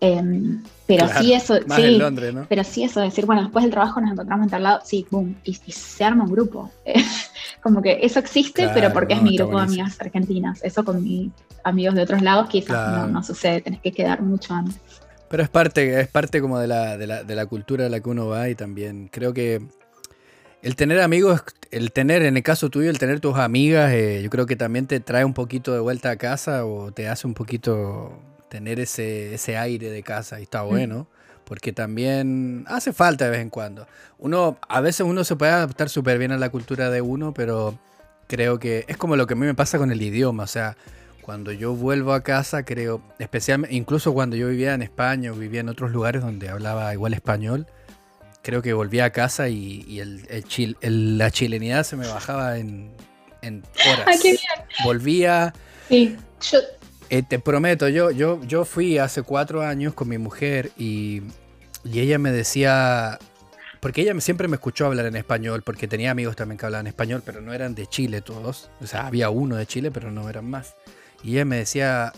Em, 0.00 0.62
pero 0.86 1.08
sí 1.08 1.32
eso, 1.32 1.56
sí, 1.56 1.98
pero 2.48 2.64
sí 2.64 2.84
eso, 2.84 3.00
decir, 3.00 3.24
bueno, 3.24 3.42
después 3.42 3.64
del 3.64 3.72
trabajo 3.72 4.00
nos 4.00 4.12
encontramos 4.12 4.44
en 4.44 4.50
tal 4.50 4.62
lado, 4.62 4.80
sí, 4.84 5.06
boom, 5.10 5.34
y, 5.42 5.54
se 5.54 6.04
arma 6.04 6.24
un 6.24 6.30
grupo. 6.30 6.70
como 7.62 7.82
que 7.82 7.98
eso 8.02 8.18
existe, 8.18 8.68
pero 8.74 8.92
porque 8.92 9.14
es 9.14 9.22
mi 9.22 9.36
grupo 9.36 9.56
de 9.56 9.64
amigas 9.64 10.00
argentinas. 10.00 10.62
Eso 10.62 10.84
con 10.84 11.02
mis 11.02 11.30
amigos 11.64 11.94
de 11.94 12.02
otros 12.02 12.22
lados 12.22 12.48
quizás 12.48 13.08
no, 13.08 13.22
sucede, 13.22 13.62
tenés 13.62 13.80
que 13.80 13.92
quedar 13.92 14.22
mucho 14.22 14.54
antes. 14.54 14.76
Pero 15.28 15.42
es 15.42 15.48
parte, 15.48 16.00
es 16.00 16.08
parte 16.08 16.40
como 16.40 16.58
de 16.58 16.68
la, 16.68 16.96
de 16.96 17.06
la, 17.06 17.24
de 17.24 17.34
la 17.34 17.46
cultura 17.46 17.86
a 17.86 17.88
la 17.88 17.98
que 17.98 18.08
uno 18.08 18.28
va 18.28 18.48
y 18.48 18.54
también 18.54 19.08
creo 19.10 19.34
que 19.34 19.60
el 20.62 20.76
tener 20.76 21.00
amigos, 21.00 21.42
el 21.70 21.90
tener, 21.90 22.22
en 22.22 22.36
el 22.36 22.42
caso 22.42 22.70
tuyo, 22.70 22.90
el 22.90 22.98
tener 22.98 23.18
tus 23.18 23.36
amigas, 23.36 23.92
eh, 23.92 24.20
yo 24.22 24.30
creo 24.30 24.46
que 24.46 24.56
también 24.56 24.86
te 24.86 25.00
trae 25.00 25.24
un 25.24 25.34
poquito 25.34 25.72
de 25.72 25.80
vuelta 25.80 26.10
a 26.10 26.16
casa 26.16 26.64
o 26.64 26.92
te 26.92 27.08
hace 27.08 27.26
un 27.26 27.34
poquito 27.34 28.12
tener 28.48 28.80
ese, 28.80 29.34
ese 29.34 29.56
aire 29.56 29.90
de 29.90 30.02
casa 30.02 30.40
y 30.40 30.44
está 30.44 30.62
mm. 30.64 30.68
bueno. 30.68 31.08
Porque 31.44 31.72
también 31.72 32.64
hace 32.66 32.92
falta 32.92 33.26
de 33.26 33.30
vez 33.30 33.40
en 33.40 33.50
cuando. 33.50 33.86
Uno, 34.18 34.58
a 34.68 34.80
veces 34.80 35.06
uno 35.06 35.22
se 35.22 35.36
puede 35.36 35.52
adaptar 35.52 35.88
súper 35.88 36.18
bien 36.18 36.32
a 36.32 36.38
la 36.38 36.48
cultura 36.48 36.90
de 36.90 37.00
uno, 37.00 37.32
pero 37.32 37.78
creo 38.26 38.58
que 38.58 38.84
es 38.88 38.96
como 38.96 39.14
lo 39.14 39.28
que 39.28 39.34
a 39.34 39.36
mí 39.36 39.46
me 39.46 39.54
pasa 39.54 39.78
con 39.78 39.92
el 39.92 40.02
idioma. 40.02 40.42
O 40.42 40.48
sea, 40.48 40.76
cuando 41.22 41.52
yo 41.52 41.74
vuelvo 41.74 42.12
a 42.14 42.22
casa, 42.22 42.64
creo, 42.64 43.02
especialmente, 43.18 43.76
incluso 43.76 44.12
cuando 44.12 44.36
yo 44.36 44.48
vivía 44.48 44.74
en 44.74 44.82
España 44.82 45.32
o 45.32 45.34
vivía 45.34 45.60
en 45.60 45.68
otros 45.68 45.92
lugares 45.92 46.22
donde 46.22 46.48
hablaba 46.48 46.92
igual 46.92 47.14
español, 47.14 47.66
creo 48.42 48.62
que 48.62 48.72
volvía 48.72 49.06
a 49.06 49.10
casa 49.10 49.48
y, 49.48 49.98
el, 49.98 50.24
el, 50.80 51.18
la 51.18 51.32
chilenidad 51.32 51.82
se 51.82 51.96
me 51.96 52.06
bajaba 52.06 52.58
en, 52.58 52.92
en 53.42 53.64
horas. 53.92 54.20
Volvía. 54.84 55.52
Sí, 55.88 56.16
yo, 56.50 56.60
eh, 57.10 57.22
te 57.22 57.38
prometo, 57.38 57.88
yo, 57.88 58.10
yo, 58.10 58.42
yo 58.44 58.64
fui 58.64 58.98
hace 58.98 59.22
cuatro 59.22 59.62
años 59.62 59.94
con 59.94 60.08
mi 60.08 60.18
mujer 60.18 60.70
y, 60.76 61.22
ella 61.84 62.18
me 62.18 62.32
decía, 62.32 63.18
porque 63.80 64.02
ella 64.02 64.18
siempre 64.20 64.48
me 64.48 64.56
escuchó 64.56 64.86
hablar 64.86 65.06
en 65.06 65.16
español, 65.16 65.62
porque 65.62 65.86
tenía 65.86 66.10
amigos 66.10 66.34
también 66.34 66.58
que 66.58 66.66
hablaban 66.66 66.86
español, 66.86 67.22
pero 67.24 67.40
no 67.40 67.52
eran 67.52 67.74
de 67.74 67.86
Chile 67.86 68.22
todos. 68.22 68.70
O 68.80 68.86
sea, 68.86 69.06
había 69.06 69.30
uno 69.30 69.56
de 69.56 69.66
Chile, 69.66 69.90
pero 69.92 70.10
no 70.10 70.28
eran 70.28 70.50
más. 70.50 70.74
Y 71.22 71.32
ella 71.32 71.44
me 71.44 71.58
decía, 71.58 72.12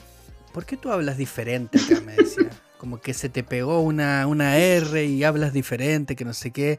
¿por 0.52 0.64
qué 0.64 0.76
tú 0.76 0.90
hablas 0.90 1.18
diferente 1.18 1.78
acá? 1.78 2.00
Me 2.00 2.14
decía. 2.14 2.50
Como 2.78 3.00
que 3.00 3.12
se 3.12 3.28
te 3.28 3.42
pegó 3.42 3.80
una, 3.80 4.26
una 4.28 4.56
R 4.56 5.04
y 5.04 5.24
hablas 5.24 5.52
diferente, 5.52 6.14
que 6.14 6.24
no 6.24 6.32
sé 6.32 6.52
qué. 6.52 6.78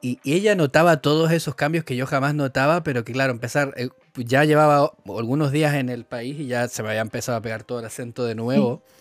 Y, 0.00 0.20
ella 0.24 0.54
notaba 0.54 0.98
todos 0.98 1.32
esos 1.32 1.54
cambios 1.54 1.84
que 1.84 1.96
yo 1.96 2.06
jamás 2.06 2.34
notaba, 2.34 2.82
pero 2.82 3.04
que 3.04 3.12
claro, 3.12 3.32
empezar, 3.32 3.72
eh, 3.76 3.88
ya 4.16 4.44
llevaba 4.44 4.92
algunos 5.06 5.52
días 5.52 5.74
en 5.74 5.88
el 5.88 6.04
país 6.04 6.38
y 6.38 6.46
ya 6.46 6.68
se 6.68 6.82
me 6.82 6.90
había 6.90 7.00
empezado 7.00 7.38
a 7.38 7.40
pegar 7.40 7.64
todo 7.64 7.80
el 7.80 7.84
acento 7.84 8.24
de 8.24 8.34
nuevo. 8.34 8.82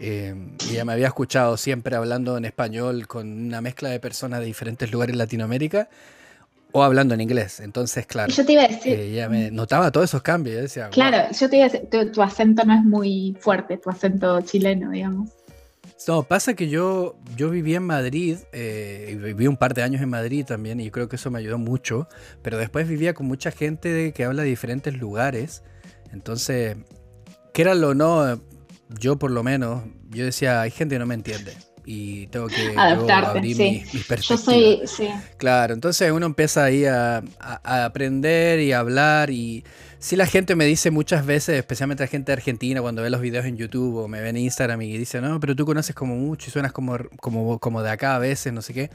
Eh, 0.00 0.32
y 0.68 0.74
ella 0.74 0.84
me 0.84 0.92
había 0.92 1.08
escuchado 1.08 1.56
siempre 1.56 1.96
hablando 1.96 2.36
en 2.36 2.44
español 2.44 3.08
con 3.08 3.46
una 3.46 3.60
mezcla 3.60 3.88
de 3.88 3.98
personas 3.98 4.38
de 4.38 4.46
diferentes 4.46 4.92
lugares 4.92 5.12
en 5.14 5.18
Latinoamérica 5.18 5.88
o 6.72 6.82
hablando 6.82 7.14
en 7.14 7.20
inglés. 7.20 7.60
Entonces, 7.60 8.06
claro. 8.06 8.32
Yo 8.32 8.44
te 8.44 8.52
iba 8.52 8.62
a 8.62 8.68
decir. 8.68 8.92
Eh, 8.92 9.12
ella 9.12 9.28
me 9.28 9.50
notaba 9.50 9.90
todos 9.90 10.10
esos 10.10 10.22
cambios. 10.22 10.62
decía, 10.62 10.88
claro, 10.90 11.28
yo 11.32 11.50
te 11.50 11.56
iba 11.56 11.66
a 11.66 11.68
decir, 11.68 12.12
tu, 12.12 12.22
acento 12.22 12.64
no 12.64 12.74
es 12.74 12.84
muy 12.84 13.36
fuerte, 13.40 13.76
tu 13.78 13.90
acento 13.90 14.40
chileno, 14.42 14.90
digamos. 14.90 15.30
No, 16.06 16.22
pasa 16.22 16.54
que 16.54 16.68
yo, 16.68 17.16
yo 17.36 17.50
viví 17.50 17.74
en 17.74 17.82
Madrid, 17.82 18.38
eh, 18.52 19.18
viví 19.20 19.46
un 19.46 19.56
par 19.56 19.74
de 19.74 19.82
años 19.82 20.00
en 20.00 20.08
Madrid 20.08 20.44
también, 20.46 20.80
y 20.80 20.90
creo 20.90 21.08
que 21.08 21.16
eso 21.16 21.30
me 21.30 21.38
ayudó 21.38 21.58
mucho, 21.58 22.08
pero 22.42 22.56
después 22.56 22.88
vivía 22.88 23.14
con 23.14 23.26
mucha 23.26 23.50
gente 23.50 24.12
que 24.12 24.24
habla 24.24 24.42
de 24.42 24.48
diferentes 24.48 24.96
lugares, 24.96 25.64
entonces, 26.12 26.76
qué 27.52 27.62
era 27.62 27.74
lo 27.74 27.94
no, 27.94 28.40
yo 29.00 29.18
por 29.18 29.30
lo 29.30 29.42
menos, 29.42 29.82
yo 30.08 30.24
decía, 30.24 30.60
hay 30.60 30.70
gente 30.70 30.94
que 30.94 30.98
no 31.00 31.06
me 31.06 31.14
entiende, 31.14 31.52
y 31.90 32.26
tengo 32.26 32.48
que 32.48 32.74
abrir 32.76 33.56
mis, 33.56 34.04
perspectivas. 34.04 34.28
Yo 34.28 34.36
soy, 34.36 34.80
sí. 34.86 35.08
Claro, 35.38 35.72
entonces 35.72 36.12
uno 36.12 36.26
empieza 36.26 36.64
ahí 36.64 36.84
a, 36.84 37.22
aprender 37.64 38.60
y 38.60 38.72
a 38.72 38.80
hablar 38.80 39.30
y 39.30 39.64
si 39.98 40.14
la 40.14 40.26
gente 40.26 40.54
me 40.54 40.66
dice 40.66 40.90
muchas 40.90 41.24
veces, 41.24 41.56
especialmente 41.56 42.02
la 42.02 42.08
gente 42.08 42.30
de 42.30 42.34
Argentina, 42.34 42.82
cuando 42.82 43.00
ve 43.00 43.08
los 43.08 43.22
videos 43.22 43.46
en 43.46 43.56
YouTube 43.56 43.96
o 43.96 44.06
me 44.06 44.20
ven 44.20 44.36
en 44.36 44.44
Instagram 44.44 44.82
y 44.82 44.98
dice, 44.98 45.22
no, 45.22 45.40
pero 45.40 45.56
tú 45.56 45.64
conoces 45.64 45.94
como 45.94 46.14
mucho 46.14 46.50
y 46.50 46.52
suenas 46.52 46.72
como, 46.72 46.98
como, 47.22 47.58
como 47.58 47.82
de 47.82 47.88
acá 47.90 48.16
a 48.16 48.18
veces, 48.18 48.52
no 48.52 48.60
sé 48.60 48.74
qué. 48.74 48.90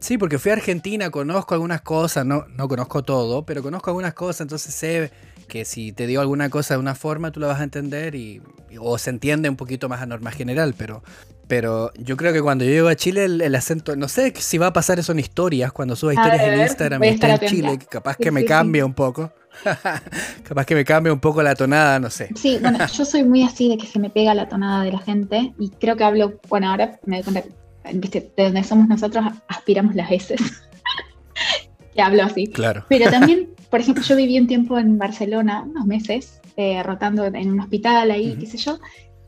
Sí, 0.00 0.16
porque 0.16 0.38
fui 0.38 0.50
a 0.50 0.54
Argentina, 0.54 1.10
conozco 1.10 1.52
algunas 1.52 1.82
cosas, 1.82 2.24
no, 2.24 2.46
no 2.56 2.66
conozco 2.66 3.02
todo, 3.02 3.44
pero 3.44 3.62
conozco 3.62 3.90
algunas 3.90 4.14
cosas, 4.14 4.40
entonces 4.40 4.72
sé 4.72 5.10
que 5.48 5.66
si 5.66 5.92
te 5.92 6.06
digo 6.06 6.22
alguna 6.22 6.48
cosa 6.48 6.74
de 6.74 6.80
una 6.80 6.94
forma, 6.94 7.30
tú 7.30 7.40
la 7.40 7.48
vas 7.48 7.60
a 7.60 7.64
entender 7.64 8.14
y, 8.14 8.40
o 8.80 8.96
se 8.96 9.10
entiende 9.10 9.50
un 9.50 9.56
poquito 9.56 9.90
más 9.90 10.00
a 10.00 10.06
norma 10.06 10.30
general, 10.30 10.74
pero 10.78 11.02
pero 11.48 11.90
yo 11.94 12.16
creo 12.16 12.32
que 12.32 12.42
cuando 12.42 12.64
yo 12.64 12.70
llego 12.70 12.88
a 12.88 12.94
Chile, 12.94 13.24
el, 13.24 13.54
acento, 13.54 13.96
no 13.96 14.06
sé 14.06 14.34
si 14.36 14.58
va 14.58 14.68
a 14.68 14.72
pasar 14.72 14.98
eso 14.98 15.12
en 15.12 15.18
historias, 15.18 15.72
cuando 15.72 15.96
suba 15.96 16.12
historias 16.12 16.42
en 16.42 16.60
Instagram 16.60 17.02
y 17.02 17.08
esté 17.08 17.30
en 17.30 17.38
Chile, 17.40 17.78
capaz 17.90 18.16
que 18.16 18.30
me 18.30 18.44
cambie 18.44 18.84
un 18.84 18.92
poco. 18.92 19.32
capaz 20.44 20.66
que 20.66 20.74
me 20.74 20.84
cambie 20.84 21.10
un 21.10 21.20
poco 21.20 21.42
la 21.42 21.54
tonada, 21.54 21.98
no 21.98 22.10
sé. 22.10 22.28
Sí, 22.36 22.58
bueno, 22.60 22.78
yo 22.86 23.04
soy 23.04 23.24
muy 23.24 23.42
así 23.42 23.70
de 23.70 23.78
que 23.78 23.86
se 23.86 23.98
me 23.98 24.10
pega 24.10 24.34
la 24.34 24.48
tonada 24.48 24.84
de 24.84 24.92
la 24.92 24.98
gente 24.98 25.54
y 25.58 25.70
creo 25.70 25.96
que 25.96 26.04
hablo, 26.04 26.38
bueno, 26.48 26.70
ahora 26.70 27.00
me 27.06 27.22
doy 27.22 27.32
cuenta, 27.32 27.48
¿viste? 27.94 28.30
de 28.36 28.44
donde 28.44 28.62
somos 28.62 28.86
nosotros 28.86 29.24
aspiramos 29.48 29.94
las 29.94 30.10
veces. 30.10 30.40
que 31.94 32.02
hablo 32.02 32.24
así. 32.24 32.46
Claro. 32.48 32.84
Pero 32.90 33.10
también, 33.10 33.48
por 33.70 33.80
ejemplo, 33.80 34.04
yo 34.04 34.16
viví 34.16 34.38
un 34.38 34.46
tiempo 34.46 34.78
en 34.78 34.98
Barcelona, 34.98 35.62
unos 35.62 35.86
meses, 35.86 36.40
eh, 36.56 36.82
rotando 36.82 37.24
en 37.24 37.50
un 37.50 37.60
hospital 37.60 38.10
ahí, 38.10 38.36
qué 38.38 38.46
sé 38.46 38.58
yo, 38.58 38.78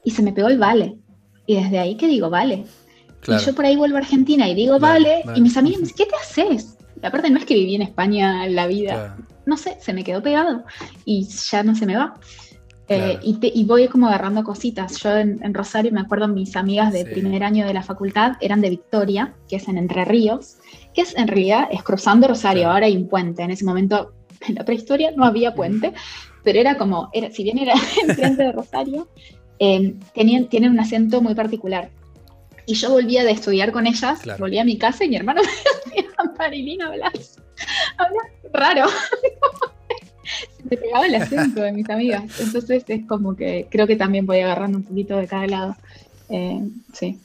y 0.05 0.11
se 0.11 0.23
me 0.23 0.33
pegó 0.33 0.49
el 0.49 0.59
vale. 0.59 0.99
Y 1.51 1.57
desde 1.57 1.81
ahí 1.81 1.97
que 1.97 2.07
digo, 2.07 2.31
vale. 2.31 2.65
Y 3.27 3.39
yo 3.39 3.55
por 3.57 3.65
ahí 3.65 3.75
vuelvo 3.75 3.97
a 3.97 3.99
Argentina 3.99 4.49
y 4.49 4.55
digo, 4.55 4.79
vale, 4.79 5.25
y 5.35 5.41
mis 5.41 5.57
amigos 5.57 5.81
me 5.81 5.89
dicen, 5.89 5.97
¿qué 5.99 6.07
te 6.07 6.15
haces? 6.15 6.79
Y 7.03 7.05
aparte 7.05 7.29
no 7.29 7.41
es 7.41 7.45
que 7.45 7.55
viví 7.55 7.75
en 7.75 7.83
España 7.83 8.47
la 8.47 8.69
vida, 8.69 9.17
no 9.47 9.57
sé, 9.57 9.77
se 9.81 9.93
me 9.93 10.05
quedó 10.05 10.23
pegado 10.23 10.63
y 11.05 11.25
ya 11.25 11.65
no 11.65 11.75
se 11.75 11.87
me 11.87 11.97
va. 11.97 12.15
Eh, 12.87 13.19
y, 13.23 13.65
voy 13.65 13.89
como 13.89 14.07
agarrando 14.07 14.45
cositas. 14.45 14.97
Yo 15.03 15.17
en, 15.17 15.53
Rosario 15.53 15.91
me 15.91 16.01
acuerdo 16.01 16.29
mis 16.29 16.55
amigas 16.55 16.93
de 16.93 17.05
primer 17.05 17.43
año 17.43 17.67
de 17.67 17.75
la 17.75 17.83
facultad 17.83 18.35
eran 18.41 18.61
de 18.61 18.71
Victoria, 18.71 19.35
que 19.49 19.57
es 19.57 19.67
en 19.67 19.77
Entre 19.77 20.05
Ríos, 20.05 20.59
que 20.95 21.03
es 21.03 21.17
en 21.17 21.27
realidad 21.27 21.67
es 21.73 21.83
cruzando 21.83 22.29
Rosario, 22.29 22.71
ahora 22.71 22.87
hay 22.87 22.97
un 22.97 23.09
puente. 23.09 23.43
En 23.43 23.51
ese 23.51 23.65
momento, 23.65 24.13
en 24.47 24.55
la 24.55 24.65
prehistoria, 24.65 25.11
no 25.17 25.25
había 25.25 25.53
puente, 25.53 25.95
pero 26.45 26.61
era 26.61 26.79
como, 26.79 27.11
era, 27.13 27.29
si 27.33 27.43
bien 27.43 27.59
era 27.59 27.75
enfrente 28.07 28.45
de 28.45 28.53
Rosario, 28.53 29.09
eh, 29.61 29.95
tienen 30.15 30.73
un 30.73 30.81
acento 30.81 31.21
muy 31.21 31.35
particular. 31.35 31.91
Y 32.67 32.75
yo 32.75 32.91
volvía 32.91 33.25
de 33.25 33.33
estudiar 33.33 33.73
con 33.73 33.87
ellas, 33.87 34.21
volvía 34.39 34.63
a 34.63 34.65
mi 34.65 34.79
casa 34.79 35.05
y 35.05 35.09
mi 35.09 35.17
hermano 35.17 35.43
me 35.87 35.95
decía, 35.97 36.11
Marilina, 36.39 36.87
hablas, 36.87 37.37
hablas 37.97 38.25
raro. 38.53 38.87
Se 40.57 40.63
me 40.63 40.77
pegaba 40.77 41.07
el 41.07 41.15
acento 41.15 41.63
de 41.63 41.73
mis 41.73 41.89
amigas. 41.91 42.25
Entonces 42.41 42.85
es 42.87 43.07
como 43.07 43.37
que 43.37 43.67
creo 43.71 43.87
que 43.87 43.97
también 43.97 44.27
voy 44.27 44.41
agarrando 44.41 44.79
un 44.79 44.85
poquito 44.85 45.17
de 45.17 45.27
cada 45.27 45.47
lado. 45.47 45.77
Eh, 46.29 46.61
sí. 46.93 47.19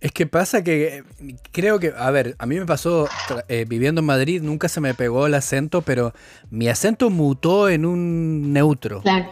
Es 0.00 0.12
que 0.12 0.26
pasa 0.26 0.62
que 0.62 1.04
creo 1.52 1.78
que, 1.78 1.92
a 1.96 2.10
ver, 2.10 2.34
a 2.38 2.46
mí 2.46 2.58
me 2.58 2.64
pasó 2.64 3.08
eh, 3.48 3.66
viviendo 3.68 4.00
en 4.00 4.06
Madrid, 4.06 4.40
nunca 4.40 4.68
se 4.68 4.80
me 4.80 4.94
pegó 4.94 5.26
el 5.26 5.34
acento, 5.34 5.82
pero 5.82 6.14
mi 6.50 6.68
acento 6.68 7.10
mutó 7.10 7.68
en 7.68 7.84
un 7.84 8.52
neutro. 8.52 9.02
Claro 9.02 9.30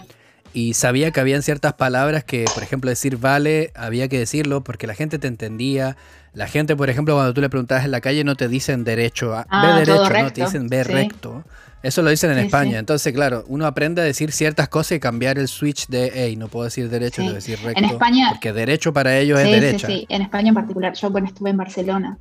y 0.53 0.74
sabía 0.74 1.11
que 1.11 1.20
habían 1.20 1.42
ciertas 1.42 1.74
palabras 1.74 2.24
que, 2.24 2.44
por 2.55 2.62
ejemplo, 2.62 2.90
decir 2.90 3.16
vale, 3.16 3.72
había 3.74 4.09
que 4.09 4.18
decirlo 4.18 4.64
porque 4.64 4.86
la 4.86 4.94
gente 4.94 5.18
te 5.18 5.28
entendía. 5.28 5.96
La 6.32 6.46
gente, 6.46 6.76
por 6.76 6.90
ejemplo, 6.90 7.14
cuando 7.14 7.34
tú 7.34 7.40
le 7.40 7.49
preguntabas 7.49 7.84
en 7.84 7.90
la 7.90 8.01
calle, 8.01 8.24
no 8.24 8.36
te 8.36 8.49
dicen 8.49 8.84
derecho, 8.84 9.34
ah, 9.34 9.46
ve 9.62 9.84
derecho, 9.84 10.22
no, 10.22 10.32
te 10.32 10.44
dicen 10.44 10.68
ve 10.68 10.84
recto. 10.84 11.44
Eso 11.82 12.03
lo 12.03 12.11
dicen 12.11 12.30
en 12.32 12.38
España. 12.38 12.78
Entonces, 12.78 13.12
claro, 13.12 13.44
uno 13.46 13.66
aprende 13.66 14.03
a 14.03 14.05
decir 14.05 14.32
ciertas 14.32 14.68
cosas 14.68 14.92
y 14.92 15.01
cambiar 15.01 15.38
el 15.38 15.49
switch 15.49 15.86
de, 15.86 16.11
hey, 16.12 16.36
no 16.36 16.49
puedo 16.49 16.64
decir 16.64 16.90
derecho, 16.90 17.22
debo 17.22 17.34
decir 17.34 17.59
recto. 17.62 17.78
En 17.78 17.84
España. 17.84 18.30
Porque 18.30 18.53
derecho 18.53 18.92
para 18.92 19.16
ellos 19.16 19.38
es 19.38 19.46
derecha. 19.46 19.86
Sí, 19.86 20.01
sí, 20.01 20.07
en 20.09 20.22
España 20.22 20.49
en 20.49 20.55
particular. 20.55 20.94
Yo, 20.94 21.11
bueno, 21.11 21.28
estuve 21.28 21.51
en 21.51 21.57
Barcelona 21.57 22.18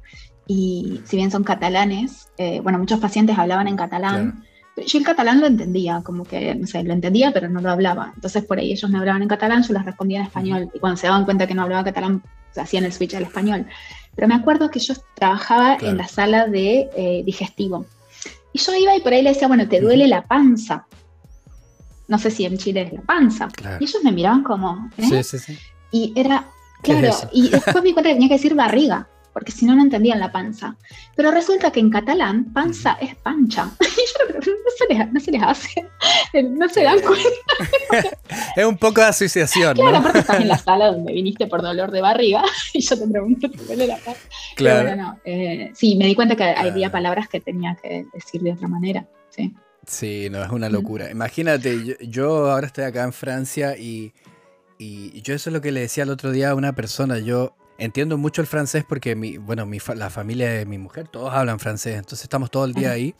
y 0.47 1.01
si 1.05 1.17
bien 1.17 1.29
son 1.29 1.43
catalanes, 1.43 2.29
eh, 2.37 2.61
bueno, 2.61 2.79
muchos 2.79 2.99
pacientes 2.99 3.37
hablaban 3.37 3.67
en 3.67 3.75
catalán. 3.75 4.43
Yo 4.85 4.99
el 4.99 5.05
catalán 5.05 5.39
lo 5.41 5.47
entendía, 5.47 6.01
como 6.03 6.23
que, 6.23 6.53
no 6.53 6.67
sé, 6.67 6.83
lo 6.83 6.93
entendía, 6.93 7.31
pero 7.31 7.49
no 7.49 7.61
lo 7.61 7.71
hablaba. 7.71 8.11
Entonces 8.15 8.43
por 8.45 8.59
ahí 8.59 8.71
ellos 8.71 8.89
me 8.91 8.99
hablaban 8.99 9.23
en 9.23 9.27
catalán, 9.27 9.63
yo 9.63 9.73
les 9.73 9.85
respondía 9.85 10.19
en 10.19 10.25
español. 10.25 10.69
Y 10.73 10.79
cuando 10.79 10.97
se 10.97 11.07
daban 11.07 11.25
cuenta 11.25 11.47
que 11.47 11.55
no 11.55 11.63
hablaba 11.63 11.83
catalán, 11.83 12.21
se 12.51 12.61
hacían 12.61 12.83
el 12.83 12.93
switch 12.93 13.15
al 13.15 13.23
español. 13.23 13.65
Pero 14.15 14.27
me 14.27 14.35
acuerdo 14.35 14.69
que 14.69 14.79
yo 14.79 14.93
trabajaba 15.15 15.77
en 15.81 15.97
la 15.97 16.07
sala 16.07 16.47
de 16.47 16.89
eh, 16.95 17.23
digestivo. 17.25 17.85
Y 18.53 18.59
yo 18.59 18.75
iba 18.75 18.95
y 18.95 19.01
por 19.01 19.13
ahí 19.13 19.21
le 19.21 19.29
decía, 19.29 19.47
bueno, 19.47 19.67
te 19.67 19.81
duele 19.81 20.07
la 20.07 20.23
panza. 20.23 20.85
No 22.07 22.17
sé 22.17 22.31
si 22.31 22.45
en 22.45 22.57
Chile 22.57 22.83
es 22.83 22.93
la 22.93 23.01
panza. 23.01 23.49
Y 23.79 23.83
ellos 23.83 24.03
me 24.03 24.11
miraban 24.11 24.43
como, 24.43 24.89
¿eh? 24.97 25.05
Sí, 25.09 25.23
sí, 25.23 25.39
sí. 25.39 25.57
Y 25.91 26.13
era, 26.15 26.45
claro, 26.81 27.09
y 27.31 27.49
después 27.49 27.75
me 27.75 27.81
di 27.81 27.93
cuenta 27.93 28.09
que 28.09 28.15
tenía 28.15 28.29
que 28.29 28.35
decir 28.35 28.55
barriga 28.55 29.07
porque 29.37 29.51
si 29.51 29.67
no, 29.67 29.75
no 29.75 29.83
entendían 29.83 30.19
la 30.19 30.31
panza. 30.31 30.75
Pero 31.15 31.29
resulta 31.29 31.69
que 31.69 31.79
en 31.79 31.91
catalán, 31.91 32.51
panza 32.53 32.97
es 32.99 33.15
pancha. 33.17 33.69
Y 33.79 34.01
yo 34.17 34.39
no 34.39 34.41
se 34.41 34.93
les, 34.93 35.13
no 35.13 35.19
se 35.19 35.31
les 35.31 35.43
hace, 35.43 35.85
no 36.43 36.69
se 36.69 36.81
dan 36.81 36.99
cuenta. 37.01 38.17
es 38.55 38.65
un 38.65 38.77
poco 38.77 39.01
de 39.01 39.07
asociación. 39.07 39.75
Claro, 39.75 39.91
¿no? 39.91 39.97
aparte 39.97 40.19
estás 40.19 40.39
en 40.39 40.47
la 40.47 40.57
sala 40.57 40.87
donde 40.87 41.13
viniste 41.13 41.45
por 41.45 41.61
dolor 41.61 41.91
de 41.91 42.01
barriga 42.01 42.43
y 42.73 42.81
yo 42.81 42.97
te 42.97 43.07
pregunto, 43.07 43.49
¿te 43.51 43.57
duele 43.63 43.85
la 43.85 43.97
panza? 43.97 44.21
Claro. 44.55 44.95
no, 44.95 45.19
eh, 45.23 45.71
sí, 45.75 45.95
me 45.97 46.05
di 46.05 46.15
cuenta 46.15 46.35
que 46.35 46.43
había 46.43 46.91
palabras 46.91 47.27
que 47.27 47.39
tenía 47.39 47.77
que 47.81 48.07
decir 48.11 48.41
de 48.41 48.53
otra 48.53 48.67
manera. 48.67 49.07
Sí. 49.29 49.53
Sí, 49.85 50.29
no, 50.31 50.43
es 50.43 50.49
una 50.49 50.69
locura. 50.69 51.11
Imagínate, 51.11 51.97
yo, 52.01 52.49
ahora 52.49 52.65
estoy 52.65 52.85
acá 52.85 53.03
en 53.03 53.13
Francia 53.13 53.77
y, 53.77 54.13
y 54.79 55.21
yo 55.21 55.35
eso 55.35 55.51
es 55.51 55.53
lo 55.53 55.61
que 55.61 55.71
le 55.71 55.81
decía 55.81 56.03
el 56.03 56.09
otro 56.09 56.31
día 56.31 56.49
a 56.49 56.55
una 56.55 56.73
persona. 56.73 57.19
Yo 57.19 57.55
entiendo 57.77 58.17
mucho 58.17 58.41
el 58.41 58.47
francés 58.47 58.83
porque 58.87 59.15
mi, 59.15 59.37
bueno, 59.37 59.65
mi, 59.65 59.79
la 59.95 60.09
familia 60.09 60.51
de 60.51 60.65
mi 60.65 60.77
mujer, 60.77 61.07
todos 61.07 61.33
hablan 61.33 61.59
francés, 61.59 61.95
entonces 61.95 62.23
estamos 62.23 62.51
todo 62.51 62.65
el 62.65 62.73
día 62.73 62.91
ahí. 62.91 63.15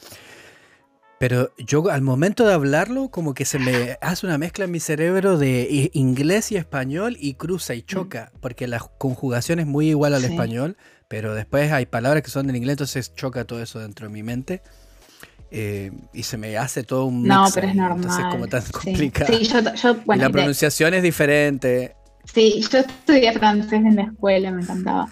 Pero 1.20 1.52
yo 1.58 1.90
al 1.90 2.04
momento 2.04 2.46
de 2.46 2.54
hablarlo, 2.54 3.10
como 3.10 3.34
que 3.34 3.44
se 3.46 3.58
me 3.58 3.98
hace 4.02 4.28
una 4.28 4.38
mezcla 4.38 4.66
en 4.66 4.72
mi 4.72 4.80
cerebro 4.80 5.38
de 5.40 5.90
inglés 5.94 6.52
y 6.52 6.58
español 6.58 7.18
y 7.20 7.34
cruza 7.34 7.74
y 7.74 7.82
choca, 7.82 8.32
porque 8.40 8.68
la 8.68 8.80
conjugación 8.80 9.60
es 9.60 9.66
muy 9.66 9.90
igual 9.90 10.14
al 10.14 10.24
español, 10.26 10.78
pero 11.08 11.34
después 11.34 11.72
hay 11.72 11.88
palabras 11.88 12.22
que 12.22 12.30
son 12.30 12.50
en 12.50 12.56
inglés, 12.56 12.74
entonces 12.74 13.16
choca 13.16 13.46
todo 13.46 13.62
eso 13.64 13.80
dentro 13.80 14.08
de 14.08 14.14
mi 14.14 14.22
mente. 14.22 14.62
Eh, 15.50 15.92
y 16.14 16.24
se 16.24 16.38
me 16.38 16.58
hace 16.58 16.84
todo 16.84 17.06
un 17.06 17.24
No, 17.24 17.46
pero 17.54 17.68
es 17.68 17.76
normal. 17.76 18.02
Entonces 18.02 18.26
como 18.30 18.48
tan 18.48 18.64
complicado. 18.64 19.34
Sí, 19.34 19.46
yo, 19.46 19.60
yo, 19.76 19.96
bueno, 20.06 20.22
y 20.22 20.26
la 20.26 20.30
pronunciación 20.30 20.94
es 20.94 21.02
diferente. 21.02 21.96
Sí, 22.34 22.62
yo 22.72 22.80
estudié 22.80 23.34
francés 23.34 23.74
en 23.74 23.96
la 23.96 24.04
escuela, 24.04 24.52
me 24.52 24.62
encantaba. 24.62 25.10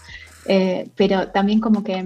Eh, 0.48 0.88
pero 0.96 1.30
también 1.30 1.60
como 1.60 1.84
que 1.84 2.06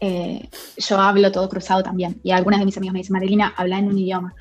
eh, 0.00 0.48
yo 0.76 0.98
hablo 0.98 1.30
todo 1.32 1.48
cruzado 1.48 1.82
también. 1.82 2.20
Y 2.22 2.30
algunas 2.30 2.60
de 2.60 2.66
mis 2.66 2.76
amigas 2.76 2.92
me 2.92 3.00
dicen, 3.00 3.14
Marilina, 3.14 3.54
habla 3.56 3.78
en 3.78 3.88
un 3.88 3.98
idioma. 3.98 4.34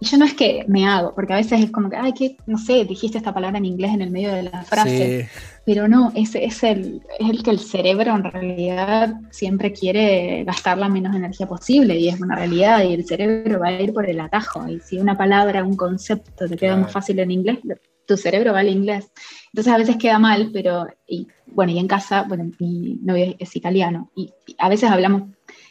Y 0.00 0.06
yo 0.06 0.18
no 0.18 0.24
es 0.24 0.34
que 0.34 0.64
me 0.68 0.86
hago, 0.86 1.14
porque 1.14 1.32
a 1.32 1.36
veces 1.36 1.60
es 1.62 1.70
como 1.70 1.88
que, 1.88 1.96
ay, 1.96 2.12
que, 2.12 2.36
no 2.46 2.58
sé, 2.58 2.84
dijiste 2.84 3.16
esta 3.16 3.32
palabra 3.32 3.58
en 3.58 3.64
inglés 3.64 3.94
en 3.94 4.02
el 4.02 4.10
medio 4.10 4.32
de 4.32 4.42
la 4.42 4.62
frase. 4.64 5.30
Pero 5.64 5.88
no, 5.88 6.12
es, 6.14 6.34
es, 6.34 6.62
el, 6.64 7.00
es 7.18 7.30
el 7.30 7.42
que 7.42 7.50
el 7.50 7.60
cerebro 7.60 8.14
en 8.14 8.24
realidad 8.24 9.14
siempre 9.30 9.72
quiere 9.72 10.44
gastar 10.44 10.78
la 10.78 10.88
menos 10.88 11.14
energía 11.14 11.46
posible. 11.46 11.96
Y 11.96 12.08
es 12.08 12.20
una 12.20 12.34
realidad, 12.34 12.82
y 12.82 12.92
el 12.92 13.06
cerebro 13.06 13.60
va 13.60 13.68
a 13.68 13.80
ir 13.80 13.92
por 13.92 14.08
el 14.08 14.20
atajo. 14.20 14.68
Y 14.68 14.80
si 14.80 14.98
una 14.98 15.16
palabra, 15.16 15.64
un 15.64 15.76
concepto 15.76 16.48
te 16.48 16.56
queda 16.56 16.76
más 16.76 16.92
fácil 16.92 17.20
en 17.20 17.30
inglés, 17.30 17.58
tu 18.06 18.16
cerebro 18.16 18.52
va 18.52 18.60
al 18.60 18.68
inglés. 18.68 19.10
Entonces 19.52 19.72
a 19.72 19.78
veces 19.78 19.96
queda 19.96 20.18
mal, 20.18 20.50
pero 20.52 20.86
y, 21.06 21.28
bueno, 21.46 21.72
y 21.72 21.78
en 21.78 21.88
casa, 21.88 22.24
bueno, 22.28 22.50
mi 22.58 22.98
novio 23.02 23.34
es 23.38 23.56
italiano 23.56 24.10
y, 24.16 24.32
a 24.58 24.68
veces 24.68 24.90
hablamos 24.90 25.22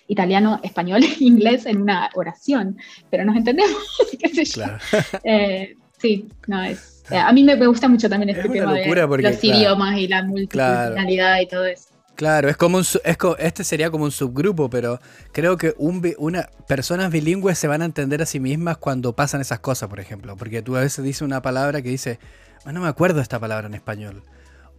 italiano, 0.07 0.59
español, 0.63 1.01
inglés 1.19 1.65
en 1.65 1.81
una 1.81 2.09
oración, 2.15 2.77
pero 3.09 3.25
nos 3.25 3.35
entendemos, 3.35 3.81
qué 4.19 4.29
sé 4.29 4.45
yo. 4.45 4.65
Eh, 5.23 5.75
sí, 5.97 6.27
no 6.47 6.61
es. 6.63 7.03
Eh, 7.11 7.17
a 7.17 7.31
mí 7.33 7.43
me, 7.43 7.55
gusta 7.55 7.87
mucho 7.87 8.09
también 8.09 8.29
este 8.29 8.49
tema 8.49 8.73
de 8.73 9.07
los 9.21 9.43
idiomas 9.43 9.97
y 9.97 10.07
la 10.07 10.23
multiculturalidad 10.23 11.41
y 11.41 11.47
todo 11.47 11.65
eso. 11.65 11.92
Claro, 12.15 12.47
es 12.47 12.57
como 12.57 12.77
un, 12.77 12.83
es, 12.83 13.17
este 13.39 13.63
sería 13.63 13.89
como 13.89 14.03
un 14.03 14.11
subgrupo, 14.11 14.69
pero 14.69 14.99
creo 15.31 15.57
que 15.57 15.73
un, 15.77 16.13
una, 16.19 16.49
personas 16.67 17.11
bilingües 17.11 17.57
se 17.57 17.67
van 17.67 17.81
a 17.81 17.85
entender 17.85 18.21
a 18.21 18.25
sí 18.25 18.39
mismas 18.39 18.77
cuando 18.77 19.13
pasan 19.13 19.41
esas 19.41 19.59
cosas, 19.59 19.89
por 19.89 19.99
ejemplo. 19.99 20.37
Porque 20.37 20.61
tú 20.61 20.77
a 20.77 20.81
veces 20.81 21.03
dices 21.03 21.23
una 21.23 21.41
palabra 21.41 21.81
que 21.81 21.89
dice, 21.89 22.19
Ah, 22.65 22.71
no 22.71 22.81
me 22.81 22.87
acuerdo 22.87 23.19
esta 23.19 23.39
palabra 23.39 23.67
en 23.67 23.73
español. 23.73 24.23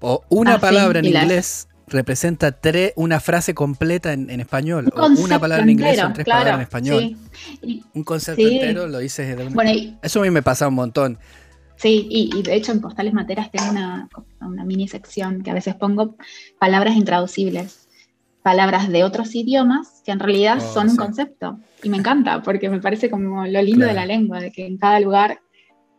O 0.00 0.24
una 0.28 0.54
ah, 0.54 0.60
palabra 0.60 1.00
en 1.00 1.06
inglés 1.06 1.68
representa 1.86 2.52
tres, 2.52 2.92
una 2.96 3.20
frase 3.20 3.54
completa 3.54 4.12
en, 4.12 4.28
español. 4.40 4.90
o 4.94 5.06
una 5.06 5.38
palabra 5.38 5.64
en 5.64 5.70
inglés 5.70 5.98
son 5.98 6.14
tres 6.14 6.26
palabras 6.26 6.54
en 6.56 6.60
español. 6.62 7.16
Un 7.92 8.04
concepto 8.04 8.42
entero 8.42 8.86
lo 8.86 8.98
dices 8.98 9.36
de 9.36 9.46
una... 9.46 9.72
Eso 10.02 10.20
a 10.20 10.22
mí 10.22 10.30
me 10.30 10.42
pasa 10.42 10.66
un 10.68 10.74
montón. 10.74 11.18
Sí, 11.84 12.06
y, 12.08 12.40
de 12.40 12.54
hecho 12.54 12.72
en 12.72 12.80
Postales 12.80 13.12
Materas 13.12 13.50
tengo 13.50 13.70
una, 13.70 14.08
mini 14.64 14.88
sección 14.88 15.42
que 15.42 15.50
a 15.50 15.54
veces 15.54 15.74
pongo 15.74 16.16
palabras 16.58 16.96
intraducibles, 16.96 17.90
palabras 18.42 18.88
de 18.88 19.04
otros 19.04 19.34
idiomas 19.34 20.00
que 20.02 20.10
en 20.12 20.18
realidad 20.18 20.56
oh, 20.62 20.72
son 20.72 20.88
un 20.88 20.96
concepto. 20.96 21.58
Y 21.82 21.90
me 21.90 21.98
encanta 21.98 22.42
porque 22.42 22.70
me 22.70 22.80
parece 22.80 23.10
como 23.10 23.46
lo 23.46 23.60
lindo 23.60 23.84
de 23.84 23.92
la 23.92 24.06
lengua, 24.06 24.40
de 24.40 24.50
que 24.50 24.64
en 24.64 24.78
cada 24.78 24.98
lugar, 24.98 25.42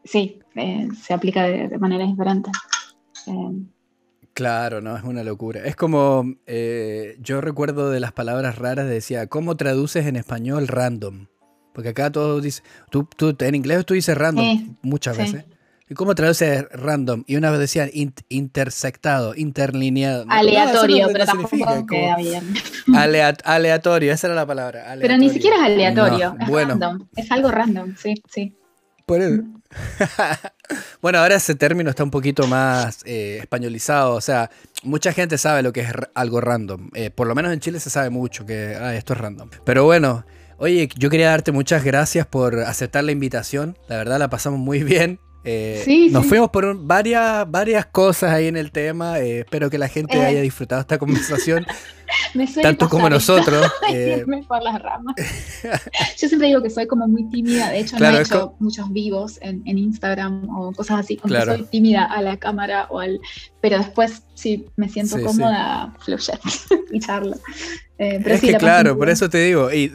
sí, 0.04 0.40
eh, 0.56 0.88
se 1.00 1.14
aplica 1.14 1.44
de, 1.44 1.68
de 1.68 1.78
maneras 1.78 2.08
diferentes. 2.08 2.52
Eh, 3.28 3.66
Claro, 4.34 4.82
no, 4.82 4.98
es 4.98 5.04
una 5.04 5.24
locura. 5.24 5.66
Es 5.66 5.76
como, 5.76 6.34
eh, 6.48 7.16
yo 7.22 7.42
recuerdo 7.42 7.92
de 7.92 8.00
las 8.00 8.12
palabras 8.12 8.58
raras, 8.58 8.90
decía, 8.90 9.28
¿cómo 9.28 9.56
traduces 9.56 10.08
en 10.08 10.16
español 10.16 10.68
random? 10.68 11.28
Porque 11.74 11.90
acá 11.90 12.12
todos 12.12 12.42
dicen, 12.42 12.66
tú, 12.90 13.08
tú, 13.16 13.36
en 13.40 13.54
inglés 13.54 13.86
tú 13.86 13.94
dices 13.94 14.18
random 14.18 14.76
muchas 14.82 15.16
veces. 15.16 15.46
¿Y 15.88 15.94
cómo 15.94 16.16
traduces 16.16 16.66
random? 16.72 17.24
Y 17.28 17.36
una 17.36 17.52
vez 17.52 17.60
decían 17.60 17.92
intersectado, 18.30 19.36
interlineado. 19.36 20.26
Aleatorio, 20.30 21.10
pero 21.14 21.26
tampoco 21.26 21.86
queda 21.86 22.18
bien. 22.18 22.56
aleatorio, 23.44 24.12
esa 24.12 24.28
era 24.28 24.36
la 24.36 24.48
palabra. 24.48 24.96
Pero 25.00 25.18
ni 25.18 25.30
siquiera 25.30 25.58
es 25.58 25.64
aleatorio, 25.64 26.36
es 26.40 26.48
random. 26.50 27.08
Es 27.16 27.32
algo 27.32 27.52
random, 27.52 27.96
sí, 27.98 28.16
sí. 28.28 28.56
Por 29.06 29.22
eso. 29.22 29.44
bueno, 31.02 31.20
ahora 31.20 31.36
ese 31.36 31.54
término 31.54 31.92
está 31.92 32.04
un 32.04 32.10
poquito 32.10 32.48
más 32.48 33.04
eh, 33.06 33.38
españolizado. 33.42 34.16
O 34.16 34.22
sea, 34.22 34.50
mucha 34.82 35.14
gente 35.14 35.38
sabe 35.38 35.62
lo 35.62 35.72
que 35.72 35.82
es 35.82 35.90
algo 36.16 36.42
random. 36.42 36.90
Eh, 36.96 37.12
por 37.12 37.28
lo 37.28 37.36
menos 37.36 37.54
en 37.54 37.60
Chile 37.60 37.80
se 37.80 37.92
sabe 37.92 38.10
mucho 38.10 38.48
que 38.48 38.76
ah, 38.76 38.96
esto 38.96 39.14
es 39.14 39.20
random. 39.20 39.52
Pero 39.64 39.84
bueno, 39.84 40.26
oye, 40.58 40.90
yo 40.98 41.12
quería 41.12 41.30
darte 41.30 41.52
muchas 41.52 41.84
gracias 41.84 42.26
por 42.26 42.60
aceptar 42.62 43.04
la 43.04 43.12
invitación. 43.12 43.78
La 43.88 43.98
verdad 43.98 44.18
la 44.18 44.32
pasamos 44.32 44.60
muy 44.60 44.84
bien. 44.84 45.20
Eh, 45.48 46.10
nos 46.12 46.26
fuimos 46.26 46.50
por 46.50 46.76
varias, 46.76 47.50
varias 47.50 47.86
cosas 47.86 48.32
ahí 48.32 48.48
en 48.48 48.58
el 48.58 48.72
tema. 48.72 49.20
Eh, 49.20 49.42
espero 49.42 49.70
que 49.70 49.78
la 49.78 49.88
gente 49.88 50.20
haya 50.20 50.42
disfrutado 50.42 50.82
esta 50.82 50.98
conversación. 50.98 51.66
tanto 52.62 52.90
como 52.90 53.10
nosotros. 53.10 53.72
Eh, 53.94 54.26
por 54.48 54.64
las 54.64 54.82
ramas. 54.82 55.16
Yo 56.18 56.28
siempre 56.28 56.48
digo 56.48 56.62
que 56.62 56.70
soy 56.70 56.88
como 56.88 57.08
muy 57.08 57.30
tímida. 57.30 57.70
De 57.70 57.80
hecho, 57.80 57.98
no 58.00 58.10
he 58.10 58.22
hecho 58.22 58.56
muchos 58.60 58.92
vivos 58.92 59.38
en, 59.42 59.62
Instagram 59.66 60.50
o 60.50 60.72
cosas 60.74 61.02
así. 61.02 61.18
Como 61.18 61.36
soy 61.36 61.64
tímida 61.66 62.06
a 62.06 62.22
la 62.22 62.38
cámara 62.38 62.88
o 62.90 63.00
al. 63.00 63.20
Pero 63.62 63.78
después, 63.78 64.24
sí, 64.34 64.66
me 64.76 64.90
siento 64.90 65.22
cómoda, 65.22 65.94
fluye 66.00 66.34
y 66.92 67.00
charlo. 67.00 67.36
es 67.98 68.42
que 68.42 68.56
claro, 68.56 68.98
por 68.98 69.10
eso 69.10 69.30
te 69.30 69.38
digo. 69.38 69.72
Y 69.72 69.92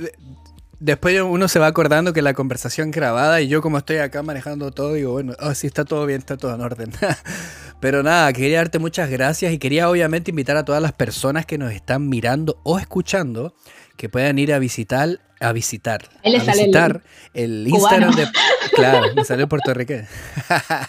después 0.81 1.21
uno 1.21 1.47
se 1.47 1.59
va 1.59 1.67
acordando 1.67 2.13
que 2.13 2.23
la 2.23 2.35
conversación 2.35 2.91
grabada 2.91 3.41
y 3.41 3.49
yo 3.49 3.63
como 3.63 3.79
estoy 3.79 3.99
acá 3.99 4.23
manejando 4.23 4.73
todo, 4.73 4.95
digo, 4.95 5.13
bueno, 5.13 5.35
oh, 5.39 5.55
sí, 5.55 5.67
está 5.67 5.85
todo 5.85 6.07
bien, 6.07 6.19
está 6.19 6.37
todo 6.37 6.55
en 6.55 6.61
orden. 6.63 6.93
Pero 7.81 8.03
nada, 8.03 8.33
quería 8.33 8.59
darte 8.59 8.79
muchas 8.79 9.09
gracias 9.09 9.53
y 9.53 9.59
quería 9.59 9.89
obviamente 9.89 10.31
invitar 10.31 10.57
a 10.57 10.65
todas 10.65 10.83
las 10.83 10.93
personas 10.93 11.47
que 11.47 11.57
nos 11.57 11.73
están 11.73 12.09
mirando 12.09 12.61
o 12.65 12.79
escuchando 12.79 13.55
que 13.97 14.09
puedan 14.09 14.39
ir 14.39 14.53
a 14.53 14.59
visitar, 14.59 15.21
a 15.41 15.53
visitar, 15.53 16.09
a 16.25 16.53
visitar 16.53 17.03
el, 17.33 17.67
Instagram 17.69 18.15
de... 18.15 18.29
Claro, 18.75 19.15
me 19.15 19.25
salió 19.25 19.49
puertorriqueño. 19.49 20.07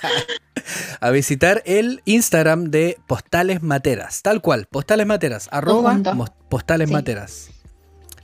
a 0.99 1.09
visitar 1.09 1.61
el 1.65 2.01
Instagram 2.05 2.71
de 2.71 2.97
Postales 3.07 3.61
Materas, 3.61 4.21
tal 4.21 4.41
cual, 4.41 4.67
Postales 4.69 5.07
Materas, 5.07 5.49
arroba 5.51 5.99
Postales 6.49 6.89
Materas. 6.89 7.49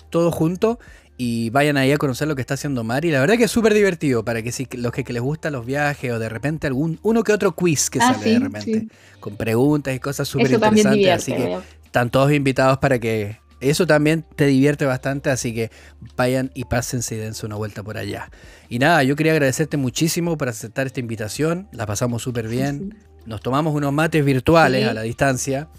Todo 0.09 0.31
junto 0.31 0.79
y 1.17 1.49
vayan 1.49 1.77
ahí 1.77 1.91
a 1.91 1.97
conocer 1.97 2.27
lo 2.27 2.35
que 2.35 2.41
está 2.41 2.53
haciendo 2.53 2.83
Mari. 2.83 3.09
La 3.09 3.19
verdad 3.19 3.37
que 3.37 3.45
es 3.45 3.51
súper 3.51 3.73
divertido 3.73 4.23
para 4.23 4.43
que 4.43 4.51
si 4.51 4.67
los 4.73 4.91
que, 4.91 5.03
les 5.03 5.21
gustan 5.21 5.53
los 5.53 5.65
viajes 5.65 6.11
o 6.11 6.19
de 6.19 6.29
repente 6.29 6.67
algún 6.67 6.99
uno 7.01 7.23
que 7.23 7.33
otro 7.33 7.53
quiz 7.53 7.89
que 7.89 7.99
ah, 7.99 8.13
sale 8.13 8.33
de 8.33 8.39
repente 8.39 8.87
con 9.19 9.35
preguntas 9.35 9.95
y 9.95 9.99
cosas 9.99 10.27
súper 10.27 10.51
interesantes. 10.51 11.09
Así 11.09 11.33
que 11.33 11.57
están 11.83 12.11
todos 12.11 12.31
invitados 12.31 12.77
para 12.77 12.99
que 12.99 13.39
eso 13.59 13.87
también 13.87 14.23
te 14.35 14.45
divierte 14.45 14.85
bastante, 14.85 15.31
así 15.31 15.51
que 15.55 15.71
vayan 16.15 16.51
y 16.53 16.65
pásense 16.65 17.15
y 17.15 17.17
dense 17.17 17.45
una 17.47 17.55
vuelta 17.55 17.81
por 17.81 17.97
allá. 17.97 18.29
Y 18.69 18.77
nada, 18.77 19.01
yo 19.01 19.15
quería 19.15 19.31
agradecerte 19.31 19.77
muchísimo 19.77 20.37
por 20.37 20.49
aceptar 20.49 20.85
esta 20.85 20.99
invitación, 20.99 21.67
la 21.71 21.87
pasamos 21.87 22.21
súper 22.21 22.47
bien, 22.47 22.95
nos 23.25 23.41
tomamos 23.41 23.73
unos 23.73 23.91
mates 23.93 24.23
virtuales 24.23 24.87
a 24.87 24.93
la 24.93 25.01
distancia, 25.01 25.69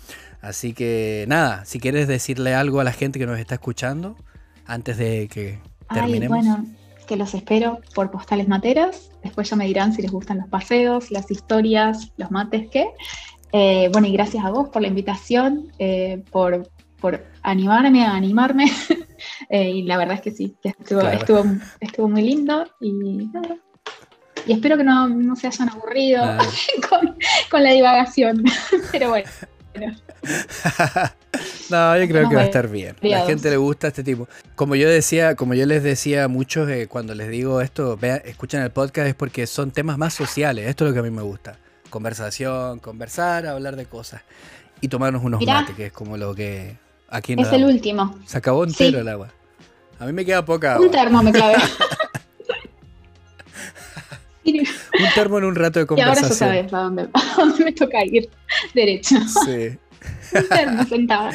así 0.41 0.73
que 0.73 1.25
nada, 1.29 1.65
si 1.67 1.79
quieres 1.79 2.09
decirle 2.09 2.53
algo 2.53 2.81
a 2.81 2.85
la 2.85 2.93
gente 2.93 3.21
que 3.21 3.27
nos 3.27 3.39
está 3.39 3.55
escuchando 3.55 4.17
antes 4.69 4.97
de 4.99 5.29
que 5.29 5.59
terminemos? 5.93 6.39
bueno, 6.39 6.65
que 7.09 7.17
los 7.17 7.35
espero 7.35 7.81
por 7.95 8.11
Postales 8.11 8.47
Materas. 8.47 9.11
Después 9.25 9.51
ya 9.51 9.57
me 9.57 9.67
dirán 9.67 9.93
si 9.93 10.03
les 10.03 10.13
gustan 10.13 10.39
los 10.39 10.49
paseos, 10.49 11.11
las 11.11 11.29
historias, 11.31 12.13
los 12.17 12.31
mates, 12.31 12.69
qué. 12.71 12.91
Eh, 13.53 13.89
bueno, 13.93 14.07
y 14.07 14.13
gracias 14.13 14.45
a 14.45 14.51
vos 14.51 14.69
por 14.69 14.83
la 14.83 14.89
invitación, 14.89 15.73
eh, 15.79 16.23
por, 16.31 16.71
por, 17.01 17.25
animarme 17.43 18.05
a 18.05 18.15
animarme. 18.15 18.71
Eh, 19.51 19.71
y 19.71 19.83
la 19.83 19.97
verdad 19.97 20.15
es 20.15 20.21
que 20.21 20.31
sí, 20.31 20.55
estuvo, 20.63 21.01
estuvo, 21.81 22.09
muy 22.09 22.23
lindo. 22.23 22.65
Y, 22.81 23.29
y 24.47 24.53
espero 24.53 24.77
que 24.77 24.85
no, 24.85 25.09
no 25.09 25.35
se 25.35 25.49
hayan 25.49 25.71
aburrido 25.71 26.23
con, 26.89 27.17
con 27.51 27.65
la 27.65 27.73
divagación. 27.73 28.45
Pero 28.93 29.09
bueno. 29.09 29.29
no, 31.71 31.99
yo 31.99 32.09
creo 32.09 32.29
que 32.29 32.35
va 32.35 32.43
a 32.43 32.45
estar 32.45 32.69
bien. 32.69 32.97
A 33.03 33.07
la 33.07 33.27
gente 33.27 33.51
le 33.51 33.57
gusta 33.57 33.89
este 33.89 34.03
tipo. 34.03 34.29
Como 34.55 34.75
yo 34.75 34.89
decía, 34.89 35.35
como 35.35 35.55
yo 35.55 35.67
les 35.67 35.83
decía 35.83 36.25
a 36.25 36.29
muchos 36.29 36.69
eh, 36.69 36.87
cuando 36.89 37.15
les 37.15 37.29
digo 37.29 37.61
esto, 37.61 37.97
vean, 37.97 38.23
escuchan 38.25 38.63
el 38.63 38.71
podcast 38.71 39.09
es 39.09 39.15
porque 39.15 39.47
son 39.47 39.71
temas 39.71 39.99
más 39.99 40.15
sociales. 40.15 40.69
Esto 40.69 40.85
es 40.85 40.91
lo 40.91 40.95
que 40.95 41.01
a 41.01 41.03
mí 41.03 41.11
me 41.11 41.23
gusta. 41.23 41.59
Conversación, 41.91 42.81
conversar, 42.81 43.47
hablar 43.47 43.77
de 43.77 43.87
cosas 43.87 44.23
y 44.81 44.89
tomarnos 44.89 45.23
unos 45.23 45.45
mates, 45.45 45.75
que 45.75 45.87
es 45.87 45.93
como 45.93 46.17
lo 46.17 46.35
que 46.35 46.77
aquí 47.09 47.35
Es 47.37 47.53
el 47.53 47.65
último. 47.65 48.19
Se 48.27 48.39
acabó 48.39 48.65
entero 48.65 49.01
el 49.01 49.09
agua. 49.09 49.29
A 49.99 50.07
mí 50.07 50.13
me 50.13 50.25
queda 50.25 50.45
poca 50.45 50.75
agua. 50.75 50.87
Un 50.87 50.93
termo 50.93 51.23
me 51.23 51.33
clavé. 51.33 51.57
un 54.45 55.15
termo 55.15 55.39
en 55.39 55.45
un 55.45 55.55
rato 55.55 55.81
de 55.81 55.87
conversación. 55.87 56.25
Y 56.25 56.29
ahora 56.29 56.63
ya 56.63 56.69
sabes 56.69 56.73
a 56.73 56.79
dónde, 57.37 57.65
me 57.65 57.73
toca 57.73 58.05
ir. 58.05 58.29
Derecho. 58.75 59.17
Sí. 59.45 59.79
sentado. 60.89 61.31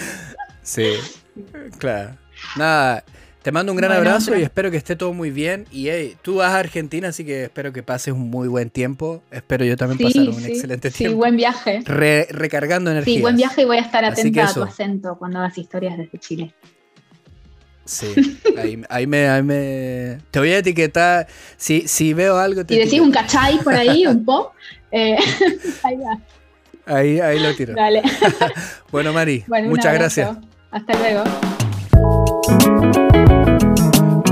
Sí, 0.62 0.94
claro. 1.78 2.18
Nada, 2.58 3.04
te 3.44 3.52
mando 3.52 3.74
un 3.74 3.78
gran 3.78 3.92
abrazo 3.92 4.38
y 4.38 4.42
espero 4.42 4.72
que 4.72 4.78
esté 4.78 4.96
todo 4.96 5.12
muy 5.12 5.30
bien. 5.30 5.66
Y 5.70 5.90
hey, 5.90 6.16
tú 6.22 6.36
vas 6.36 6.52
a 6.54 6.60
Argentina, 6.60 7.10
así 7.10 7.26
que 7.26 7.44
espero 7.44 7.74
que 7.74 7.84
pases 7.84 8.14
un 8.14 8.30
muy 8.30 8.48
buen 8.48 8.70
tiempo. 8.70 9.22
Espero 9.32 9.66
yo 9.66 9.76
también 9.76 10.00
pasar 10.00 10.30
un 10.30 10.46
excelente 10.46 10.92
tiempo. 10.92 11.14
Sí, 11.14 11.18
buen 11.18 11.36
viaje. 11.36 11.82
recargando 11.86 12.90
energía. 12.90 13.16
Sí, 13.16 13.22
buen 13.22 13.36
viaje 13.36 13.64
y 13.64 13.66
voy 13.66 13.78
a 13.78 13.82
estar 13.82 14.06
atenta 14.06 14.48
a 14.48 14.54
tu 14.54 14.64
acento 14.64 15.18
cuando 15.18 15.40
hagas 15.40 15.58
historias 15.58 15.98
desde 15.98 16.18
Chile. 16.20 16.54
Sí, 17.86 18.40
ahí, 18.90 19.08
me, 19.08 20.18
Te 20.32 20.40
voy 20.40 20.52
a 20.52 20.60
etiquetar. 20.60 21.28
Si, 21.58 21.86
si 21.86 22.14
veo 22.14 22.38
algo. 22.38 22.66
Te 22.66 22.76
y 22.76 22.78
decís 22.78 23.02
un 23.02 23.12
cachai 23.12 23.62
por 23.62 23.74
ahí, 23.74 24.08
un 24.08 24.24
po. 24.26 24.54
Eh, 24.90 25.18
ahí 25.84 25.98
va. 25.98 26.18
Ahí, 26.86 27.20
ahí 27.20 27.40
lo 27.40 27.54
tiro. 27.56 27.74
Dale. 27.74 28.02
bueno, 28.92 29.14
Mari, 29.14 29.46
muchas 29.48 29.94
gracias. 29.94 30.38
Hasta 30.72 30.98
luego. 30.98 31.24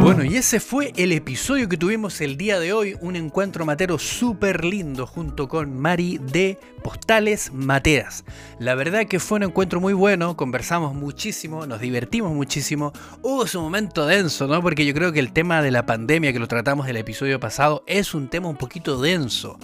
Bueno, 0.02 0.26
y 0.26 0.36
ese 0.36 0.60
fue 0.60 0.92
el 0.98 1.12
episodio 1.12 1.70
que 1.70 1.78
tuvimos 1.78 2.22
el 2.22 2.36
día 2.36 2.60
de 2.60 2.74
hoy, 2.74 2.98
un 3.02 3.16
encuentro 3.16 3.66
matero 3.66 4.00
súper 4.00 4.66
lindo 4.66 5.06
junto 5.06 5.48
con 5.48 5.78
Mari 5.78 6.18
de 6.18 6.58
Postales 6.84 7.54
Materas. 7.54 8.26
La 8.58 8.74
verdad 8.74 9.06
que 9.06 9.20
fue 9.20 9.38
un 9.38 9.44
encuentro 9.44 9.80
muy 9.80 9.94
bueno, 9.94 10.36
conversamos 10.36 10.96
muchísimo, 10.96 11.68
nos 11.68 11.80
divertimos 11.80 12.34
muchísimo, 12.34 12.92
hubo 13.22 13.46
su 13.46 13.62
momento 13.62 14.08
denso, 14.08 14.48
¿no? 14.48 14.62
Porque 14.64 14.88
yo 14.88 14.94
creo 14.96 15.12
que 15.14 15.20
el 15.20 15.34
tema 15.34 15.62
de 15.62 15.70
la 15.70 15.86
pandemia 15.86 16.34
que 16.34 16.40
lo 16.40 16.48
tratamos 16.48 16.88
el 16.88 16.98
episodio 16.98 17.40
pasado 17.40 17.84
es 17.86 18.16
un 18.16 18.28
tema 18.28 18.50
un 18.50 18.58
poquito 18.58 19.00
denso, 19.00 19.60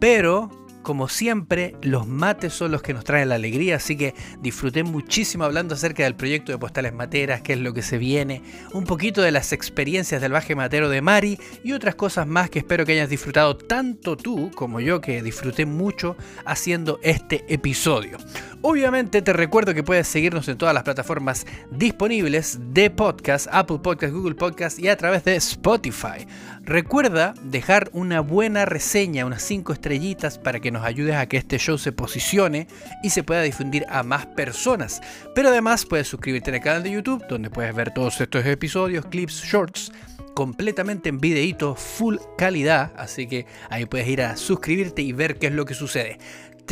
pero 0.00 0.61
como 0.82 1.08
siempre, 1.08 1.76
los 1.82 2.06
mates 2.06 2.52
son 2.52 2.72
los 2.72 2.82
que 2.82 2.94
nos 2.94 3.04
traen 3.04 3.28
la 3.28 3.36
alegría, 3.36 3.76
así 3.76 3.96
que 3.96 4.14
disfruté 4.40 4.82
muchísimo 4.82 5.44
hablando 5.44 5.74
acerca 5.74 6.04
del 6.04 6.14
proyecto 6.14 6.52
de 6.52 6.58
Postales 6.58 6.92
Materas, 6.92 7.42
qué 7.42 7.54
es 7.54 7.60
lo 7.60 7.72
que 7.72 7.82
se 7.82 7.98
viene, 7.98 8.42
un 8.72 8.84
poquito 8.84 9.22
de 9.22 9.30
las 9.30 9.52
experiencias 9.52 10.20
del 10.20 10.32
baje 10.32 10.54
matero 10.54 10.88
de 10.88 11.00
Mari 11.00 11.38
y 11.64 11.72
otras 11.72 11.94
cosas 11.94 12.26
más 12.26 12.50
que 12.50 12.58
espero 12.58 12.84
que 12.84 12.92
hayas 12.92 13.10
disfrutado 13.10 13.56
tanto 13.56 14.16
tú 14.16 14.50
como 14.54 14.80
yo, 14.80 15.00
que 15.00 15.22
disfruté 15.22 15.66
mucho 15.66 16.16
haciendo 16.44 16.98
este 17.02 17.44
episodio. 17.48 18.18
Obviamente 18.64 19.22
te 19.22 19.32
recuerdo 19.32 19.74
que 19.74 19.82
puedes 19.82 20.06
seguirnos 20.06 20.46
en 20.46 20.56
todas 20.56 20.72
las 20.72 20.84
plataformas 20.84 21.46
disponibles 21.72 22.60
de 22.72 22.90
podcast, 22.90 23.48
Apple 23.50 23.80
Podcast, 23.82 24.14
Google 24.14 24.36
Podcast 24.36 24.78
y 24.78 24.86
a 24.86 24.96
través 24.96 25.24
de 25.24 25.34
Spotify. 25.34 26.28
Recuerda 26.60 27.34
dejar 27.42 27.90
una 27.92 28.20
buena 28.20 28.64
reseña, 28.64 29.26
unas 29.26 29.42
5 29.42 29.72
estrellitas 29.72 30.38
para 30.38 30.60
que 30.60 30.70
nos 30.70 30.84
ayudes 30.84 31.16
a 31.16 31.26
que 31.26 31.38
este 31.38 31.58
show 31.58 31.76
se 31.76 31.90
posicione 31.90 32.68
y 33.02 33.10
se 33.10 33.24
pueda 33.24 33.42
difundir 33.42 33.84
a 33.88 34.04
más 34.04 34.26
personas. 34.26 35.00
Pero 35.34 35.48
además 35.48 35.84
puedes 35.84 36.06
suscribirte 36.06 36.54
al 36.54 36.60
canal 36.60 36.84
de 36.84 36.92
YouTube 36.92 37.26
donde 37.28 37.50
puedes 37.50 37.74
ver 37.74 37.92
todos 37.92 38.20
estos 38.20 38.46
episodios, 38.46 39.06
clips, 39.06 39.42
shorts 39.42 39.90
completamente 40.34 41.08
en 41.08 41.20
videíto, 41.20 41.74
full 41.74 42.16
calidad, 42.38 42.92
así 42.96 43.26
que 43.26 43.46
ahí 43.68 43.86
puedes 43.86 44.08
ir 44.08 44.22
a 44.22 44.36
suscribirte 44.36 45.02
y 45.02 45.12
ver 45.12 45.38
qué 45.38 45.48
es 45.48 45.52
lo 45.52 45.64
que 45.64 45.74
sucede. 45.74 46.18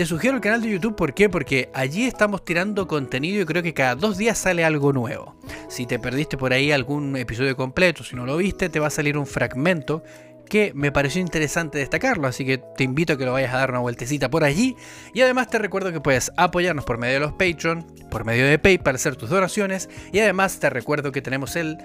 Te 0.01 0.07
sugiero 0.07 0.37
el 0.37 0.41
canal 0.41 0.63
de 0.63 0.71
YouTube, 0.71 0.97
¿por 0.97 1.13
qué? 1.13 1.29
Porque 1.29 1.69
allí 1.75 2.07
estamos 2.07 2.43
tirando 2.43 2.89
contenido 2.89 3.43
y 3.43 3.45
creo 3.45 3.63
que 3.63 3.75
cada 3.75 3.97
dos 3.97 4.17
días 4.17 4.39
sale 4.39 4.65
algo 4.65 4.95
nuevo. 4.95 5.37
Si 5.69 5.85
te 5.85 5.99
perdiste 5.99 6.39
por 6.39 6.55
ahí 6.55 6.73
algún 6.73 7.15
episodio 7.19 7.55
completo, 7.55 8.03
si 8.03 8.17
no 8.17 8.25
lo 8.25 8.39
viste, 8.39 8.71
te 8.71 8.81
va 8.81 8.87
a 8.87 8.91
salir 8.91 9.19
un 9.19 9.27
fragmento 9.27 10.03
que 10.49 10.73
me 10.75 10.91
pareció 10.91 11.21
interesante 11.21 11.77
destacarlo, 11.77 12.27
así 12.29 12.47
que 12.47 12.57
te 12.57 12.83
invito 12.83 13.13
a 13.13 13.19
que 13.19 13.27
lo 13.27 13.33
vayas 13.33 13.53
a 13.53 13.59
dar 13.59 13.71
una 13.73 13.81
vueltecita 13.81 14.31
por 14.31 14.43
allí. 14.43 14.75
Y 15.13 15.21
además 15.21 15.51
te 15.51 15.59
recuerdo 15.59 15.93
que 15.93 16.01
puedes 16.01 16.33
apoyarnos 16.39 16.87
por 16.87 16.97
medio 16.97 17.15
de 17.15 17.21
los 17.21 17.33
Patreon, 17.33 17.87
por 18.11 18.25
medio 18.25 18.47
de 18.47 18.59
PayPal, 18.59 18.95
hacer 18.95 19.17
tus 19.17 19.29
donaciones. 19.29 19.91
Y 20.13 20.21
además 20.21 20.59
te 20.61 20.71
recuerdo 20.71 21.13
que 21.13 21.21
tenemos 21.21 21.57
el 21.57 21.77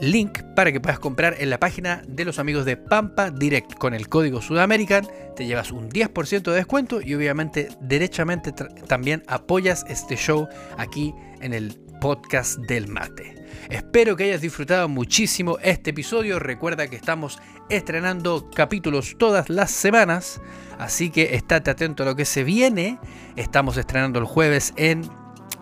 link 0.00 0.42
para 0.54 0.72
que 0.72 0.80
puedas 0.80 0.98
comprar 0.98 1.36
en 1.38 1.50
la 1.50 1.58
página 1.58 2.02
de 2.06 2.24
los 2.24 2.38
amigos 2.38 2.64
de 2.64 2.76
Pampa 2.76 3.30
Direct 3.30 3.74
con 3.74 3.94
el 3.94 4.08
código 4.08 4.42
Sudamerican. 4.42 5.06
Te 5.34 5.46
llevas 5.46 5.70
un 5.72 5.90
10% 5.90 6.42
de 6.42 6.52
descuento 6.52 7.00
y 7.00 7.14
obviamente 7.14 7.68
derechamente 7.80 8.52
también 8.52 9.22
apoyas 9.26 9.84
este 9.88 10.16
show 10.16 10.48
aquí 10.76 11.14
en 11.40 11.52
el 11.54 11.74
podcast 12.00 12.58
del 12.60 12.88
mate. 12.88 13.34
Espero 13.70 14.16
que 14.16 14.24
hayas 14.24 14.40
disfrutado 14.40 14.88
muchísimo 14.88 15.58
este 15.62 15.90
episodio. 15.90 16.38
Recuerda 16.38 16.88
que 16.88 16.96
estamos 16.96 17.38
estrenando 17.68 18.50
capítulos 18.54 19.16
todas 19.18 19.48
las 19.48 19.70
semanas, 19.70 20.40
así 20.78 21.10
que 21.10 21.34
estate 21.34 21.70
atento 21.70 22.02
a 22.02 22.06
lo 22.06 22.16
que 22.16 22.24
se 22.24 22.44
viene. 22.44 22.98
Estamos 23.34 23.76
estrenando 23.76 24.18
el 24.18 24.24
jueves 24.24 24.72
en, 24.76 25.08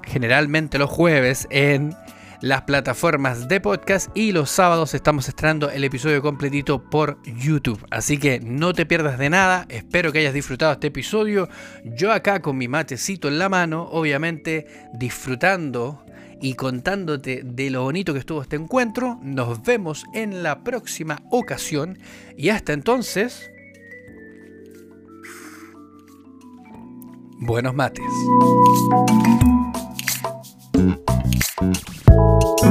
generalmente 0.02 0.78
los 0.78 0.90
jueves 0.90 1.46
en 1.50 1.94
las 2.44 2.62
plataformas 2.62 3.48
de 3.48 3.58
podcast 3.58 4.14
y 4.14 4.32
los 4.32 4.50
sábados 4.50 4.92
estamos 4.92 5.26
estrenando 5.30 5.70
el 5.70 5.82
episodio 5.82 6.20
completito 6.20 6.90
por 6.90 7.18
YouTube. 7.24 7.82
Así 7.90 8.18
que 8.18 8.38
no 8.38 8.74
te 8.74 8.84
pierdas 8.84 9.18
de 9.18 9.30
nada, 9.30 9.64
espero 9.70 10.12
que 10.12 10.18
hayas 10.18 10.34
disfrutado 10.34 10.72
este 10.72 10.88
episodio. 10.88 11.48
Yo 11.84 12.12
acá 12.12 12.42
con 12.42 12.58
mi 12.58 12.68
matecito 12.68 13.28
en 13.28 13.38
la 13.38 13.48
mano, 13.48 13.88
obviamente 13.90 14.66
disfrutando 14.92 16.04
y 16.38 16.52
contándote 16.52 17.40
de 17.46 17.70
lo 17.70 17.84
bonito 17.84 18.12
que 18.12 18.18
estuvo 18.18 18.42
este 18.42 18.56
encuentro. 18.56 19.18
Nos 19.22 19.62
vemos 19.62 20.04
en 20.12 20.42
la 20.42 20.62
próxima 20.62 21.22
ocasión 21.30 21.98
y 22.36 22.50
hasta 22.50 22.74
entonces... 22.74 23.50
Buenos 27.40 27.74
mates. 27.74 28.04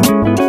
thank 0.04 0.40
you 0.40 0.43